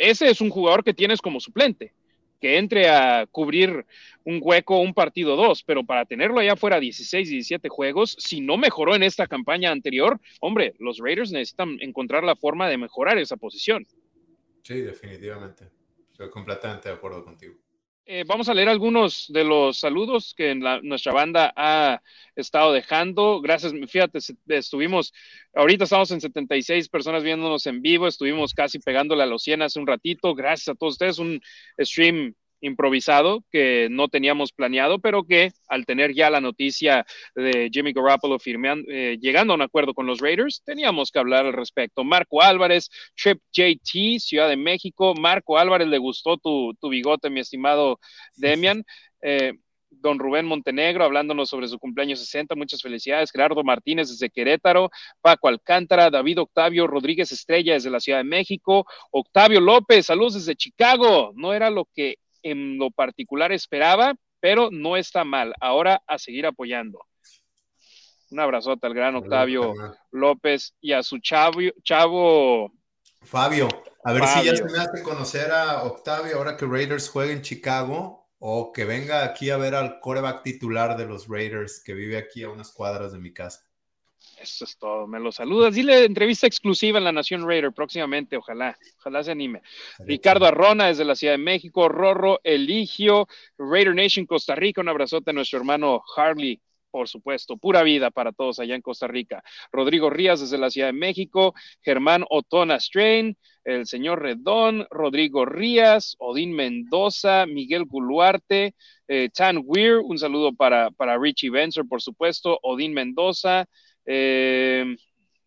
Ese 0.00 0.30
es 0.30 0.40
un 0.40 0.50
jugador 0.50 0.84
que 0.84 0.94
tienes 0.94 1.20
como 1.20 1.40
suplente 1.40 1.92
que 2.42 2.58
entre 2.58 2.88
a 2.88 3.24
cubrir 3.30 3.86
un 4.24 4.40
hueco, 4.42 4.80
un 4.80 4.94
partido 4.94 5.36
dos, 5.36 5.62
pero 5.62 5.84
para 5.84 6.04
tenerlo 6.04 6.40
allá 6.40 6.56
fuera 6.56 6.80
16, 6.80 7.28
17 7.28 7.68
juegos, 7.68 8.16
si 8.18 8.40
no 8.40 8.56
mejoró 8.56 8.96
en 8.96 9.04
esta 9.04 9.28
campaña 9.28 9.70
anterior, 9.70 10.20
hombre, 10.40 10.74
los 10.80 10.98
Raiders 10.98 11.30
necesitan 11.30 11.76
encontrar 11.80 12.24
la 12.24 12.34
forma 12.34 12.68
de 12.68 12.78
mejorar 12.78 13.16
esa 13.18 13.36
posición. 13.36 13.86
Sí, 14.64 14.80
definitivamente. 14.80 15.68
Estoy 16.10 16.30
completamente 16.30 16.88
de 16.88 16.96
acuerdo 16.96 17.24
contigo. 17.24 17.54
Eh, 18.04 18.24
vamos 18.26 18.48
a 18.48 18.54
leer 18.54 18.68
algunos 18.68 19.26
de 19.28 19.44
los 19.44 19.78
saludos 19.78 20.34
que 20.36 20.56
nuestra 20.56 21.12
banda 21.12 21.52
ha 21.54 22.02
estado 22.34 22.72
dejando. 22.72 23.40
Gracias, 23.40 23.72
fíjate, 23.88 24.18
estuvimos, 24.48 25.12
ahorita 25.54 25.84
estamos 25.84 26.10
en 26.10 26.20
76 26.20 26.88
personas 26.88 27.22
viéndonos 27.22 27.64
en 27.66 27.80
vivo, 27.80 28.08
estuvimos 28.08 28.54
casi 28.54 28.80
pegándole 28.80 29.22
a 29.22 29.26
los 29.26 29.44
100 29.44 29.62
hace 29.62 29.78
un 29.78 29.86
ratito. 29.86 30.34
Gracias 30.34 30.68
a 30.68 30.74
todos 30.74 30.94
ustedes, 30.94 31.20
un 31.20 31.40
stream 31.78 32.34
improvisado 32.62 33.44
que 33.50 33.88
no 33.90 34.08
teníamos 34.08 34.52
planeado, 34.52 34.98
pero 34.98 35.24
que 35.24 35.52
al 35.68 35.84
tener 35.84 36.14
ya 36.14 36.30
la 36.30 36.40
noticia 36.40 37.04
de 37.34 37.68
Jimmy 37.70 37.92
Garoppolo 37.92 38.38
firmando, 38.38 38.90
eh, 38.90 39.18
llegando 39.20 39.52
a 39.52 39.56
un 39.56 39.62
acuerdo 39.62 39.92
con 39.92 40.06
los 40.06 40.20
Raiders, 40.20 40.62
teníamos 40.64 41.10
que 41.10 41.18
hablar 41.18 41.44
al 41.44 41.52
respecto. 41.52 42.04
Marco 42.04 42.40
Álvarez, 42.40 42.88
Trip 43.14 43.40
JT, 43.52 44.20
Ciudad 44.20 44.48
de 44.48 44.56
México. 44.56 45.14
Marco 45.14 45.58
Álvarez, 45.58 45.88
le 45.88 45.98
gustó 45.98 46.38
tu, 46.38 46.74
bigote, 46.88 47.28
mi 47.28 47.40
estimado 47.40 47.98
Demian. 48.36 48.84
Eh, 49.20 49.52
don 50.00 50.18
Rubén 50.18 50.46
Montenegro 50.46 51.04
hablándonos 51.04 51.48
sobre 51.48 51.68
su 51.68 51.78
cumpleaños 51.78 52.20
60. 52.20 52.54
Muchas 52.54 52.80
felicidades. 52.82 53.30
Gerardo 53.30 53.62
Martínez 53.62 54.08
desde 54.08 54.30
Querétaro, 54.30 54.90
Paco 55.20 55.48
Alcántara, 55.48 56.10
David 56.10 56.40
Octavio 56.40 56.86
Rodríguez 56.86 57.32
Estrella 57.32 57.74
desde 57.74 57.90
la 57.90 58.00
Ciudad 58.00 58.18
de 58.18 58.24
México, 58.24 58.86
Octavio 59.10 59.60
López, 59.60 60.06
saludos 60.06 60.34
desde 60.34 60.56
Chicago. 60.56 61.32
No 61.34 61.52
era 61.52 61.70
lo 61.70 61.86
que 61.94 62.16
en 62.42 62.78
lo 62.78 62.90
particular 62.90 63.52
esperaba, 63.52 64.14
pero 64.40 64.70
no 64.70 64.96
está 64.96 65.24
mal. 65.24 65.54
Ahora 65.60 66.02
a 66.06 66.18
seguir 66.18 66.46
apoyando. 66.46 67.00
Un 68.30 68.40
abrazote 68.40 68.86
al 68.86 68.94
gran 68.94 69.14
Octavio 69.14 69.74
López 70.10 70.74
y 70.80 70.92
a 70.92 71.02
su 71.02 71.18
chavo, 71.18 71.60
chavo 71.82 72.72
Fabio. 73.22 73.68
A 74.04 74.12
ver 74.12 74.26
si 74.26 74.44
ya 74.44 74.56
se 74.56 74.64
me 74.64 74.78
hace 74.78 75.02
conocer 75.02 75.52
a 75.52 75.84
Octavio 75.84 76.36
ahora 76.36 76.56
que 76.56 76.66
Raiders 76.66 77.08
juega 77.08 77.32
en 77.32 77.42
Chicago 77.42 78.28
o 78.38 78.72
que 78.72 78.84
venga 78.84 79.24
aquí 79.24 79.50
a 79.50 79.56
ver 79.56 79.74
al 79.74 80.00
coreback 80.00 80.42
titular 80.42 80.96
de 80.96 81.06
los 81.06 81.28
Raiders 81.28 81.82
que 81.84 81.94
vive 81.94 82.16
aquí 82.16 82.42
a 82.42 82.50
unas 82.50 82.72
cuadras 82.72 83.12
de 83.12 83.18
mi 83.18 83.32
casa. 83.32 83.64
Eso 84.42 84.64
es 84.64 84.76
todo. 84.76 85.06
Me 85.06 85.20
lo 85.20 85.30
saludas. 85.30 85.74
Dile 85.74 86.04
entrevista 86.04 86.48
exclusiva 86.48 86.98
en 86.98 87.04
la 87.04 87.12
Nación 87.12 87.46
Raider 87.46 87.72
próximamente. 87.72 88.36
Ojalá, 88.36 88.76
ojalá 88.98 89.22
se 89.22 89.30
anime. 89.30 89.62
Ricardo 90.00 90.46
Arrona 90.46 90.88
desde 90.88 91.04
la 91.04 91.14
Ciudad 91.14 91.34
de 91.34 91.38
México. 91.38 91.88
Rorro 91.88 92.40
Eligio, 92.42 93.28
Raider 93.56 93.94
Nation 93.94 94.26
Costa 94.26 94.56
Rica. 94.56 94.80
Un 94.80 94.88
abrazote 94.88 95.30
a 95.30 95.34
nuestro 95.34 95.60
hermano 95.60 96.02
Harley 96.16 96.60
por 96.92 97.08
supuesto, 97.08 97.56
pura 97.56 97.82
vida 97.82 98.10
para 98.10 98.32
todos 98.32 98.60
allá 98.60 98.74
en 98.74 98.82
Costa 98.82 99.08
Rica. 99.08 99.42
Rodrigo 99.72 100.10
Rías 100.10 100.40
desde 100.40 100.58
la 100.58 100.70
Ciudad 100.70 100.88
de 100.88 100.92
México, 100.92 101.54
Germán 101.80 102.24
Otona 102.28 102.78
Strain, 102.78 103.36
el 103.64 103.86
señor 103.86 104.20
Redón, 104.20 104.86
Rodrigo 104.90 105.46
Rías, 105.46 106.16
Odín 106.18 106.52
Mendoza, 106.52 107.46
Miguel 107.46 107.86
Guluarte, 107.86 108.74
eh, 109.08 109.30
Tan 109.34 109.62
Weir, 109.64 109.96
un 110.04 110.18
saludo 110.18 110.52
para, 110.52 110.90
para 110.90 111.18
Richie 111.18 111.50
Benzer, 111.50 111.84
por 111.88 112.02
supuesto, 112.02 112.58
Odín 112.62 112.92
Mendoza, 112.92 113.66
eh, 114.06 114.96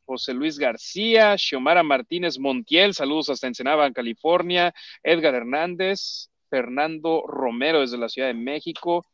José 0.05 0.33
Luis 0.33 0.57
García, 0.57 1.37
Xiomara 1.37 1.83
Martínez 1.83 2.37
Montiel, 2.37 2.93
saludos 2.93 3.29
hasta 3.29 3.47
Ensenada, 3.47 3.91
California, 3.91 4.73
Edgar 5.03 5.33
Hernández, 5.33 6.29
Fernando 6.49 7.23
Romero 7.27 7.81
desde 7.81 7.97
la 7.97 8.09
Ciudad 8.09 8.27
de 8.27 8.35
México, 8.35 9.05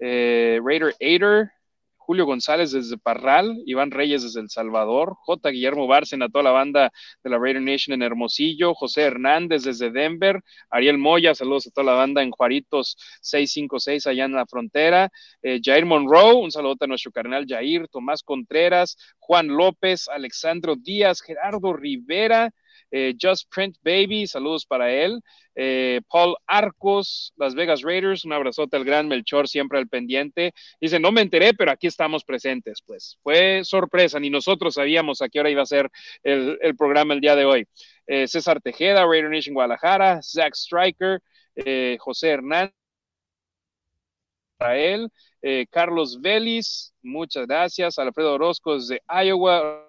eh, 0.00 0.58
Raider 0.64 0.94
Aider, 1.00 1.50
Julio 2.08 2.24
González 2.24 2.72
desde 2.72 2.96
Parral, 2.96 3.62
Iván 3.66 3.90
Reyes 3.90 4.22
desde 4.22 4.40
El 4.40 4.48
Salvador, 4.48 5.16
J. 5.26 5.50
Guillermo 5.50 5.86
Bárcena, 5.86 6.30
toda 6.30 6.42
la 6.42 6.52
banda 6.52 6.90
de 7.22 7.28
la 7.28 7.36
Raider 7.36 7.60
Nation 7.60 7.92
en 7.92 8.00
Hermosillo, 8.00 8.74
José 8.74 9.02
Hernández 9.02 9.64
desde 9.64 9.90
Denver, 9.90 10.40
Ariel 10.70 10.96
Moya, 10.96 11.34
saludos 11.34 11.66
a 11.66 11.70
toda 11.70 11.84
la 11.84 11.92
banda 11.92 12.22
en 12.22 12.30
Juaritos 12.30 12.96
656 13.20 14.06
allá 14.06 14.24
en 14.24 14.32
la 14.32 14.46
frontera, 14.46 15.10
eh, 15.42 15.60
Jair 15.62 15.84
Monroe, 15.84 16.32
un 16.32 16.50
saludo 16.50 16.76
a 16.80 16.86
nuestro 16.86 17.12
carnal 17.12 17.44
Jair, 17.46 17.88
Tomás 17.88 18.22
Contreras, 18.22 18.96
Juan 19.18 19.48
López, 19.48 20.08
Alexandro 20.08 20.76
Díaz, 20.76 21.20
Gerardo 21.20 21.74
Rivera, 21.74 22.54
eh, 22.90 23.14
Just 23.20 23.52
Print 23.52 23.76
Baby, 23.82 24.26
saludos 24.26 24.64
para 24.66 24.92
él. 24.92 25.20
Eh, 25.54 26.00
Paul 26.08 26.36
Arcos, 26.46 27.32
Las 27.36 27.54
Vegas 27.54 27.82
Raiders, 27.82 28.24
un 28.24 28.32
abrazote 28.32 28.76
al 28.76 28.84
gran 28.84 29.08
Melchor, 29.08 29.48
siempre 29.48 29.78
al 29.78 29.88
pendiente. 29.88 30.52
Dice, 30.80 31.00
no 31.00 31.12
me 31.12 31.20
enteré, 31.20 31.52
pero 31.54 31.70
aquí 31.70 31.86
estamos 31.86 32.24
presentes. 32.24 32.82
Pues 32.84 33.18
fue 33.22 33.62
sorpresa, 33.64 34.20
ni 34.20 34.30
nosotros 34.30 34.74
sabíamos 34.74 35.20
a 35.20 35.28
qué 35.28 35.40
hora 35.40 35.50
iba 35.50 35.62
a 35.62 35.66
ser 35.66 35.90
el, 36.22 36.58
programa 36.76 37.14
el 37.14 37.20
día 37.20 37.36
de 37.36 37.44
hoy. 37.44 37.66
Eh, 38.06 38.26
César 38.28 38.60
Tejeda, 38.60 39.04
Raider 39.06 39.30
Nation 39.30 39.54
Guadalajara, 39.54 40.22
Zach 40.22 40.54
Striker, 40.54 41.20
José 41.98 42.28
Hernández, 42.28 42.72
Israel, 44.60 45.10
Carlos 45.70 46.20
Vélez, 46.20 46.92
muchas 47.02 47.46
gracias. 47.46 47.98
Alfredo 47.98 48.34
Orozco 48.34 48.78
de 48.78 49.02
Iowa. 49.08 49.84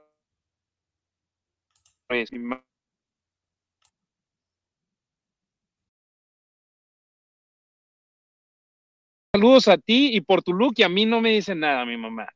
Saludos 9.32 9.68
a 9.68 9.78
ti 9.78 10.16
y 10.16 10.22
por 10.22 10.42
tu 10.42 10.54
look 10.54 10.74
y 10.78 10.84
a 10.84 10.90
mí 10.90 11.06
no 11.06 11.22
me 11.22 11.32
dice 11.32 11.54
nada 11.56 11.86
mi 11.86 11.98
mamá. 11.98 12.28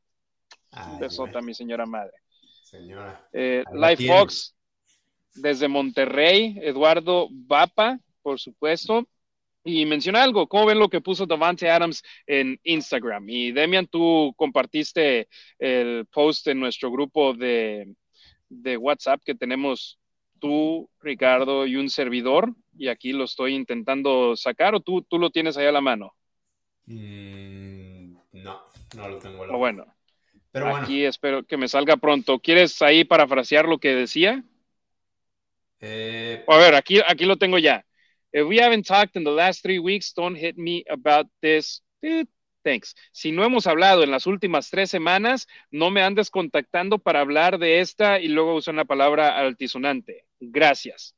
Un 0.86 0.98
besote 0.98 1.38
a 1.38 1.40
mi 1.40 1.54
señora 1.54 1.86
madre. 1.86 2.12
Señora. 2.62 3.28
Eh, 3.32 3.62
Life 3.72 4.06
Fox 4.06 4.54
desde 5.34 5.68
Monterrey, 5.68 6.58
Eduardo 6.62 7.28
Vapa, 7.30 7.98
por 8.22 8.38
supuesto. 8.40 9.06
Y 9.66 9.86
menciona 9.86 10.22
algo, 10.22 10.46
¿cómo 10.46 10.66
ven 10.66 10.78
lo 10.78 10.90
que 10.90 11.00
puso 11.00 11.24
Davante 11.24 11.70
Adams 11.70 12.02
en 12.26 12.60
Instagram? 12.64 13.28
Y 13.30 13.50
Demian, 13.50 13.86
tú 13.86 14.34
compartiste 14.36 15.26
el 15.58 16.06
post 16.12 16.46
en 16.48 16.60
nuestro 16.60 16.90
grupo 16.90 17.32
de, 17.32 17.94
de 18.50 18.76
WhatsApp 18.76 19.22
que 19.24 19.34
tenemos 19.34 19.98
tú, 20.38 20.90
Ricardo 21.00 21.66
y 21.66 21.76
un 21.76 21.88
servidor, 21.88 22.54
y 22.76 22.88
aquí 22.88 23.12
lo 23.12 23.24
estoy 23.24 23.54
intentando 23.54 24.36
sacar, 24.36 24.74
o 24.74 24.80
tú, 24.80 25.00
tú 25.02 25.18
lo 25.18 25.30
tienes 25.30 25.56
ahí 25.56 25.66
a 25.66 25.72
la 25.72 25.80
mano. 25.80 26.12
Mm, 26.86 28.16
no, 28.32 28.62
no 28.96 29.08
lo 29.08 29.18
tengo. 29.18 29.58
Bueno, 29.58 29.86
pero 30.50 30.76
aquí 30.76 31.04
espero 31.04 31.44
que 31.44 31.56
me 31.56 31.68
salga 31.68 31.96
pronto. 31.96 32.38
¿Quieres 32.38 32.80
ahí 32.82 33.04
parafrasear 33.04 33.66
lo 33.66 33.78
que 33.78 33.94
decía? 33.94 34.44
Eh, 35.80 36.44
a 36.46 36.56
ver, 36.56 36.74
aquí, 36.74 37.00
aquí 37.06 37.24
lo 37.24 37.36
tengo 37.36 37.58
ya. 37.58 37.84
If 38.32 38.46
we 38.46 38.60
haven't 38.60 38.86
talked 38.86 39.16
in 39.16 39.24
the 39.24 39.30
last 39.30 39.62
three 39.62 39.78
weeks, 39.78 40.12
don't 40.14 40.36
hit 40.36 40.56
me 40.56 40.84
about 40.88 41.28
this. 41.40 41.82
Thanks. 42.62 42.94
Si 43.12 43.30
no 43.30 43.44
hemos 43.44 43.66
hablado 43.66 44.02
en 44.02 44.10
las 44.10 44.26
últimas 44.26 44.70
tres 44.70 44.90
semanas, 44.90 45.46
no 45.70 45.90
me 45.90 46.02
andes 46.02 46.30
contactando 46.30 46.98
para 46.98 47.20
hablar 47.20 47.58
de 47.58 47.80
esta 47.80 48.18
y 48.20 48.28
luego 48.28 48.54
usan 48.54 48.76
la 48.76 48.86
palabra 48.86 49.38
altisonante. 49.38 50.24
Gracias. 50.40 51.14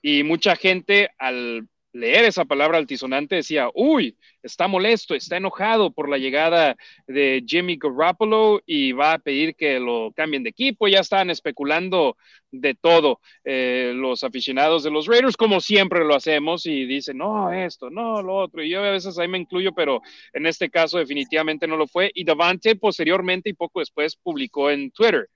Y 0.00 0.22
mucha 0.22 0.54
gente 0.56 1.10
al 1.18 1.68
leer 1.92 2.24
esa 2.24 2.44
palabra 2.44 2.78
altisonante 2.78 3.36
decía, 3.36 3.68
uy, 3.74 4.16
está 4.42 4.68
molesto, 4.68 5.14
está 5.14 5.36
enojado 5.36 5.90
por 5.90 6.08
la 6.08 6.18
llegada 6.18 6.76
de 7.06 7.42
Jimmy 7.46 7.76
Garoppolo 7.76 8.62
y 8.64 8.92
va 8.92 9.14
a 9.14 9.18
pedir 9.18 9.54
que 9.56 9.80
lo 9.80 10.12
cambien 10.14 10.42
de 10.42 10.50
equipo. 10.50 10.88
Ya 10.88 11.00
estaban 11.00 11.30
especulando 11.30 12.16
de 12.50 12.74
todo 12.74 13.20
eh, 13.44 13.92
los 13.94 14.24
aficionados 14.24 14.82
de 14.82 14.90
los 14.90 15.06
Raiders, 15.06 15.36
como 15.36 15.60
siempre 15.60 16.04
lo 16.04 16.14
hacemos, 16.14 16.66
y 16.66 16.84
dicen, 16.86 17.18
no, 17.18 17.52
esto, 17.52 17.90
no, 17.90 18.22
lo 18.22 18.36
otro. 18.36 18.62
Y 18.62 18.70
yo 18.70 18.84
a 18.84 18.90
veces 18.90 19.18
ahí 19.18 19.28
me 19.28 19.38
incluyo, 19.38 19.72
pero 19.72 20.00
en 20.32 20.46
este 20.46 20.70
caso 20.70 20.98
definitivamente 20.98 21.66
no 21.66 21.76
lo 21.76 21.86
fue. 21.86 22.10
Y 22.14 22.24
Davante 22.24 22.76
posteriormente 22.76 23.50
y 23.50 23.54
poco 23.54 23.80
después 23.80 24.16
publicó 24.16 24.70
en 24.70 24.90
Twitter, 24.92 25.28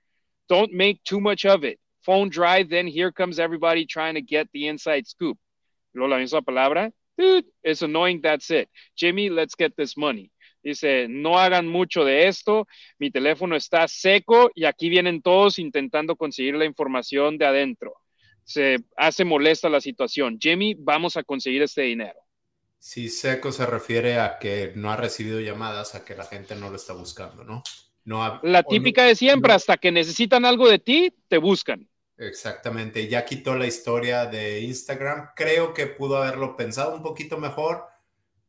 don't 0.48 0.72
make 0.72 1.00
too 1.04 1.20
much 1.20 1.44
of 1.44 1.64
it. 1.64 1.78
Phone 2.02 2.28
drive, 2.28 2.68
then 2.68 2.86
here 2.86 3.10
comes 3.10 3.38
everybody 3.38 3.86
trying 3.86 4.14
to 4.14 4.20
get 4.20 4.46
the 4.52 4.68
inside 4.68 5.06
scoop 5.06 5.38
luego 5.94 6.08
la 6.08 6.18
misma 6.18 6.42
palabra, 6.42 6.92
it's 7.62 7.82
annoying, 7.82 8.20
that's 8.20 8.50
it. 8.50 8.68
Jimmy, 8.96 9.30
let's 9.30 9.54
get 9.56 9.74
this 9.76 9.96
money. 9.96 10.30
Dice, 10.62 11.08
no 11.08 11.38
hagan 11.38 11.68
mucho 11.68 12.04
de 12.04 12.26
esto, 12.26 12.66
mi 12.98 13.10
teléfono 13.10 13.54
está 13.54 13.86
seco 13.86 14.50
y 14.54 14.64
aquí 14.64 14.88
vienen 14.88 15.20
todos 15.20 15.58
intentando 15.58 16.16
conseguir 16.16 16.54
la 16.54 16.64
información 16.64 17.36
de 17.36 17.46
adentro. 17.46 17.94
Se 18.44 18.78
hace 18.96 19.24
molesta 19.24 19.68
la 19.68 19.80
situación. 19.80 20.38
Jimmy, 20.40 20.74
vamos 20.78 21.16
a 21.16 21.22
conseguir 21.22 21.62
este 21.62 21.82
dinero. 21.82 22.18
Si 22.78 23.08
seco 23.08 23.52
se 23.52 23.66
refiere 23.66 24.18
a 24.18 24.38
que 24.38 24.72
no 24.74 24.90
ha 24.90 24.96
recibido 24.96 25.40
llamadas, 25.40 25.94
a 25.94 26.04
que 26.04 26.14
la 26.14 26.24
gente 26.24 26.54
no 26.54 26.70
lo 26.70 26.76
está 26.76 26.94
buscando, 26.94 27.44
¿no? 27.44 27.62
no 28.04 28.40
la 28.42 28.62
típica 28.62 29.04
de 29.04 29.14
siempre, 29.14 29.52
hasta 29.52 29.76
que 29.76 29.90
necesitan 29.90 30.44
algo 30.44 30.68
de 30.68 30.78
ti, 30.78 31.12
te 31.28 31.38
buscan. 31.38 31.88
Exactamente, 32.16 33.08
ya 33.08 33.24
quitó 33.24 33.56
la 33.56 33.66
historia 33.66 34.26
de 34.26 34.60
Instagram. 34.60 35.30
Creo 35.34 35.74
que 35.74 35.86
pudo 35.86 36.18
haberlo 36.18 36.56
pensado 36.56 36.94
un 36.94 37.02
poquito 37.02 37.38
mejor 37.38 37.86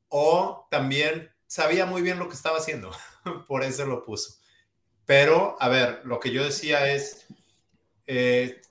o 0.08 0.68
también 0.70 1.32
sabía 1.48 1.86
muy 1.86 2.02
bien 2.02 2.20
lo 2.20 2.28
que 2.28 2.36
estaba 2.36 2.58
haciendo, 2.58 2.92
por 3.48 3.64
eso 3.64 3.86
lo 3.86 4.04
puso. 4.04 4.36
Pero, 5.06 5.56
a 5.60 5.70
ver, 5.70 6.02
lo 6.04 6.20
que 6.20 6.32
yo 6.32 6.44
decía 6.44 6.92
es, 6.92 7.28
eh, 8.08 8.62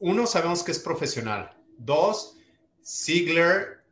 uno, 0.00 0.26
sabemos 0.26 0.62
que 0.62 0.72
es 0.72 0.78
profesional. 0.78 1.54
Dos, 1.78 2.36
Ziegler, 2.84 3.84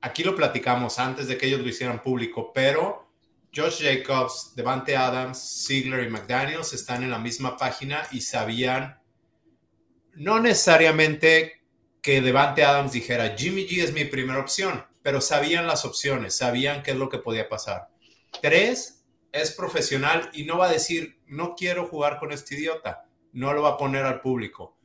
aquí 0.00 0.24
lo 0.24 0.34
platicamos 0.34 0.98
antes 0.98 1.28
de 1.28 1.36
que 1.36 1.46
ellos 1.46 1.60
lo 1.60 1.68
hicieran 1.68 2.02
público, 2.02 2.52
pero 2.52 3.10
Josh 3.54 3.82
Jacobs, 3.82 4.52
Devante 4.54 4.96
Adams, 4.96 5.64
Ziegler 5.66 6.06
y 6.06 6.10
McDaniels 6.10 6.72
están 6.72 7.02
en 7.02 7.10
la 7.10 7.18
misma 7.18 7.56
página 7.56 8.02
y 8.12 8.20
sabían 8.20 9.00
no 10.16 10.40
necesariamente 10.40 11.62
que 12.02 12.20
Devante 12.20 12.64
Adams 12.64 12.92
dijera, 12.92 13.36
Jimmy 13.36 13.66
G 13.66 13.82
es 13.82 13.92
mi 13.92 14.04
primera 14.04 14.38
opción, 14.38 14.84
pero 15.02 15.20
sabían 15.20 15.66
las 15.66 15.84
opciones, 15.84 16.36
sabían 16.36 16.82
qué 16.82 16.92
es 16.92 16.96
lo 16.96 17.08
que 17.08 17.18
podía 17.18 17.48
pasar. 17.48 17.88
Tres, 18.40 19.04
es 19.32 19.52
profesional 19.52 20.30
y 20.32 20.44
no 20.44 20.58
va 20.58 20.66
a 20.66 20.72
decir, 20.72 21.18
no 21.26 21.54
quiero 21.54 21.86
jugar 21.86 22.18
con 22.18 22.32
este 22.32 22.54
idiota, 22.54 23.06
no 23.32 23.52
lo 23.52 23.62
va 23.62 23.70
a 23.70 23.76
poner 23.76 24.04
al 24.04 24.20
público. 24.20 24.76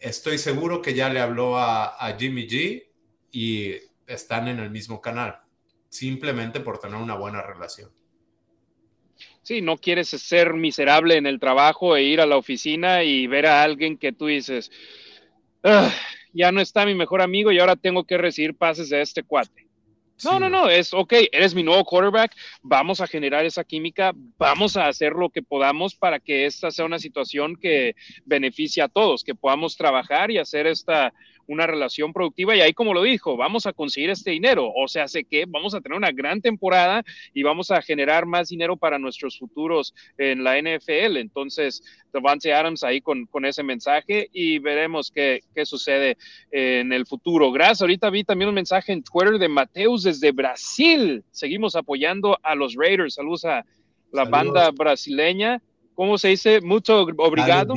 Estoy 0.00 0.38
seguro 0.38 0.82
que 0.82 0.94
ya 0.94 1.08
le 1.08 1.20
habló 1.20 1.56
a, 1.56 1.96
a 1.96 2.18
Jimmy 2.18 2.48
G 2.48 2.88
y 3.30 3.74
están 4.06 4.48
en 4.48 4.58
el 4.58 4.70
mismo 4.70 5.00
canal, 5.00 5.40
simplemente 5.88 6.60
por 6.60 6.78
tener 6.78 6.96
una 6.96 7.14
buena 7.14 7.42
relación. 7.42 7.90
Sí, 9.44 9.60
no 9.60 9.76
quieres 9.76 10.08
ser 10.08 10.54
miserable 10.54 11.16
en 11.16 11.26
el 11.26 11.38
trabajo 11.38 11.96
e 11.96 12.02
ir 12.02 12.22
a 12.22 12.26
la 12.26 12.38
oficina 12.38 13.04
y 13.04 13.26
ver 13.26 13.46
a 13.46 13.62
alguien 13.62 13.98
que 13.98 14.10
tú 14.10 14.26
dices, 14.26 14.70
ya 16.32 16.50
no 16.50 16.62
está 16.62 16.86
mi 16.86 16.94
mejor 16.94 17.20
amigo 17.20 17.52
y 17.52 17.58
ahora 17.58 17.76
tengo 17.76 18.04
que 18.04 18.16
recibir 18.16 18.56
pases 18.56 18.88
de 18.88 19.02
este 19.02 19.22
cuate. 19.22 19.68
No, 20.24 20.40
no, 20.40 20.48
no, 20.48 20.70
es 20.70 20.94
ok, 20.94 21.12
eres 21.30 21.54
mi 21.54 21.62
nuevo 21.62 21.84
quarterback, 21.84 22.34
vamos 22.62 23.02
a 23.02 23.06
generar 23.06 23.44
esa 23.44 23.64
química, 23.64 24.12
vamos 24.38 24.78
a 24.78 24.86
hacer 24.86 25.12
lo 25.12 25.28
que 25.28 25.42
podamos 25.42 25.94
para 25.94 26.20
que 26.20 26.46
esta 26.46 26.70
sea 26.70 26.86
una 26.86 26.98
situación 26.98 27.56
que 27.56 27.96
beneficie 28.24 28.82
a 28.82 28.88
todos, 28.88 29.24
que 29.24 29.34
podamos 29.34 29.76
trabajar 29.76 30.30
y 30.30 30.38
hacer 30.38 30.66
esta 30.66 31.12
una 31.46 31.66
relación 31.66 32.12
productiva 32.12 32.56
y 32.56 32.60
ahí 32.60 32.72
como 32.72 32.94
lo 32.94 33.02
dijo, 33.02 33.36
vamos 33.36 33.66
a 33.66 33.72
conseguir 33.72 34.10
este 34.10 34.30
dinero, 34.30 34.70
o 34.74 34.88
sea, 34.88 35.08
sé 35.08 35.24
que 35.24 35.44
vamos 35.46 35.74
a 35.74 35.80
tener 35.80 35.96
una 35.96 36.12
gran 36.12 36.40
temporada 36.40 37.04
y 37.32 37.42
vamos 37.42 37.70
a 37.70 37.82
generar 37.82 38.26
más 38.26 38.48
dinero 38.48 38.76
para 38.76 38.98
nuestros 38.98 39.38
futuros 39.38 39.94
en 40.18 40.44
la 40.44 40.58
NFL. 40.58 41.16
Entonces, 41.16 41.82
Devante 42.12 42.52
Adams 42.52 42.84
ahí 42.84 43.00
con, 43.00 43.26
con 43.26 43.44
ese 43.44 43.62
mensaje 43.62 44.28
y 44.32 44.58
veremos 44.58 45.10
qué, 45.10 45.40
qué 45.54 45.66
sucede 45.66 46.16
en 46.50 46.92
el 46.92 47.06
futuro. 47.06 47.50
Gracias. 47.52 47.82
Ahorita 47.82 48.10
vi 48.10 48.24
también 48.24 48.48
un 48.48 48.54
mensaje 48.54 48.92
en 48.92 49.02
Twitter 49.02 49.38
de 49.38 49.48
Mateus 49.48 50.04
desde 50.04 50.32
Brasil. 50.32 51.24
Seguimos 51.30 51.76
apoyando 51.76 52.38
a 52.42 52.54
los 52.54 52.74
Raiders. 52.74 53.14
Saludos 53.14 53.44
a 53.44 53.64
la 54.12 54.24
banda 54.24 54.70
brasileña. 54.70 55.60
¿Cómo 55.94 56.18
se 56.18 56.28
dice? 56.28 56.60
Mucho 56.60 57.06
obrigado. 57.18 57.74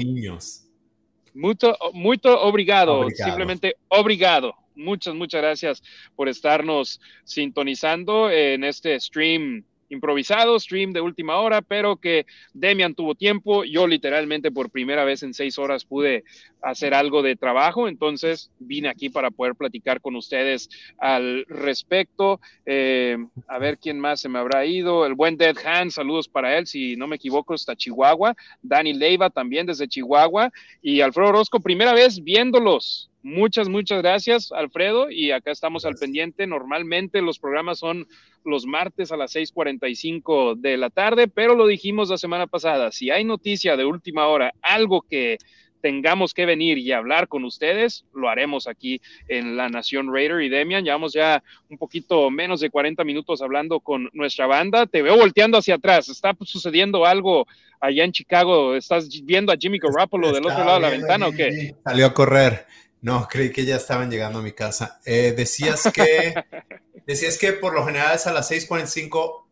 Mucho, 1.37 1.77
mucho 1.93 2.41
obrigado. 2.41 3.07
Simplemente 3.11 3.75
obrigado. 3.89 4.55
Muchas, 4.75 5.13
muchas 5.13 5.41
gracias 5.41 5.83
por 6.15 6.27
estarnos 6.27 6.99
sintonizando 7.23 8.29
en 8.29 8.63
este 8.63 8.99
stream 8.99 9.63
improvisado, 9.89 10.59
stream 10.59 10.93
de 10.93 11.01
última 11.01 11.37
hora, 11.37 11.61
pero 11.61 11.97
que 11.97 12.25
Demian 12.53 12.95
tuvo 12.95 13.15
tiempo. 13.15 13.63
Yo 13.63 13.87
literalmente 13.87 14.51
por 14.51 14.69
primera 14.69 15.03
vez 15.05 15.23
en 15.23 15.33
seis 15.33 15.57
horas 15.57 15.85
pude 15.85 16.23
hacer 16.61 16.93
algo 16.93 17.21
de 17.21 17.35
trabajo, 17.35 17.87
entonces 17.87 18.51
vine 18.59 18.89
aquí 18.89 19.09
para 19.09 19.31
poder 19.31 19.55
platicar 19.55 20.01
con 20.01 20.15
ustedes 20.15 20.69
al 20.97 21.45
respecto. 21.47 22.39
Eh, 22.65 23.17
a 23.47 23.59
ver 23.59 23.77
quién 23.77 23.99
más 23.99 24.21
se 24.21 24.29
me 24.29 24.39
habrá 24.39 24.65
ido. 24.65 25.05
El 25.05 25.13
buen 25.13 25.37
Dead 25.37 25.55
Hand, 25.63 25.91
saludos 25.91 26.27
para 26.27 26.57
él, 26.57 26.67
si 26.67 26.95
no 26.95 27.07
me 27.07 27.15
equivoco, 27.15 27.53
está 27.53 27.75
Chihuahua. 27.75 28.35
Dani 28.61 28.93
Leiva 28.93 29.29
también 29.29 29.65
desde 29.65 29.87
Chihuahua. 29.87 30.51
Y 30.81 31.01
Alfredo 31.01 31.29
Orozco, 31.29 31.59
primera 31.59 31.93
vez 31.93 32.23
viéndolos 32.23 33.09
Muchas, 33.27 33.67
muchas 33.67 34.01
gracias, 34.01 34.53
Alfredo. 34.53 35.11
Y 35.11 35.31
acá 35.31 35.51
estamos 35.51 35.83
al 35.83 35.95
pendiente. 35.95 36.47
Normalmente 36.47 37.21
los 37.21 37.39
programas 37.39 37.77
son 37.77 38.07
los 38.45 38.65
martes 38.65 39.11
a 39.11 39.17
las 39.17 39.35
6:45 39.35 40.55
de 40.55 40.77
la 40.77 40.89
tarde, 40.89 41.27
pero 41.27 41.53
lo 41.53 41.67
dijimos 41.67 42.09
la 42.09 42.17
semana 42.17 42.47
pasada. 42.47 42.89
Si 42.93 43.11
hay 43.11 43.25
noticia 43.25 43.75
de 43.75 43.83
última 43.83 44.27
hora, 44.27 44.53
algo 44.61 45.01
que 45.01 45.39
tengamos 45.81 46.33
que 46.33 46.45
venir 46.45 46.77
y 46.77 46.93
hablar 46.93 47.27
con 47.27 47.43
ustedes, 47.43 48.05
lo 48.13 48.29
haremos 48.29 48.65
aquí 48.65 49.01
en 49.27 49.57
La 49.57 49.67
Nación 49.67 50.13
Raider 50.13 50.41
y 50.41 50.47
Demian. 50.47 50.85
Llevamos 50.85 51.11
ya 51.11 51.43
un 51.69 51.77
poquito 51.77 52.31
menos 52.31 52.61
de 52.61 52.69
40 52.69 53.03
minutos 53.03 53.41
hablando 53.41 53.81
con 53.81 54.09
nuestra 54.13 54.47
banda. 54.47 54.85
Te 54.85 55.01
veo 55.01 55.17
volteando 55.17 55.57
hacia 55.57 55.75
atrás. 55.75 56.07
¿Está 56.07 56.33
sucediendo 56.45 57.05
algo 57.05 57.45
allá 57.81 58.05
en 58.05 58.13
Chicago? 58.13 58.73
¿Estás 58.73 59.09
viendo 59.23 59.51
a 59.51 59.57
Jimmy 59.57 59.79
Garoppolo 59.79 60.31
del 60.31 60.45
otro 60.45 60.63
lado 60.63 60.75
de 60.75 60.81
la 60.81 60.89
ventana 60.89 61.27
o 61.27 61.33
qué? 61.33 61.75
Salió 61.83 62.05
a 62.05 62.13
correr. 62.13 62.65
No, 63.07 63.25
creí 63.25 63.53
que 63.53 63.63
ya 63.63 63.77
estaban 63.77 64.11
llegando 64.11 64.39
a 64.39 64.41
mi 64.41 64.51
casa. 64.51 64.99
Eh, 65.05 65.31
decías 65.31 65.89
que 65.93 66.33
decías 67.07 67.37
que 67.37 67.53
por 67.53 67.73
lo 67.73 67.85
general 67.85 68.13
es 68.13 68.27
a 68.27 68.33
las 68.33 68.51
6:45 68.51 69.45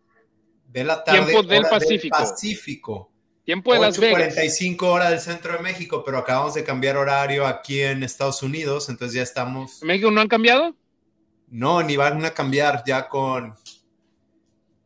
de 0.67 0.83
la 0.83 1.01
tarde. 1.01 1.31
Tiempo 1.31 1.43
del 1.43 1.63
Pacífico. 1.63 2.17
Pacífico. 2.17 3.11
Tiempo 3.45 3.73
de 3.73 3.79
Las 3.79 3.97
Vegas. 3.97 4.33
45 4.33 4.91
horas 4.91 5.09
del 5.11 5.21
centro 5.21 5.53
de 5.53 5.59
México, 5.59 6.03
pero 6.03 6.17
acabamos 6.17 6.53
de 6.53 6.65
cambiar 6.65 6.97
horario 6.97 7.47
aquí 7.47 7.79
en 7.79 8.03
Estados 8.03 8.43
Unidos, 8.43 8.89
entonces 8.89 9.15
ya 9.15 9.23
estamos. 9.23 9.81
¿En 9.81 9.87
México 9.87 10.11
no 10.11 10.19
han 10.19 10.27
cambiado? 10.27 10.75
No, 11.47 11.81
ni 11.81 11.95
van 11.95 12.25
a 12.25 12.31
cambiar 12.31 12.83
ya 12.85 13.07
con, 13.07 13.55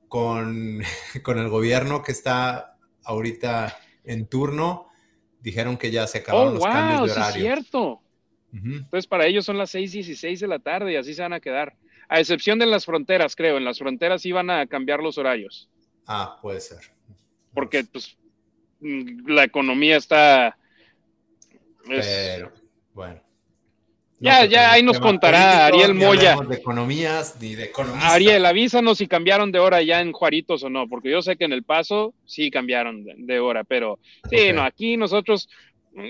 con, 0.07 0.84
con 1.24 1.39
el 1.39 1.49
gobierno 1.49 2.03
que 2.03 2.11
está 2.11 2.78
ahorita 3.03 3.76
en 4.03 4.28
turno. 4.28 4.89
Dijeron 5.39 5.76
que 5.76 5.89
ya 5.89 6.05
se 6.05 6.20
acabaron 6.20 6.49
oh, 6.49 6.55
los 6.57 6.63
cambios 6.63 7.07
de 7.07 7.11
horario. 7.13 7.34
Sí 7.34 7.39
es 7.39 7.43
cierto. 7.43 8.03
Entonces, 8.52 9.08
para 9.08 9.28
ellos 9.28 9.45
son 9.45 9.58
las 9.58 9.74
6:16 9.74 10.39
de 10.39 10.47
la 10.47 10.60
tarde 10.60 10.93
y 10.93 10.95
así 10.95 11.14
se 11.14 11.22
van 11.22 11.34
a 11.34 11.39
quedar. 11.39 11.76
A 12.08 12.20
excepción 12.20 12.58
de 12.58 12.66
las 12.66 12.86
fronteras, 12.86 13.36
creo. 13.36 13.58
En 13.58 13.66
las 13.66 13.78
fronteras 13.78 14.26
iban 14.26 14.50
a 14.50 14.66
cambiar 14.66 15.02
los 15.02 15.18
horarios. 15.18 15.70
Ah, 16.08 16.39
puede 16.41 16.60
ser. 16.60 16.80
Porque, 17.54 17.84
pues, 17.84 18.18
mm, 18.80 19.30
la 19.30 19.43
economía 19.43 19.97
está. 19.97 20.58
Pero, 21.88 22.52
bueno. 22.93 23.22
ya, 24.20 24.45
ya, 24.45 24.72
ahí 24.72 24.84
nos 24.84 25.00
contará 25.00 25.68
Ariel 25.68 25.93
Moya. 25.93 26.36
de 26.36 26.56
economías 26.56 27.38
ni 27.39 27.56
de 27.56 27.72
Ariel, 28.02 28.45
avísanos 28.45 28.97
si 28.97 29.08
cambiaron 29.08 29.52
de 29.52 29.60
hora 29.60 29.82
ya 29.82 30.02
en 30.02 30.12
Juaritos 30.12 30.64
o 30.64 30.70
no, 30.70 30.88
porque 30.88 31.10
yo 31.10 31.22
sé 31.22 31.38
que 31.38 31.45
en 31.45 31.54
El 31.54 31.64
Paso 31.64 32.14
sí 32.26 32.52
cambiaron 32.52 33.06
de, 33.06 33.39
hora, 33.39 33.64
pero 33.64 33.97
sí, 34.30 34.52
no, 34.54 34.64
aquí 34.64 34.97
nosotros, 34.97 35.50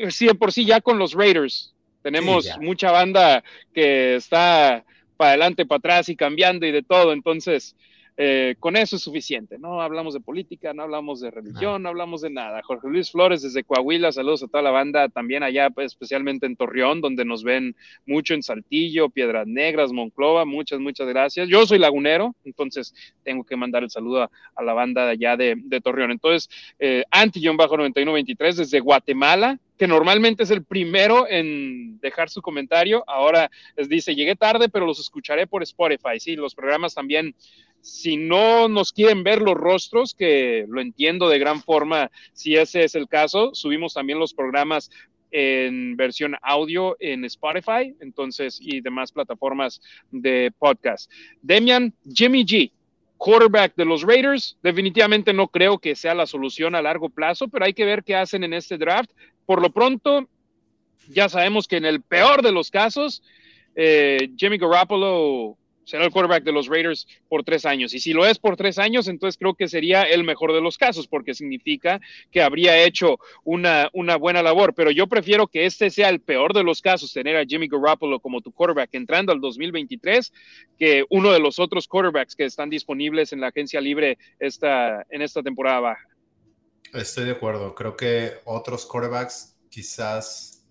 sí, 0.10 0.28
por 0.34 0.52
sí 0.52 0.66
ya 0.66 0.82
con 0.82 0.98
los 0.98 1.14
Raiders, 1.14 1.76
tenemos 2.02 2.50
mucha 2.60 2.92
banda 2.92 3.44
que 3.74 4.16
está 4.16 4.84
para 5.18 5.32
adelante, 5.32 5.66
para 5.66 5.80
atrás 5.80 6.10
y 6.10 6.16
cambiando 6.16 6.66
y 6.66 6.72
de 6.72 6.84
todo. 6.84 7.12
Entonces, 7.12 7.76
eh, 8.22 8.56
con 8.60 8.76
eso 8.76 8.98
es 8.98 9.02
suficiente. 9.02 9.58
No 9.58 9.82
hablamos 9.82 10.14
de 10.14 10.20
política, 10.20 10.74
no 10.74 10.84
hablamos 10.84 11.22
de 11.22 11.32
religión, 11.32 11.82
no 11.82 11.88
hablamos 11.88 12.20
de 12.20 12.30
nada. 12.30 12.62
Jorge 12.64 12.90
Luis 12.90 13.10
Flores 13.12 13.44
desde 13.44 13.64
Coahuila, 13.64 14.12
saludos 14.12 14.44
a 14.44 14.48
toda 14.48 14.62
la 14.62 14.72
banda, 14.72 15.08
también 15.08 15.42
allá, 15.42 15.70
pues, 15.70 15.94
especialmente 15.94 16.46
en 16.46 16.58
Torreón, 16.58 17.00
donde 17.00 17.24
nos 17.24 17.46
ven 17.46 17.78
mucho 18.06 18.34
en 18.34 18.44
Saltillo, 18.44 19.10
Piedras 19.10 19.48
Negras, 19.48 19.94
Monclova. 19.94 20.44
Muchas, 20.44 20.82
muchas 20.82 21.08
gracias. 21.08 21.48
Yo 21.48 21.66
soy 21.66 21.80
lagunero, 21.80 22.36
entonces 22.44 22.94
tengo 23.24 23.46
que 23.46 23.56
mandar 23.56 23.84
el 23.84 23.90
saludo 23.90 24.24
a, 24.24 24.64
la 24.64 24.74
banda 24.74 25.06
de 25.06 25.12
allá 25.12 25.38
de, 25.38 25.82
Torreón. 25.82 26.12
Entonces, 26.12 26.50
eh, 26.78 27.06
anti-9123 27.12 28.56
desde 28.56 28.82
Guatemala, 28.82 29.60
que 29.80 29.88
normalmente 29.88 30.44
es 30.44 30.52
el 30.52 30.66
primero 30.66 31.26
en 31.28 32.00
dejar 32.02 32.30
su 32.30 32.42
comentario. 32.42 33.06
Ahora 33.08 33.50
les 33.78 33.88
dice, 33.88 34.14
llegué 34.14 34.36
tarde, 34.36 34.68
pero 34.68 34.86
los 34.86 35.00
escucharé 35.00 35.48
por 35.48 35.64
Spotify. 35.64 36.20
Sí, 36.20 36.36
los 36.36 36.54
programas 36.54 36.94
también, 36.94 37.34
si 37.80 38.18
no 38.18 38.68
nos 38.68 38.92
quieren 38.92 39.24
ver 39.24 39.42
los 39.42 39.56
rostros, 39.56 40.14
que 40.14 40.66
lo 40.68 40.82
entiendo 40.82 41.30
de 41.30 41.40
gran 41.40 41.62
forma, 41.62 42.12
si 42.34 42.58
ese 42.58 42.84
es 42.84 42.94
el 42.94 43.08
caso, 43.08 43.56
subimos 43.56 43.94
también 43.94 44.20
los 44.20 44.34
programas 44.34 44.92
en 45.32 45.96
versión 45.96 46.36
audio 46.42 46.98
en 47.00 47.24
Spotify, 47.24 47.96
entonces, 48.02 48.60
y 48.62 48.82
demás 48.82 49.14
plataformas 49.14 49.80
de 50.12 50.52
podcast. 50.60 51.10
Demian, 51.42 51.94
Jimmy 52.14 52.44
G, 52.44 52.70
quarterback 53.20 53.76
de 53.76 53.86
los 53.86 54.02
Raiders. 54.02 54.58
Definitivamente 54.64 55.34
no 55.34 55.50
creo 55.50 55.78
que 55.78 55.94
sea 55.94 56.16
la 56.16 56.26
solución 56.26 56.74
a 56.74 56.82
largo 56.82 57.10
plazo, 57.10 57.48
pero 57.48 57.66
hay 57.66 57.74
que 57.74 57.86
ver 57.86 58.04
qué 58.04 58.16
hacen 58.16 58.44
en 58.44 58.54
este 58.54 58.80
draft. 58.80 59.12
Por 59.46 59.62
lo 59.62 59.70
pronto, 59.70 60.28
ya 61.10 61.30
sabemos 61.30 61.68
que 61.68 61.78
en 61.78 61.86
el 61.86 62.02
peor 62.02 62.42
de 62.42 62.52
los 62.52 62.72
casos, 62.72 63.22
eh, 63.76 64.32
Jimmy 64.38 64.58
Garoppolo 64.58 65.58
será 65.84 66.06
el 66.06 66.12
quarterback 66.12 66.44
de 66.44 66.52
los 66.52 66.68
Raiders 66.68 67.08
por 67.28 67.44
tres 67.44 67.66
años. 67.66 67.94
Y 67.94 68.00
si 68.00 68.14
lo 68.14 68.26
es 68.26 68.38
por 68.38 68.56
tres 68.56 68.78
años, 68.78 69.08
entonces 69.08 69.38
creo 69.38 69.56
que 69.56 69.68
sería 69.68 70.04
el 70.04 70.24
mejor 70.24 70.54
de 70.54 70.62
los 70.62 70.78
casos, 70.78 71.08
porque 71.08 71.34
significa 71.34 72.00
que 72.32 72.42
habría 72.42 72.84
hecho 72.84 73.18
una, 73.44 73.90
una 73.94 74.16
buena 74.16 74.44
labor. 74.44 74.74
Pero 74.76 74.92
yo 74.92 75.08
prefiero 75.08 75.48
que 75.48 75.66
este 75.66 75.90
sea 75.90 76.10
el 76.10 76.22
peor 76.22 76.54
de 76.54 76.64
los 76.64 76.82
casos, 76.82 77.14
tener 77.14 77.38
a 77.38 77.46
Jimmy 77.46 77.68
Garoppolo 77.68 78.20
como 78.20 78.42
tu 78.42 78.52
quarterback 78.52 78.90
entrando 78.94 79.32
al 79.32 79.42
2023, 79.42 80.32
que 80.78 81.06
uno 81.10 81.32
de 81.32 81.40
los 81.40 81.60
otros 81.60 81.88
quarterbacks 81.88 82.36
que 82.36 82.46
están 82.46 82.70
disponibles 82.70 83.34
en 83.34 83.42
la 83.42 83.48
agencia 83.48 83.82
libre 83.82 84.18
esta, 84.40 85.06
en 85.10 85.22
esta 85.22 85.42
temporada 85.42 85.80
baja. 85.80 86.08
Estoy 86.94 87.26
de 87.26 87.32
acuerdo. 87.32 87.76
Creo 87.76 87.96
que 87.96 88.34
otros 88.46 88.86
quarterbacks 88.86 89.58
quizás 89.70 90.66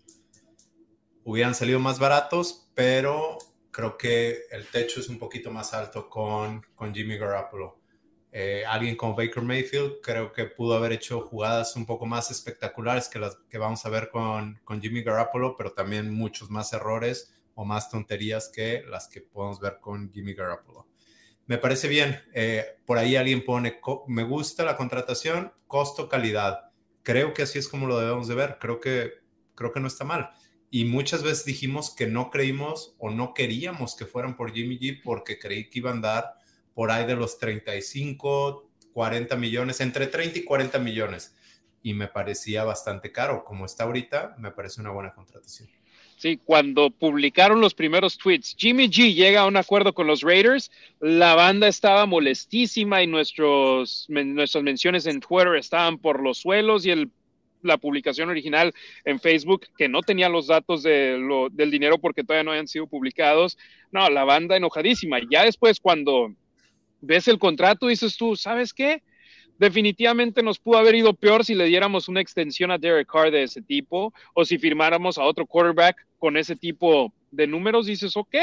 hubieran 1.25 1.55
salido 1.55 1.79
más 1.79 1.99
baratos, 1.99 2.69
pero 2.75 3.39
creo 3.79 3.97
que 3.97 4.47
el 4.51 4.67
techo 4.67 4.99
es 4.99 5.09
un 5.09 5.21
poquito 5.21 5.53
más 5.53 5.73
alto 5.73 6.11
con, 6.11 6.67
con 6.75 6.93
Jimmy 6.93 7.17
Garoppolo. 7.17 7.79
Eh, 8.33 8.65
alguien 8.67 8.97
como 8.97 9.15
Baker 9.15 9.41
Mayfield 9.41 10.01
creo 10.03 10.33
que 10.33 10.47
pudo 10.47 10.75
haber 10.75 10.91
hecho 10.91 11.21
jugadas 11.21 11.77
un 11.77 11.87
poco 11.87 12.05
más 12.05 12.33
espectaculares 12.33 13.09
que 13.09 13.21
las 13.21 13.39
que 13.49 13.57
vamos 13.57 13.87
a 13.87 13.89
ver 13.89 14.11
con, 14.11 14.59
con 14.65 14.83
Jimmy 14.83 15.05
Garoppolo, 15.05 15.57
pero 15.57 15.75
también 15.75 16.13
muchos 16.13 16.51
más 16.51 16.73
errores 16.73 17.33
o 17.55 17.65
más 17.65 17.89
tonterías 17.89 18.51
que 18.53 18.83
las 18.83 19.07
que 19.07 19.21
podemos 19.21 19.61
ver 19.61 19.79
con 19.81 20.13
Jimmy 20.13 20.35
Garoppolo. 20.35 20.89
Me 21.47 21.59
parece 21.59 21.87
bien. 21.87 22.21
Eh, 22.35 22.65
por 22.85 22.99
ahí 22.99 23.15
alguien 23.15 23.45
pone, 23.45 23.79
me 24.09 24.25
gusta 24.25 24.65
la 24.65 24.77
contratación, 24.77 25.53
costo, 25.69 26.09
calidad. 26.09 26.73
Creo 27.05 27.33
que 27.33 27.43
así 27.43 27.61
es 27.61 27.69
como 27.69 27.87
lo 27.87 28.01
debemos 28.01 28.27
de 28.27 28.35
ver. 28.35 28.57
Creo 28.59 28.81
que, 28.81 29.13
creo 29.55 29.71
que 29.71 29.79
no 29.79 29.87
está 29.87 30.03
mal. 30.05 30.31
Y 30.71 30.85
muchas 30.85 31.23
veces 31.23 31.45
dijimos 31.45 31.95
que 31.95 32.07
no 32.07 32.31
creímos 32.31 32.95
o 32.99 33.11
no 33.11 33.33
queríamos 33.33 33.97
que 33.97 34.05
fueran 34.05 34.37
por 34.37 34.53
Jimmy 34.53 34.79
G 34.79 35.01
porque 35.03 35.39
creí 35.39 35.71
que 35.71 35.79
iban 35.79 35.99
a 35.99 36.09
dar 36.09 36.35
por 36.75 36.91
ahí 36.91 37.07
de 37.07 37.17
los 37.17 37.39
35, 37.39 38.71
40 38.93 39.37
millones, 39.37 39.81
entre 39.81 40.07
30 40.07 40.41
y 40.41 40.45
40 40.45 40.79
millones. 40.79 41.35
Y 41.83 41.95
me 41.95 42.09
parecía 42.09 42.65
bastante 42.65 43.11
caro. 43.13 43.45
Como 43.45 43.65
está 43.65 43.85
ahorita, 43.85 44.37
me 44.39 44.51
parece 44.51 44.81
una 44.81 44.91
buena 44.91 45.15
contratación. 45.15 45.69
Sí, 46.19 46.37
cuando 46.45 46.91
publicaron 46.91 47.61
los 47.61 47.75
primeros 47.75 48.19
tweets, 48.19 48.57
Jimmy 48.59 48.89
G 48.89 49.15
llega 49.15 49.43
a 49.43 49.47
un 49.47 49.57
acuerdo 49.57 49.95
con 49.95 50.09
los 50.09 50.23
Raiders, 50.23 50.69
la 50.99 51.37
banda 51.37 51.69
estaba 51.69 52.07
molestísima 52.07 53.05
y 53.05 53.07
nuestros, 53.07 54.07
nuestras 54.09 54.65
menciones 54.65 55.07
en 55.07 55.21
Twitter 55.21 55.55
estaban 55.55 55.97
por 55.99 56.21
los 56.21 56.39
suelos 56.39 56.85
y 56.85 56.91
el 56.91 57.09
la 57.63 57.79
publicación 57.79 58.29
original 58.29 58.73
en 59.05 59.21
Facebook, 59.21 59.67
que 59.77 59.89
no 59.89 60.03
tenía 60.03 60.29
los 60.29 60.47
datos 60.47 60.83
de 60.83 61.19
lo, 61.19 61.49
del 61.51 61.71
dinero 61.71 61.99
porque 61.99 62.25
todavía 62.25 62.45
no 62.45 62.51
habían 62.51 62.69
sido 62.69 62.87
publicados. 62.87 63.59
No, 63.91 64.09
la 64.11 64.25
banda 64.25 64.57
enojadísima. 64.57 65.19
Ya 65.31 65.45
después, 65.45 65.81
cuando 65.81 66.35
ves 67.01 67.29
el 67.29 67.39
contrato, 67.39 67.87
dices 67.87 68.17
tú, 68.17 68.37
¿sabes 68.37 68.73
qué? 68.73 69.03
Definitivamente 69.59 70.43
nos 70.43 70.61
pudo 70.61 70.79
haber 70.79 70.95
ido 70.95 71.15
peor 71.15 71.45
si 71.45 71.55
le 71.55 71.65
diéramos 71.65 72.09
una 72.09 72.21
extensión 72.21 72.71
a 72.71 72.79
Derek 72.79 73.11
Carr 73.11 73.33
de 73.33 73.43
ese 73.43 73.61
tipo 73.61 74.15
o 74.33 74.45
si 74.45 74.57
firmáramos 74.57 75.19
a 75.19 75.25
otro 75.25 75.47
quarterback 75.47 76.07
con 76.19 76.37
ese 76.37 76.55
tipo 76.55 77.13
de 77.33 77.49
números. 77.49 77.87
Dices, 77.87 78.17
ok, 78.17 78.37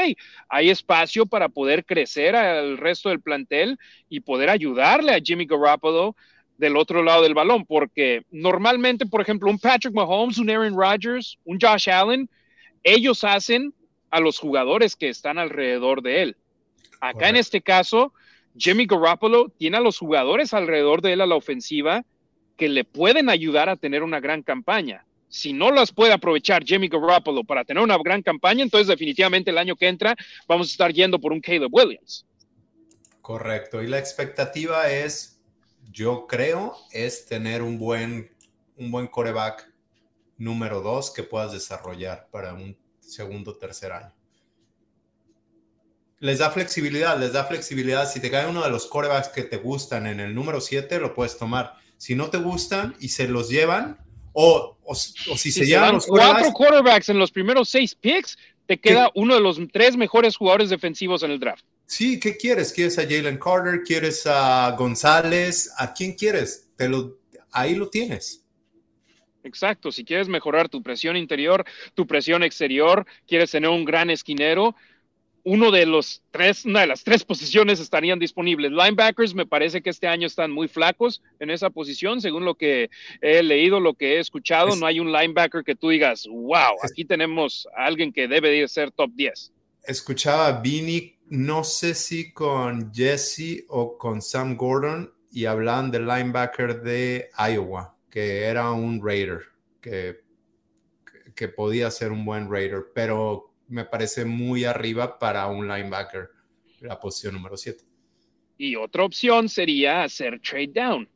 hay 0.48 0.70
espacio 0.70 1.24
para 1.24 1.48
poder 1.48 1.86
crecer 1.86 2.36
al 2.36 2.76
resto 2.76 3.08
del 3.08 3.22
plantel 3.22 3.78
y 4.10 4.20
poder 4.20 4.50
ayudarle 4.50 5.12
a 5.12 5.20
Jimmy 5.20 5.46
Garoppolo 5.46 6.14
del 6.58 6.76
otro 6.76 7.02
lado 7.02 7.22
del 7.22 7.34
balón, 7.34 7.64
porque 7.66 8.22
normalmente, 8.30 9.06
por 9.06 9.20
ejemplo, 9.20 9.50
un 9.50 9.58
Patrick 9.58 9.94
Mahomes, 9.94 10.38
un 10.38 10.50
Aaron 10.50 10.76
Rodgers, 10.76 11.38
un 11.44 11.58
Josh 11.60 11.90
Allen, 11.90 12.28
ellos 12.82 13.24
hacen 13.24 13.74
a 14.10 14.20
los 14.20 14.38
jugadores 14.38 14.96
que 14.96 15.08
están 15.08 15.38
alrededor 15.38 16.02
de 16.02 16.22
él. 16.22 16.36
Acá 17.00 17.28
en 17.28 17.36
este 17.36 17.60
caso, 17.60 18.12
Jimmy 18.56 18.86
Garoppolo 18.86 19.50
tiene 19.50 19.76
a 19.76 19.80
los 19.80 19.98
jugadores 19.98 20.54
alrededor 20.54 21.02
de 21.02 21.12
él 21.12 21.20
a 21.20 21.26
la 21.26 21.34
ofensiva 21.34 22.04
que 22.56 22.68
le 22.68 22.84
pueden 22.84 23.28
ayudar 23.28 23.68
a 23.68 23.76
tener 23.76 24.02
una 24.02 24.20
gran 24.20 24.42
campaña. 24.42 25.04
Si 25.28 25.52
no 25.52 25.70
las 25.70 25.92
puede 25.92 26.12
aprovechar 26.12 26.64
Jimmy 26.64 26.88
Garoppolo 26.88 27.44
para 27.44 27.64
tener 27.64 27.82
una 27.82 27.98
gran 27.98 28.22
campaña, 28.22 28.62
entonces 28.62 28.86
definitivamente 28.86 29.50
el 29.50 29.58
año 29.58 29.76
que 29.76 29.88
entra 29.88 30.16
vamos 30.48 30.68
a 30.68 30.70
estar 30.70 30.92
yendo 30.92 31.18
por 31.18 31.32
un 31.32 31.40
Caleb 31.40 31.68
Williams. 31.70 32.24
Correcto. 33.20 33.82
Y 33.82 33.88
la 33.88 33.98
expectativa 33.98 34.88
es, 34.90 35.35
yo 35.96 36.26
creo, 36.26 36.76
es 36.92 37.24
tener 37.24 37.62
un 37.62 37.78
buen, 37.78 38.30
un 38.76 38.90
buen 38.90 39.06
coreback 39.06 39.66
número 40.36 40.82
dos 40.82 41.10
que 41.10 41.22
puedas 41.22 41.52
desarrollar 41.52 42.28
para 42.30 42.52
un 42.52 42.76
segundo 43.00 43.52
o 43.52 43.56
tercer 43.56 43.92
año. 43.92 44.12
Les 46.18 46.38
da 46.38 46.50
flexibilidad, 46.50 47.18
les 47.18 47.32
da 47.32 47.44
flexibilidad. 47.44 48.10
Si 48.10 48.20
te 48.20 48.30
cae 48.30 48.46
uno 48.46 48.62
de 48.62 48.68
los 48.68 48.84
corebacks 48.86 49.28
que 49.28 49.42
te 49.42 49.56
gustan 49.56 50.06
en 50.06 50.20
el 50.20 50.34
número 50.34 50.60
7, 50.60 51.00
lo 51.00 51.14
puedes 51.14 51.38
tomar. 51.38 51.76
Si 51.96 52.14
no 52.14 52.28
te 52.28 52.38
gustan 52.38 52.94
y 53.00 53.08
se 53.08 53.26
los 53.26 53.48
llevan, 53.48 53.98
o, 54.34 54.76
si, 54.94 55.50
se, 55.50 55.64
llevan 55.64 55.94
los 55.94 56.06
cuatro 56.06 56.52
quarterbacks 56.52 57.08
en 57.08 57.18
los 57.18 57.30
primeros 57.30 57.70
seis 57.70 57.94
picks, 57.94 58.36
te 58.66 58.78
queda 58.78 59.10
uno 59.14 59.34
de 59.34 59.40
los 59.40 59.58
tres 59.72 59.96
mejores 59.96 60.36
jugadores 60.36 60.68
defensivos 60.68 61.22
en 61.22 61.30
el 61.30 61.40
draft. 61.40 61.64
Sí, 61.86 62.18
¿qué 62.18 62.36
quieres? 62.36 62.72
¿Quieres 62.72 62.98
a 62.98 63.02
Jalen 63.02 63.38
Carter? 63.38 63.82
¿Quieres 63.84 64.26
a 64.26 64.74
González? 64.76 65.72
¿A 65.78 65.94
quién 65.94 66.14
quieres? 66.14 66.68
Te 66.76 66.88
lo, 66.88 67.18
ahí 67.52 67.74
lo 67.74 67.88
tienes. 67.88 68.44
Exacto, 69.44 69.92
si 69.92 70.04
quieres 70.04 70.28
mejorar 70.28 70.68
tu 70.68 70.82
presión 70.82 71.16
interior, 71.16 71.64
tu 71.94 72.04
presión 72.04 72.42
exterior, 72.42 73.06
quieres 73.28 73.52
tener 73.52 73.70
un 73.70 73.84
gran 73.84 74.10
esquinero, 74.10 74.74
uno 75.44 75.70
de 75.70 75.86
los 75.86 76.24
tres, 76.32 76.64
una 76.64 76.80
de 76.80 76.88
las 76.88 77.04
tres 77.04 77.22
posiciones 77.24 77.78
estarían 77.78 78.18
disponibles. 78.18 78.72
Linebackers 78.72 79.32
me 79.32 79.46
parece 79.46 79.80
que 79.80 79.90
este 79.90 80.08
año 80.08 80.26
están 80.26 80.50
muy 80.50 80.66
flacos 80.66 81.22
en 81.38 81.50
esa 81.50 81.70
posición, 81.70 82.20
según 82.20 82.44
lo 82.44 82.56
que 82.56 82.90
he 83.20 83.44
leído, 83.44 83.78
lo 83.78 83.94
que 83.94 84.16
he 84.16 84.18
escuchado, 84.18 84.74
no 84.74 84.86
hay 84.86 84.98
un 84.98 85.12
linebacker 85.12 85.62
que 85.62 85.76
tú 85.76 85.90
digas, 85.90 86.26
wow, 86.28 86.74
aquí 86.82 87.04
tenemos 87.04 87.68
a 87.76 87.86
alguien 87.86 88.12
que 88.12 88.26
debe 88.26 88.50
de 88.50 88.66
ser 88.66 88.90
top 88.90 89.12
10. 89.14 89.52
Escuchaba 89.84 90.48
a 90.48 90.60
Vini, 90.60 91.15
no 91.28 91.64
sé 91.64 91.94
si 91.94 92.32
con 92.32 92.92
Jesse 92.92 93.64
o 93.68 93.98
con 93.98 94.22
Sam 94.22 94.56
Gordon, 94.56 95.12
y 95.30 95.44
hablaban 95.44 95.90
del 95.90 96.06
linebacker 96.06 96.82
de 96.82 97.28
Iowa 97.36 97.96
que 98.16 98.44
era 98.44 98.72
un 98.72 99.06
Raider, 99.06 99.42
que, 99.78 100.22
que 101.34 101.48
podía 101.48 101.90
ser 101.90 102.12
un 102.12 102.24
buen 102.24 102.50
Raider, 102.50 102.86
pero 102.94 103.52
me 103.68 103.84
parece 103.84 104.24
muy 104.24 104.64
arriba 104.64 105.18
para 105.18 105.46
un 105.48 105.68
linebacker, 105.68 106.30
la 106.80 106.98
posición 106.98 107.34
número 107.34 107.58
7. 107.58 107.84
Y 108.56 108.74
otra 108.74 109.04
opción 109.04 109.50
sería 109.50 110.04
hacer 110.04 110.40
trade 110.40 110.72
down. 110.72 111.06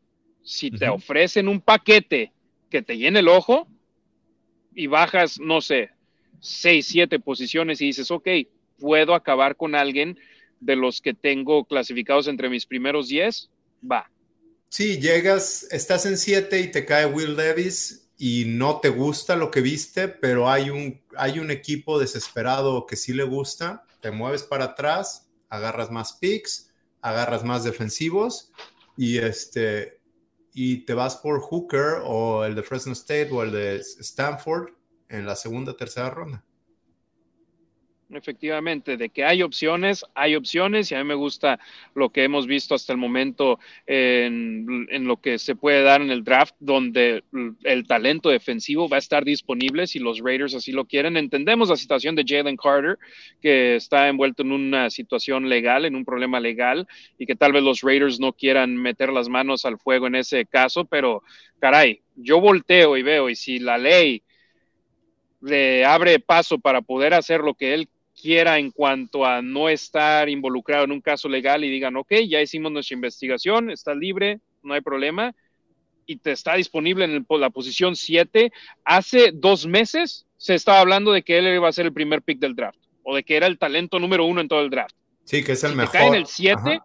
Si 0.43 0.71
te 0.71 0.91
ofrecen 0.91 1.49
un 1.49 1.63
paquete 1.63 2.35
que 2.69 2.83
te 2.83 2.99
llene 2.99 3.21
el 3.21 3.29
ojo 3.29 3.67
y 4.75 4.87
bajas, 4.87 5.41
no 5.41 5.63
sé, 5.63 5.89
6, 6.41 6.87
7 6.87 7.19
posiciones 7.21 7.81
y 7.81 7.87
dices, 7.87 8.11
ok, 8.11 8.29
puedo 8.81 9.15
acabar 9.15 9.57
con 9.57 9.75
alguien 9.75 10.19
de 10.61 10.77
los 10.77 11.01
que 11.01 11.15
tengo 11.15 11.65
clasificados 11.65 12.27
entre 12.29 12.49
mis 12.49 12.67
primeros 12.67 13.09
10, 13.09 13.51
va. 13.91 14.11
Sí, 14.69 15.01
llegas, 15.01 15.67
estás 15.71 16.07
en 16.07 16.17
7 16.17 16.61
y 16.61 16.71
te 16.71 16.85
cae 16.85 17.07
Will 17.07 17.37
Davis 17.37 18.09
y 18.19 18.45
no 18.47 18.81
te 18.81 18.91
gusta 18.91 19.35
lo 19.35 19.51
que 19.51 19.61
viste, 19.61 20.07
pero 20.09 20.49
hay 20.49 20.71
un, 20.71 21.01
hay 21.17 21.39
un 21.39 21.51
equipo 21.51 21.99
desesperado 21.99 22.87
que 22.87 22.97
sí 22.97 23.13
le 23.13 23.25
gusta, 23.25 23.85
te 24.01 24.11
mueves 24.11 24.43
para 24.43 24.67
atrás, 24.67 25.31
agarras 25.49 25.91
más 25.91 26.13
picks, 26.13 26.71
agarras 27.01 27.45
más 27.45 27.65
defensivos 27.65 28.53
y, 28.97 29.19
este, 29.19 30.01
y 30.53 30.85
te 30.85 30.95
vas 30.95 31.17
por 31.17 31.41
Hooker 31.41 32.03
o 32.05 32.45
el 32.45 32.55
de 32.55 32.63
Fresno 32.63 32.93
State 32.93 33.31
o 33.33 33.43
el 33.43 33.53
de 33.53 33.77
Stanford 33.77 34.75
en 35.09 35.27
la 35.27 35.35
segunda, 35.35 35.77
tercera 35.77 36.11
ronda. 36.11 36.45
Efectivamente, 38.13 38.97
de 38.97 39.09
que 39.11 39.25
hay 39.25 39.43
opciones, 39.43 40.05
hay 40.15 40.35
opciones 40.35 40.91
y 40.91 40.97
a 40.97 40.99
mí 40.99 41.05
me 41.05 41.15
gusta 41.15 41.61
lo 41.95 42.11
que 42.11 42.25
hemos 42.25 42.49
visto 42.49 42.75
hasta 42.75 42.93
el 42.93 42.99
momento 42.99 43.61
en, 43.87 44.89
lo 45.07 45.19
que 45.19 45.39
se 45.39 45.55
puede 45.55 45.85
dar 45.85 46.03
en 46.03 46.11
el 46.11 46.25
draft, 46.25 46.57
donde 46.59 47.23
el 47.63 47.87
talento 47.87 48.29
defensivo 48.29 48.89
va 48.89 48.97
a 48.97 48.99
estar 48.99 49.25
disponible 49.25 49.87
si 49.87 50.01
los 50.01 50.19
Raiders 50.19 50.55
así 50.55 50.73
lo 50.73 50.87
quieren. 50.87 51.17
Entendemos 51.17 51.69
la 51.69 51.77
situación 51.77 52.17
de 52.17 52.25
Jalen 52.27 52.57
Carter, 52.57 52.99
que 53.41 53.77
está 53.77 54.09
envuelto 54.09 54.43
en 54.43 54.53
una 54.53 54.91
situación 54.91 55.49
legal, 55.49 55.85
en 55.85 55.95
un 55.95 56.05
problema 56.05 56.41
legal, 56.41 56.89
y 57.17 57.27
que 57.27 57.37
tal 57.37 57.53
vez 57.53 57.63
los 57.63 57.83
Raiders 57.83 58.19
no 58.19 58.33
quieran 58.33 58.77
meter 58.77 59.11
las 59.13 59.29
manos 59.29 59.65
al 59.65 59.79
fuego 59.79 60.09
en 60.09 60.17
ese 60.17 60.47
caso, 60.47 60.85
pero 60.85 61.23
caray, 61.61 62.01
yo 62.17 62.41
volteo 62.41 62.97
y 62.97 63.03
veo, 63.03 63.31
y 63.31 63.37
si 63.37 63.61
la 63.61 63.79
ley 63.79 64.25
le 65.41 65.85
abre 65.85 66.19
paso 66.19 66.59
para 66.59 66.83
poder 66.83 67.15
hacer 67.15 67.41
lo 67.41 67.55
que 67.55 67.73
él 67.73 67.89
quiera 68.21 68.59
en 68.59 68.71
cuanto 68.71 69.25
a 69.25 69.43
no 69.43 69.69
estar 69.69 70.29
involucrado 70.29 70.85
en 70.85 70.93
un 70.93 71.01
caso 71.01 71.29
legal 71.29 71.65
y 71.65 71.71
digan, 71.71 71.97
ok, 71.97 72.13
ya 72.29 72.41
hicimos 72.41 72.73
nuestra 72.73 72.95
investigación, 72.95 73.71
está 73.71 73.95
libre, 73.95 74.41
no 74.63 74.75
hay 74.75 74.81
problema, 74.81 75.35
y 76.07 76.17
te 76.17 76.33
está 76.33 76.55
disponible 76.55 77.05
en 77.05 77.27
la 77.29 77.51
posición 77.51 77.97
7. 77.97 78.53
Hace 78.85 79.33
dos 79.33 79.67
meses 79.67 80.27
se 80.37 80.55
estaba 80.55 80.81
hablando 80.81 81.13
de 81.13 81.23
que 81.23 81.39
él 81.39 81.55
iba 81.55 81.69
a 81.69 81.73
ser 81.73 81.87
el 81.87 81.93
primer 81.93 82.23
pick 82.23 82.39
del 82.39 82.57
draft, 82.57 82.79
o 83.03 83.15
de 83.15 83.23
que 83.23 83.37
era 83.37 83.47
el 83.47 83.59
talento 83.59 83.99
número 83.99 84.25
uno 84.25 84.41
en 84.41 84.49
todo 84.49 84.61
el 84.61 84.71
draft. 84.71 84.95
Sí, 85.25 85.45
que 85.45 85.53
es 85.53 85.65
el 85.65 85.77
mejor. 85.77 85.93
cae 85.93 86.09
en 86.09 86.15
el 86.15 86.27
7, 86.27 86.81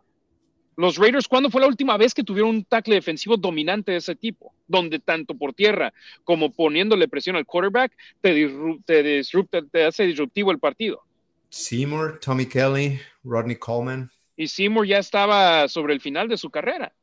los 0.78 0.98
Raiders, 0.98 1.28
¿cuándo 1.28 1.50
fue 1.50 1.62
la 1.62 1.68
última 1.68 1.96
vez 1.98 2.14
que 2.14 2.24
tuvieron 2.24 2.50
un 2.50 2.66
tackle 2.66 2.96
defensivo 2.96 3.38
dominante 3.38 3.94
de 3.94 3.98
ese 4.00 4.16
tipo? 4.16 4.54
Donde 4.68 5.00
tanto 5.00 5.34
por 5.36 5.54
tierra 5.54 5.94
como 6.24 6.52
poniéndole 6.52 7.08
presión 7.08 7.38
al 7.38 7.46
quarterback 7.46 7.94
te, 8.20 8.52
te, 8.86 9.24
te 9.72 9.84
hace 9.84 10.04
disruptivo 10.06 10.52
el 10.52 10.60
partido. 10.60 11.05
Seymour, 11.50 12.20
Tommy 12.20 12.46
Kelly, 12.46 13.00
Rodney 13.24 13.56
Coleman. 13.56 14.10
Y 14.36 14.48
Seymour 14.48 14.86
ya 14.86 15.00
estaba 15.00 15.68
sobre 15.68 15.94
el 15.94 16.02
final 16.02 16.28
de 16.28 16.38
su 16.38 16.50
carrera. 16.50 16.94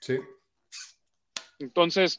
Sí. 0.00 0.18
Entonces, 1.58 2.18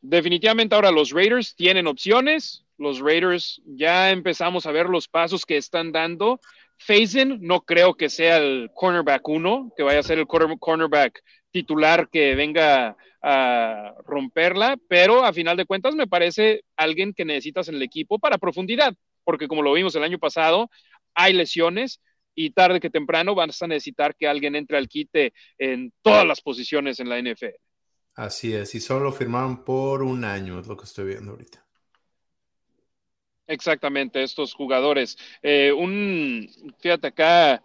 definitivamente 0.00 0.74
ahora 0.74 0.90
los 0.90 1.10
Raiders 1.10 1.54
tienen 1.54 1.86
opciones. 1.86 2.64
Los 2.78 3.00
Raiders 3.00 3.60
ya 3.66 4.10
empezamos 4.10 4.66
a 4.66 4.72
ver 4.72 4.88
los 4.88 5.08
pasos 5.08 5.44
que 5.44 5.56
están 5.56 5.92
dando. 5.92 6.40
Faison 6.76 7.38
no 7.40 7.60
creo 7.60 7.94
que 7.94 8.08
sea 8.08 8.38
el 8.38 8.70
cornerback 8.74 9.28
uno, 9.28 9.72
que 9.76 9.82
vaya 9.82 10.00
a 10.00 10.02
ser 10.02 10.18
el 10.18 10.26
cornerback 10.26 11.22
titular 11.50 12.08
que 12.08 12.34
venga 12.34 12.96
a 13.22 13.94
romperla, 14.04 14.76
pero 14.88 15.24
a 15.24 15.32
final 15.32 15.56
de 15.56 15.66
cuentas 15.66 15.94
me 15.94 16.06
parece 16.06 16.64
alguien 16.76 17.14
que 17.14 17.24
necesitas 17.24 17.68
en 17.68 17.76
el 17.76 17.82
equipo 17.82 18.18
para 18.18 18.38
profundidad 18.38 18.94
porque 19.24 19.48
como 19.48 19.62
lo 19.62 19.72
vimos 19.72 19.94
el 19.94 20.04
año 20.04 20.18
pasado, 20.18 20.70
hay 21.14 21.32
lesiones 21.32 22.00
y 22.34 22.50
tarde 22.50 22.80
que 22.80 22.90
temprano 22.90 23.34
vas 23.34 23.62
a 23.62 23.66
necesitar 23.66 24.14
que 24.16 24.28
alguien 24.28 24.56
entre 24.56 24.76
al 24.76 24.88
quite 24.88 25.32
en 25.58 25.92
todas 26.02 26.26
las 26.26 26.40
posiciones 26.40 27.00
en 27.00 27.08
la 27.08 27.18
NFL. 27.18 27.56
Así 28.14 28.54
es, 28.54 28.74
y 28.74 28.80
solo 28.80 29.10
firmaron 29.12 29.64
por 29.64 30.02
un 30.02 30.24
año, 30.24 30.60
es 30.60 30.66
lo 30.66 30.76
que 30.76 30.84
estoy 30.84 31.06
viendo 31.06 31.32
ahorita. 31.32 31.64
Exactamente, 33.46 34.22
estos 34.22 34.54
jugadores. 34.54 35.18
Eh, 35.42 35.72
un, 35.72 36.48
fíjate 36.78 37.08
acá, 37.08 37.62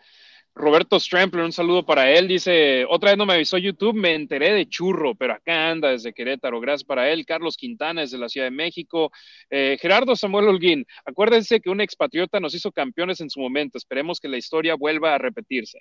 Roberto 0.55 0.99
Strampler, 0.99 1.45
un 1.45 1.51
saludo 1.51 1.85
para 1.85 2.11
él. 2.11 2.27
Dice, 2.27 2.85
otra 2.89 3.11
vez 3.11 3.17
no 3.17 3.25
me 3.25 3.33
avisó 3.33 3.57
YouTube, 3.57 3.95
me 3.95 4.13
enteré 4.13 4.53
de 4.53 4.67
churro, 4.67 5.15
pero 5.15 5.33
acá 5.33 5.69
anda 5.69 5.91
desde 5.91 6.13
Querétaro. 6.13 6.59
Gracias 6.59 6.83
para 6.83 7.09
él. 7.09 7.25
Carlos 7.25 7.55
Quintana 7.55 8.01
desde 8.01 8.17
la 8.17 8.27
Ciudad 8.29 8.47
de 8.47 8.51
México. 8.51 9.11
Eh, 9.49 9.77
Gerardo 9.79 10.15
Samuel 10.15 10.47
Holguín, 10.47 10.85
acuérdense 11.05 11.61
que 11.61 11.69
un 11.69 11.81
expatriota 11.81 12.39
nos 12.39 12.53
hizo 12.55 12.71
campeones 12.71 13.21
en 13.21 13.29
su 13.29 13.39
momento. 13.39 13.77
Esperemos 13.77 14.19
que 14.19 14.27
la 14.27 14.37
historia 14.37 14.75
vuelva 14.75 15.15
a 15.15 15.17
repetirse. 15.17 15.79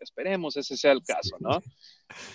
Esperemos 0.00 0.56
ese 0.56 0.76
sea 0.76 0.92
el 0.92 1.02
caso, 1.02 1.36
¿no? 1.40 1.62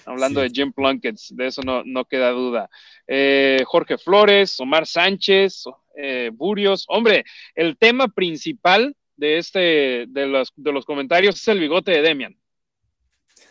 Hablando 0.06 0.42
de 0.42 0.50
Jim 0.50 0.72
Plunkett, 0.72 1.18
de 1.32 1.48
eso 1.48 1.64
no, 1.64 1.84
no 1.84 2.06
queda 2.06 2.30
duda. 2.30 2.70
Eh, 3.08 3.64
Jorge 3.66 3.98
Flores, 3.98 4.60
Omar 4.60 4.86
Sánchez, 4.86 5.64
eh, 5.98 6.30
Burios. 6.32 6.86
Hombre, 6.88 7.26
el 7.56 7.78
tema 7.78 8.08
principal 8.08 8.96
de 9.18 9.38
este 9.38 10.06
de 10.08 10.28
los, 10.28 10.52
de 10.56 10.72
los 10.72 10.86
comentarios 10.86 11.36
es 11.36 11.48
el 11.48 11.60
bigote 11.60 11.92
de 11.92 12.02
Demian. 12.02 12.38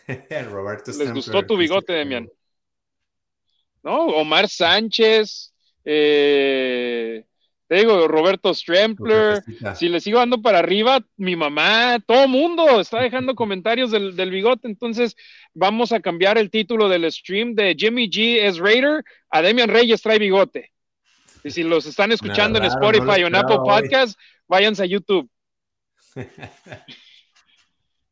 Roberto 0.51 0.93
¿Les 0.99 1.12
gustó 1.12 1.45
tu 1.45 1.57
bigote, 1.57 1.93
Demian? 1.93 2.29
¿No? 3.83 4.07
Omar 4.07 4.49
Sánchez, 4.49 5.53
eh, 5.85 7.25
te 7.67 7.75
digo, 7.77 8.09
Roberto 8.09 8.55
Strempler, 8.55 9.43
si 9.75 9.89
le 9.89 10.01
sigo 10.01 10.19
dando 10.19 10.41
para 10.41 10.59
arriba, 10.59 11.01
mi 11.17 11.37
mamá, 11.37 11.99
todo 12.07 12.29
mundo 12.29 12.81
está 12.81 13.01
dejando 13.01 13.35
comentarios 13.35 13.91
del, 13.91 14.17
del, 14.17 14.31
bigote, 14.31 14.69
entonces 14.69 15.17
vamos 15.53 15.93
a 15.93 16.01
cambiar 16.01 16.39
el 16.39 16.51
título 16.51 16.89
del 16.89 17.11
stream 17.12 17.55
de 17.55 17.75
Jimmy 17.79 18.09
G 18.09 18.39
es 18.43 18.59
Raider 18.59 19.05
a 19.31 19.43
Demian 19.43 19.69
Reyes 19.69 20.03
trae 20.03 20.19
bigote. 20.19 20.73
Y 21.43 21.51
si 21.51 21.62
los 21.62 21.85
están 21.85 22.11
escuchando 22.11 22.59
en 22.59 22.65
Spotify 22.65 23.23
o 23.23 23.27
en 23.27 23.35
Apple 23.35 23.59
Podcast, 23.62 24.19
váyanse 24.49 24.83
a 24.83 24.87
YouTube. 24.87 25.29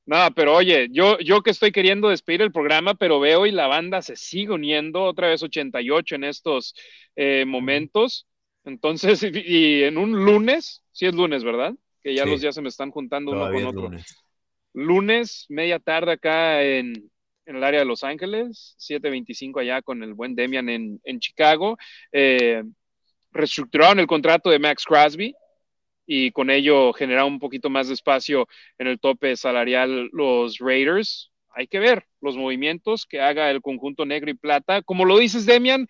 Nada, 0.05 0.31
pero 0.31 0.57
oye, 0.57 0.89
yo, 0.91 1.19
yo 1.21 1.43
que 1.43 1.51
estoy 1.51 1.71
queriendo 1.71 2.09
despedir 2.09 2.43
el 2.43 2.51
programa, 2.51 2.95
pero 2.95 3.21
veo 3.21 3.47
y 3.47 3.53
la 3.53 3.69
banda 3.69 4.03
se 4.03 4.17
sigue 4.17 4.53
uniendo, 4.53 5.05
otra 5.05 5.29
vez 5.29 5.43
88 5.43 6.17
en 6.17 6.25
estos 6.25 6.75
eh, 7.15 7.45
momentos. 7.47 8.27
Entonces, 8.65 9.23
y, 9.33 9.85
en 9.85 9.99
un 9.99 10.25
lunes, 10.25 10.83
sí 10.91 11.07
es 11.07 11.15
lunes, 11.15 11.45
¿verdad? 11.45 11.75
Que 12.03 12.15
ya 12.15 12.27
los 12.27 12.41
días 12.41 12.55
se 12.55 12.63
me 12.63 12.69
están 12.69 12.91
juntando 12.91 13.31
uno 13.31 13.51
con 13.53 13.65
otro. 13.65 13.91
Lunes. 14.75 15.47
media 15.49 15.79
tarde 15.79 16.13
acá 16.13 16.63
en, 16.63 17.09
el 17.47 17.63
área 17.63 17.81
de 17.81 17.87
Los 17.87 18.03
Ángeles, 18.03 18.77
7.25 18.81 19.61
allá 19.61 19.83
con 19.83 20.03
el 20.03 20.15
buen 20.15 20.35
Demian 20.35 20.69
en, 20.69 21.01
en 21.05 21.21
Chicago. 21.21 21.77
Eh, 22.11 22.63
reestructuraron 23.31 24.01
el 24.01 24.07
contrato 24.07 24.51
de 24.51 24.59
Max 24.59 24.85
Crosby 24.85 25.35
y 26.07 26.31
con 26.33 26.51
ello 26.51 26.93
generaron 26.93 27.35
un 27.35 27.39
poquito 27.39 27.71
más 27.71 27.89
de 27.89 27.95
espacio 27.95 28.49
en 28.79 28.87
el 28.87 28.99
tope 28.99 29.37
salarial 29.37 30.09
los 30.13 30.59
Raiders. 30.59 31.31
Hay 31.55 31.67
que 31.67 31.79
ver 31.79 32.07
los 32.21 32.37
movimientos 32.37 33.07
que 33.07 33.21
haga 33.21 33.51
el 33.51 33.61
conjunto 33.61 34.05
negro 34.07 34.31
y 34.31 34.35
plata. 34.35 34.83
Como 34.83 35.05
lo 35.05 35.19
dices, 35.19 35.47
Demian, 35.47 35.87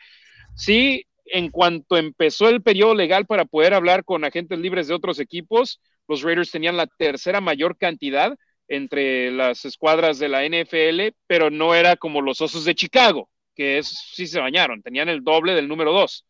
sí, 0.55 1.07
en 1.27 1.51
cuanto 1.51 1.97
empezó 1.97 2.49
el 2.49 2.63
periodo 2.63 2.95
legal 2.95 3.27
para 3.27 3.45
poder 3.45 3.75
hablar 3.75 4.05
con 4.05 4.25
agentes 4.25 4.59
libres 4.59 4.89
de 4.89 4.95
otros 4.95 5.19
equipos, 5.21 5.81
los 6.09 6.23
Raiders 6.23 6.51
tenían 6.51 6.77
la 6.77 6.87
tercera 6.87 7.41
mayor 7.41 7.79
cantidad 7.79 8.37
entre 8.69 9.31
las 9.31 9.65
escuadras 9.65 10.19
de 10.19 10.29
la 10.29 10.45
NFL, 10.45 11.15
pero 11.27 11.51
no 11.51 11.75
era 11.75 11.97
como 11.97 12.21
los 12.21 12.41
Osos 12.41 12.65
de 12.65 12.75
Chicago, 12.75 13.29
que 13.55 13.79
es, 13.79 13.89
sí 14.15 14.27
se 14.27 14.41
bañaron, 14.41 14.83
tenían 14.83 15.09
el 15.09 15.23
doble 15.23 15.55
del 15.55 15.69
número 15.69 15.93
dos. 15.93 16.25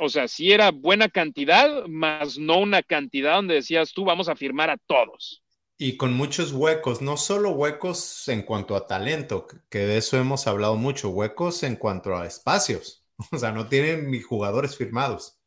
O 0.00 0.08
sea, 0.08 0.28
sí 0.28 0.52
era 0.52 0.70
buena 0.70 1.08
cantidad, 1.08 1.86
más 1.86 2.38
no 2.38 2.58
una 2.58 2.82
cantidad 2.82 3.36
donde 3.36 3.54
decías 3.54 3.92
tú 3.92 4.04
vamos 4.04 4.28
a 4.28 4.36
firmar 4.36 4.70
a 4.70 4.76
todos. 4.76 5.42
Y 5.76 5.96
con 5.96 6.12
muchos 6.12 6.52
huecos, 6.52 7.00
no 7.00 7.16
solo 7.16 7.50
huecos 7.50 8.26
en 8.28 8.42
cuanto 8.42 8.74
a 8.74 8.86
talento, 8.88 9.46
que 9.70 9.78
de 9.78 9.98
eso 9.98 10.18
hemos 10.18 10.48
hablado 10.48 10.74
mucho, 10.74 11.10
huecos 11.10 11.62
en 11.62 11.76
cuanto 11.76 12.16
a 12.16 12.26
espacios. 12.26 13.04
O 13.32 13.36
sea, 13.36 13.50
no 13.50 13.66
tienen 13.66 14.12
ni 14.12 14.20
jugadores 14.20 14.76
firmados. 14.76 15.40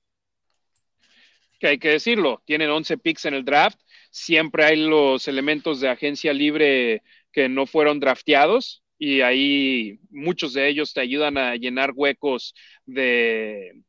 Que 1.57 1.67
hay 1.67 1.79
que 1.79 1.87
decirlo, 1.87 2.41
tienen 2.45 2.69
11 2.69 2.97
picks 2.97 3.23
en 3.25 3.33
el 3.33 3.45
draft, 3.45 3.79
siempre 4.09 4.65
hay 4.65 4.75
los 4.75 5.29
elementos 5.29 5.79
de 5.79 5.87
agencia 5.87 6.33
libre 6.33 7.01
que 7.31 7.47
no 7.47 7.65
fueron 7.65 8.01
drafteados 8.01 8.83
y 8.97 9.21
ahí 9.21 10.01
muchos 10.09 10.51
de 10.51 10.67
ellos 10.67 10.93
te 10.93 10.99
ayudan 10.99 11.37
a 11.37 11.55
llenar 11.55 11.93
huecos 11.95 12.53
de, 12.85 13.81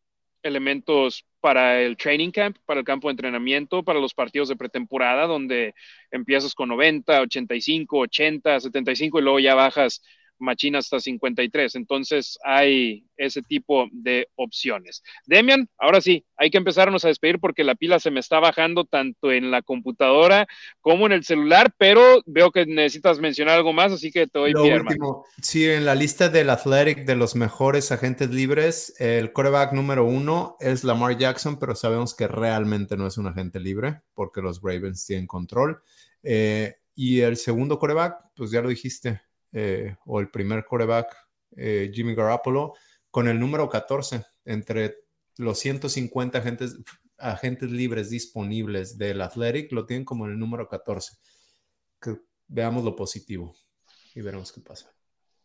elementos 0.43 1.25
para 1.41 1.81
el 1.81 1.97
training 1.97 2.31
camp, 2.31 2.57
para 2.65 2.81
el 2.81 2.87
campo 2.87 3.09
de 3.09 3.13
entrenamiento, 3.13 3.83
para 3.83 4.01
los 4.01 4.15
partidos 4.15 4.49
de 4.49 4.57
pretemporada, 4.57 5.27
donde 5.27 5.75
empiezas 6.11 6.55
con 6.55 6.69
90, 6.69 7.21
85, 7.23 7.99
80, 7.99 8.61
75 8.61 9.19
y 9.19 9.23
luego 9.23 9.41
ya 9.41 9.55
bajas 9.55 10.03
machina 10.43 10.79
hasta 10.79 11.01
53. 11.01 11.75
Entonces 11.77 12.39
hay 12.45 13.07
ese 13.17 13.43
tipo 13.43 13.89
de 13.93 14.29
opciones. 14.35 15.03
Demian, 15.27 15.69
ahora 15.79 16.01
sí, 16.01 16.25
hay 16.37 16.51
que 16.51 16.59
empezarnos 16.59 17.05
a 17.05 17.09
despedir 17.09 17.39
porque 17.39 17.65
la 17.65 17.75
pila 17.75 18.01
se 18.01 18.11
me 18.11 18.21
está 18.21 18.41
bajando 18.41 18.85
tanto 18.85 19.33
en 19.33 19.51
la 19.51 19.63
computadora 19.63 20.47
como 20.81 21.07
en 21.07 21.13
el 21.13 21.25
celular, 21.25 21.73
pero 21.79 22.23
veo 22.27 22.51
que 22.51 22.67
necesitas 22.67 23.21
mencionar 23.21 23.57
algo 23.57 23.73
más, 23.73 23.93
así 23.93 24.11
que 24.11 24.27
te 24.27 24.39
doy 24.39 24.53
Lo 24.53 24.65
último, 24.65 25.25
sí, 25.41 25.65
en 25.69 25.85
la 25.85 25.95
lista 25.95 26.29
del 26.29 26.51
Athletic 26.51 27.05
de 27.05 27.17
los 27.17 27.37
mejores 27.37 27.93
agentes 27.93 28.31
libres, 28.31 28.95
el 28.99 29.33
coreback 29.33 29.73
número 29.73 30.05
uno 30.05 30.57
es 30.61 30.85
Lamar 30.85 31.17
Jackson, 31.17 31.59
pero 31.59 31.75
sabemos 31.75 32.15
que 32.15 32.27
realmente 32.27 32.97
no 32.97 33.07
es 33.07 33.19
un 33.19 33.29
agente 33.29 33.61
libre 33.61 34.01
porque 34.15 34.43
los 34.43 34.61
Ravens 34.63 35.07
tienen 35.07 35.27
control. 35.27 35.83
Eh, 36.23 36.75
y 36.95 37.21
el 37.21 37.37
segundo 37.37 37.79
coreback, 37.79 38.17
pues 38.37 38.51
ya 38.51 38.61
lo 38.61 38.69
dijiste, 38.69 39.21
eh, 39.53 39.97
o 40.07 40.21
el 40.21 40.31
primer 40.31 40.65
coreback, 40.65 41.15
eh, 41.57 41.91
Jimmy 41.93 42.15
Garoppolo, 42.15 42.75
con 43.11 43.29
el 43.29 43.39
número 43.39 43.69
14 43.69 44.25
entre 44.45 44.97
los 45.37 45.59
150 45.59 46.39
agentes, 46.39 46.79
agentes 47.19 47.71
libres 47.71 48.11
disponibles 48.11 48.99
del 48.99 49.21
Athletic, 49.21 49.71
lo 49.73 49.87
tienen 49.87 50.05
como 50.05 50.27
el 50.27 50.39
número 50.39 50.69
14. 50.69 51.17
Que 52.01 52.17
veamos 52.49 52.85
lo 52.85 52.97
positivo 52.97 53.55
y 54.15 54.21
veremos 54.21 54.53
qué 54.53 54.61
pasa. 54.61 54.93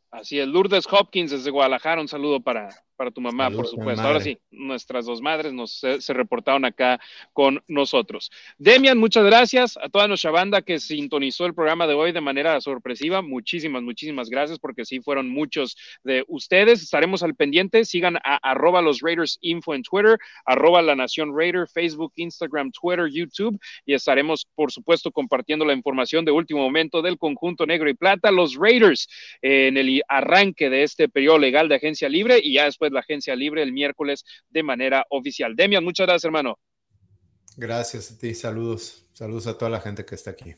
Así 0.10 0.40
es, 0.40 0.48
Lourdes 0.48 0.86
Hopkins 0.90 1.32
desde 1.32 1.52
Guadalajara, 1.52 2.02
un 2.02 2.08
saludo 2.08 2.42
para, 2.42 2.70
para 2.98 3.12
tu 3.12 3.22
mamá, 3.22 3.50
por 3.52 3.68
supuesto. 3.68 4.02
Ahora 4.02 4.20
sí, 4.20 4.38
nuestras 4.52 5.06
dos 5.06 5.22
madres 5.22 5.54
nos, 5.54 5.80
se, 5.80 6.14
reportaron 6.14 6.66
acá 6.66 7.00
con 7.32 7.64
nosotros. 7.68 8.32
Demian, 8.58 8.98
muchas 8.98 9.24
gracias 9.24 9.78
a 9.78 9.88
toda 9.88 10.08
nuestra 10.08 10.32
banda 10.32 10.62
que 10.62 10.80
sintonizó 10.80 11.46
el 11.46 11.54
programa 11.54 11.88
de 11.88 11.94
hoy 11.94 12.12
de 12.12 12.22
manera 12.22 12.60
sorpresiva. 12.60 13.22
Muchísimas, 13.22 13.84
muchísimas 13.84 14.30
gracias 14.30 14.60
porque 14.60 14.84
sí 14.84 15.00
fueron 15.00 15.30
muchos 15.30 15.78
de 16.04 16.26
ustedes. 16.28 16.82
Estaremos 16.82 17.24
al 17.24 17.36
pendiente. 17.36 17.86
Sigan 17.86 18.18
a 18.18 18.40
arroba 18.42 18.82
los 18.82 19.02
Raiders 19.02 19.38
Info 19.42 19.76
en 19.76 19.84
Twitter, 19.84 20.18
arroba 20.46 20.82
la 20.82 20.96
Nación 20.96 21.38
Raider, 21.38 21.68
Facebook, 21.68 22.12
Instagram, 22.16 22.72
Twitter, 22.72 23.08
YouTube 23.10 23.60
y 23.86 23.94
estaremos, 23.94 24.48
por 24.56 24.72
supuesto, 24.72 25.12
compartiendo 25.12 25.66
la 25.66 25.74
información 25.74 26.26
de 26.26 26.32
último 26.32 26.62
momento 26.62 27.02
del 27.02 27.18
conjunto 27.18 27.66
negro 27.66 27.90
y 27.90 27.94
plata, 27.94 28.32
los 28.32 28.56
Raiders, 28.56 29.08
en 29.42 29.78
el 29.78 30.02
arranque 30.08 30.70
de 30.70 30.84
este 30.84 31.10
periodo 31.10 31.38
legal 31.38 31.70
de 31.70 31.76
agencia 31.76 32.10
libre 32.10 32.40
y 32.42 32.54
ya 32.54 32.66
después 32.66 32.87
la 32.92 33.02
agencia 33.02 33.36
libre 33.36 33.64
el 33.64 33.74
miércoles 33.74 34.24
de 34.50 34.64
manera 34.64 35.06
oficial. 35.10 35.56
Demian, 35.56 35.84
muchas 35.84 36.08
gracias, 36.08 36.26
hermano. 36.26 36.58
Gracias 37.56 38.12
a 38.12 38.18
ti, 38.18 38.34
saludos, 38.36 39.08
saludos 39.14 39.48
a 39.48 39.58
toda 39.58 39.72
la 39.72 39.80
gente 39.80 40.06
que 40.06 40.16
está 40.16 40.32
aquí. 40.32 40.56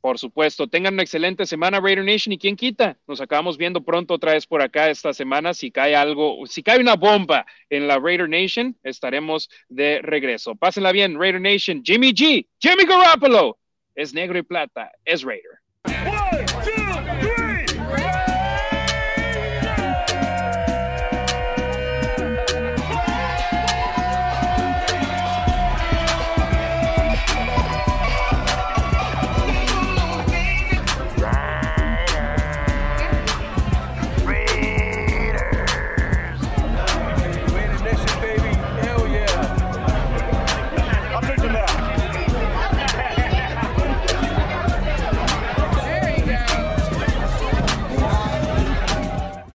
Por 0.00 0.18
supuesto, 0.18 0.66
tengan 0.66 0.94
una 0.94 1.02
excelente 1.02 1.44
semana 1.44 1.78
Raider 1.78 2.04
Nation 2.04 2.32
y 2.32 2.38
quién 2.38 2.56
quita, 2.56 2.96
nos 3.06 3.20
acabamos 3.20 3.58
viendo 3.58 3.82
pronto 3.82 4.14
otra 4.14 4.32
vez 4.32 4.46
por 4.46 4.62
acá 4.62 4.88
esta 4.88 5.12
semana, 5.12 5.52
si 5.52 5.70
cae 5.70 5.94
algo, 5.94 6.46
si 6.46 6.62
cae 6.62 6.80
una 6.80 6.96
bomba 6.96 7.44
en 7.68 7.86
la 7.86 7.98
Raider 7.98 8.28
Nation, 8.28 8.76
estaremos 8.82 9.50
de 9.68 10.00
regreso. 10.02 10.54
Pásenla 10.56 10.92
bien, 10.92 11.18
Raider 11.18 11.40
Nation, 11.40 11.82
Jimmy 11.84 12.12
G, 12.12 12.46
Jimmy 12.58 12.84
Garoppolo, 12.86 13.58
es 13.94 14.14
negro 14.14 14.38
y 14.38 14.42
plata, 14.42 14.90
es 15.04 15.22
Raider. 15.22 16.09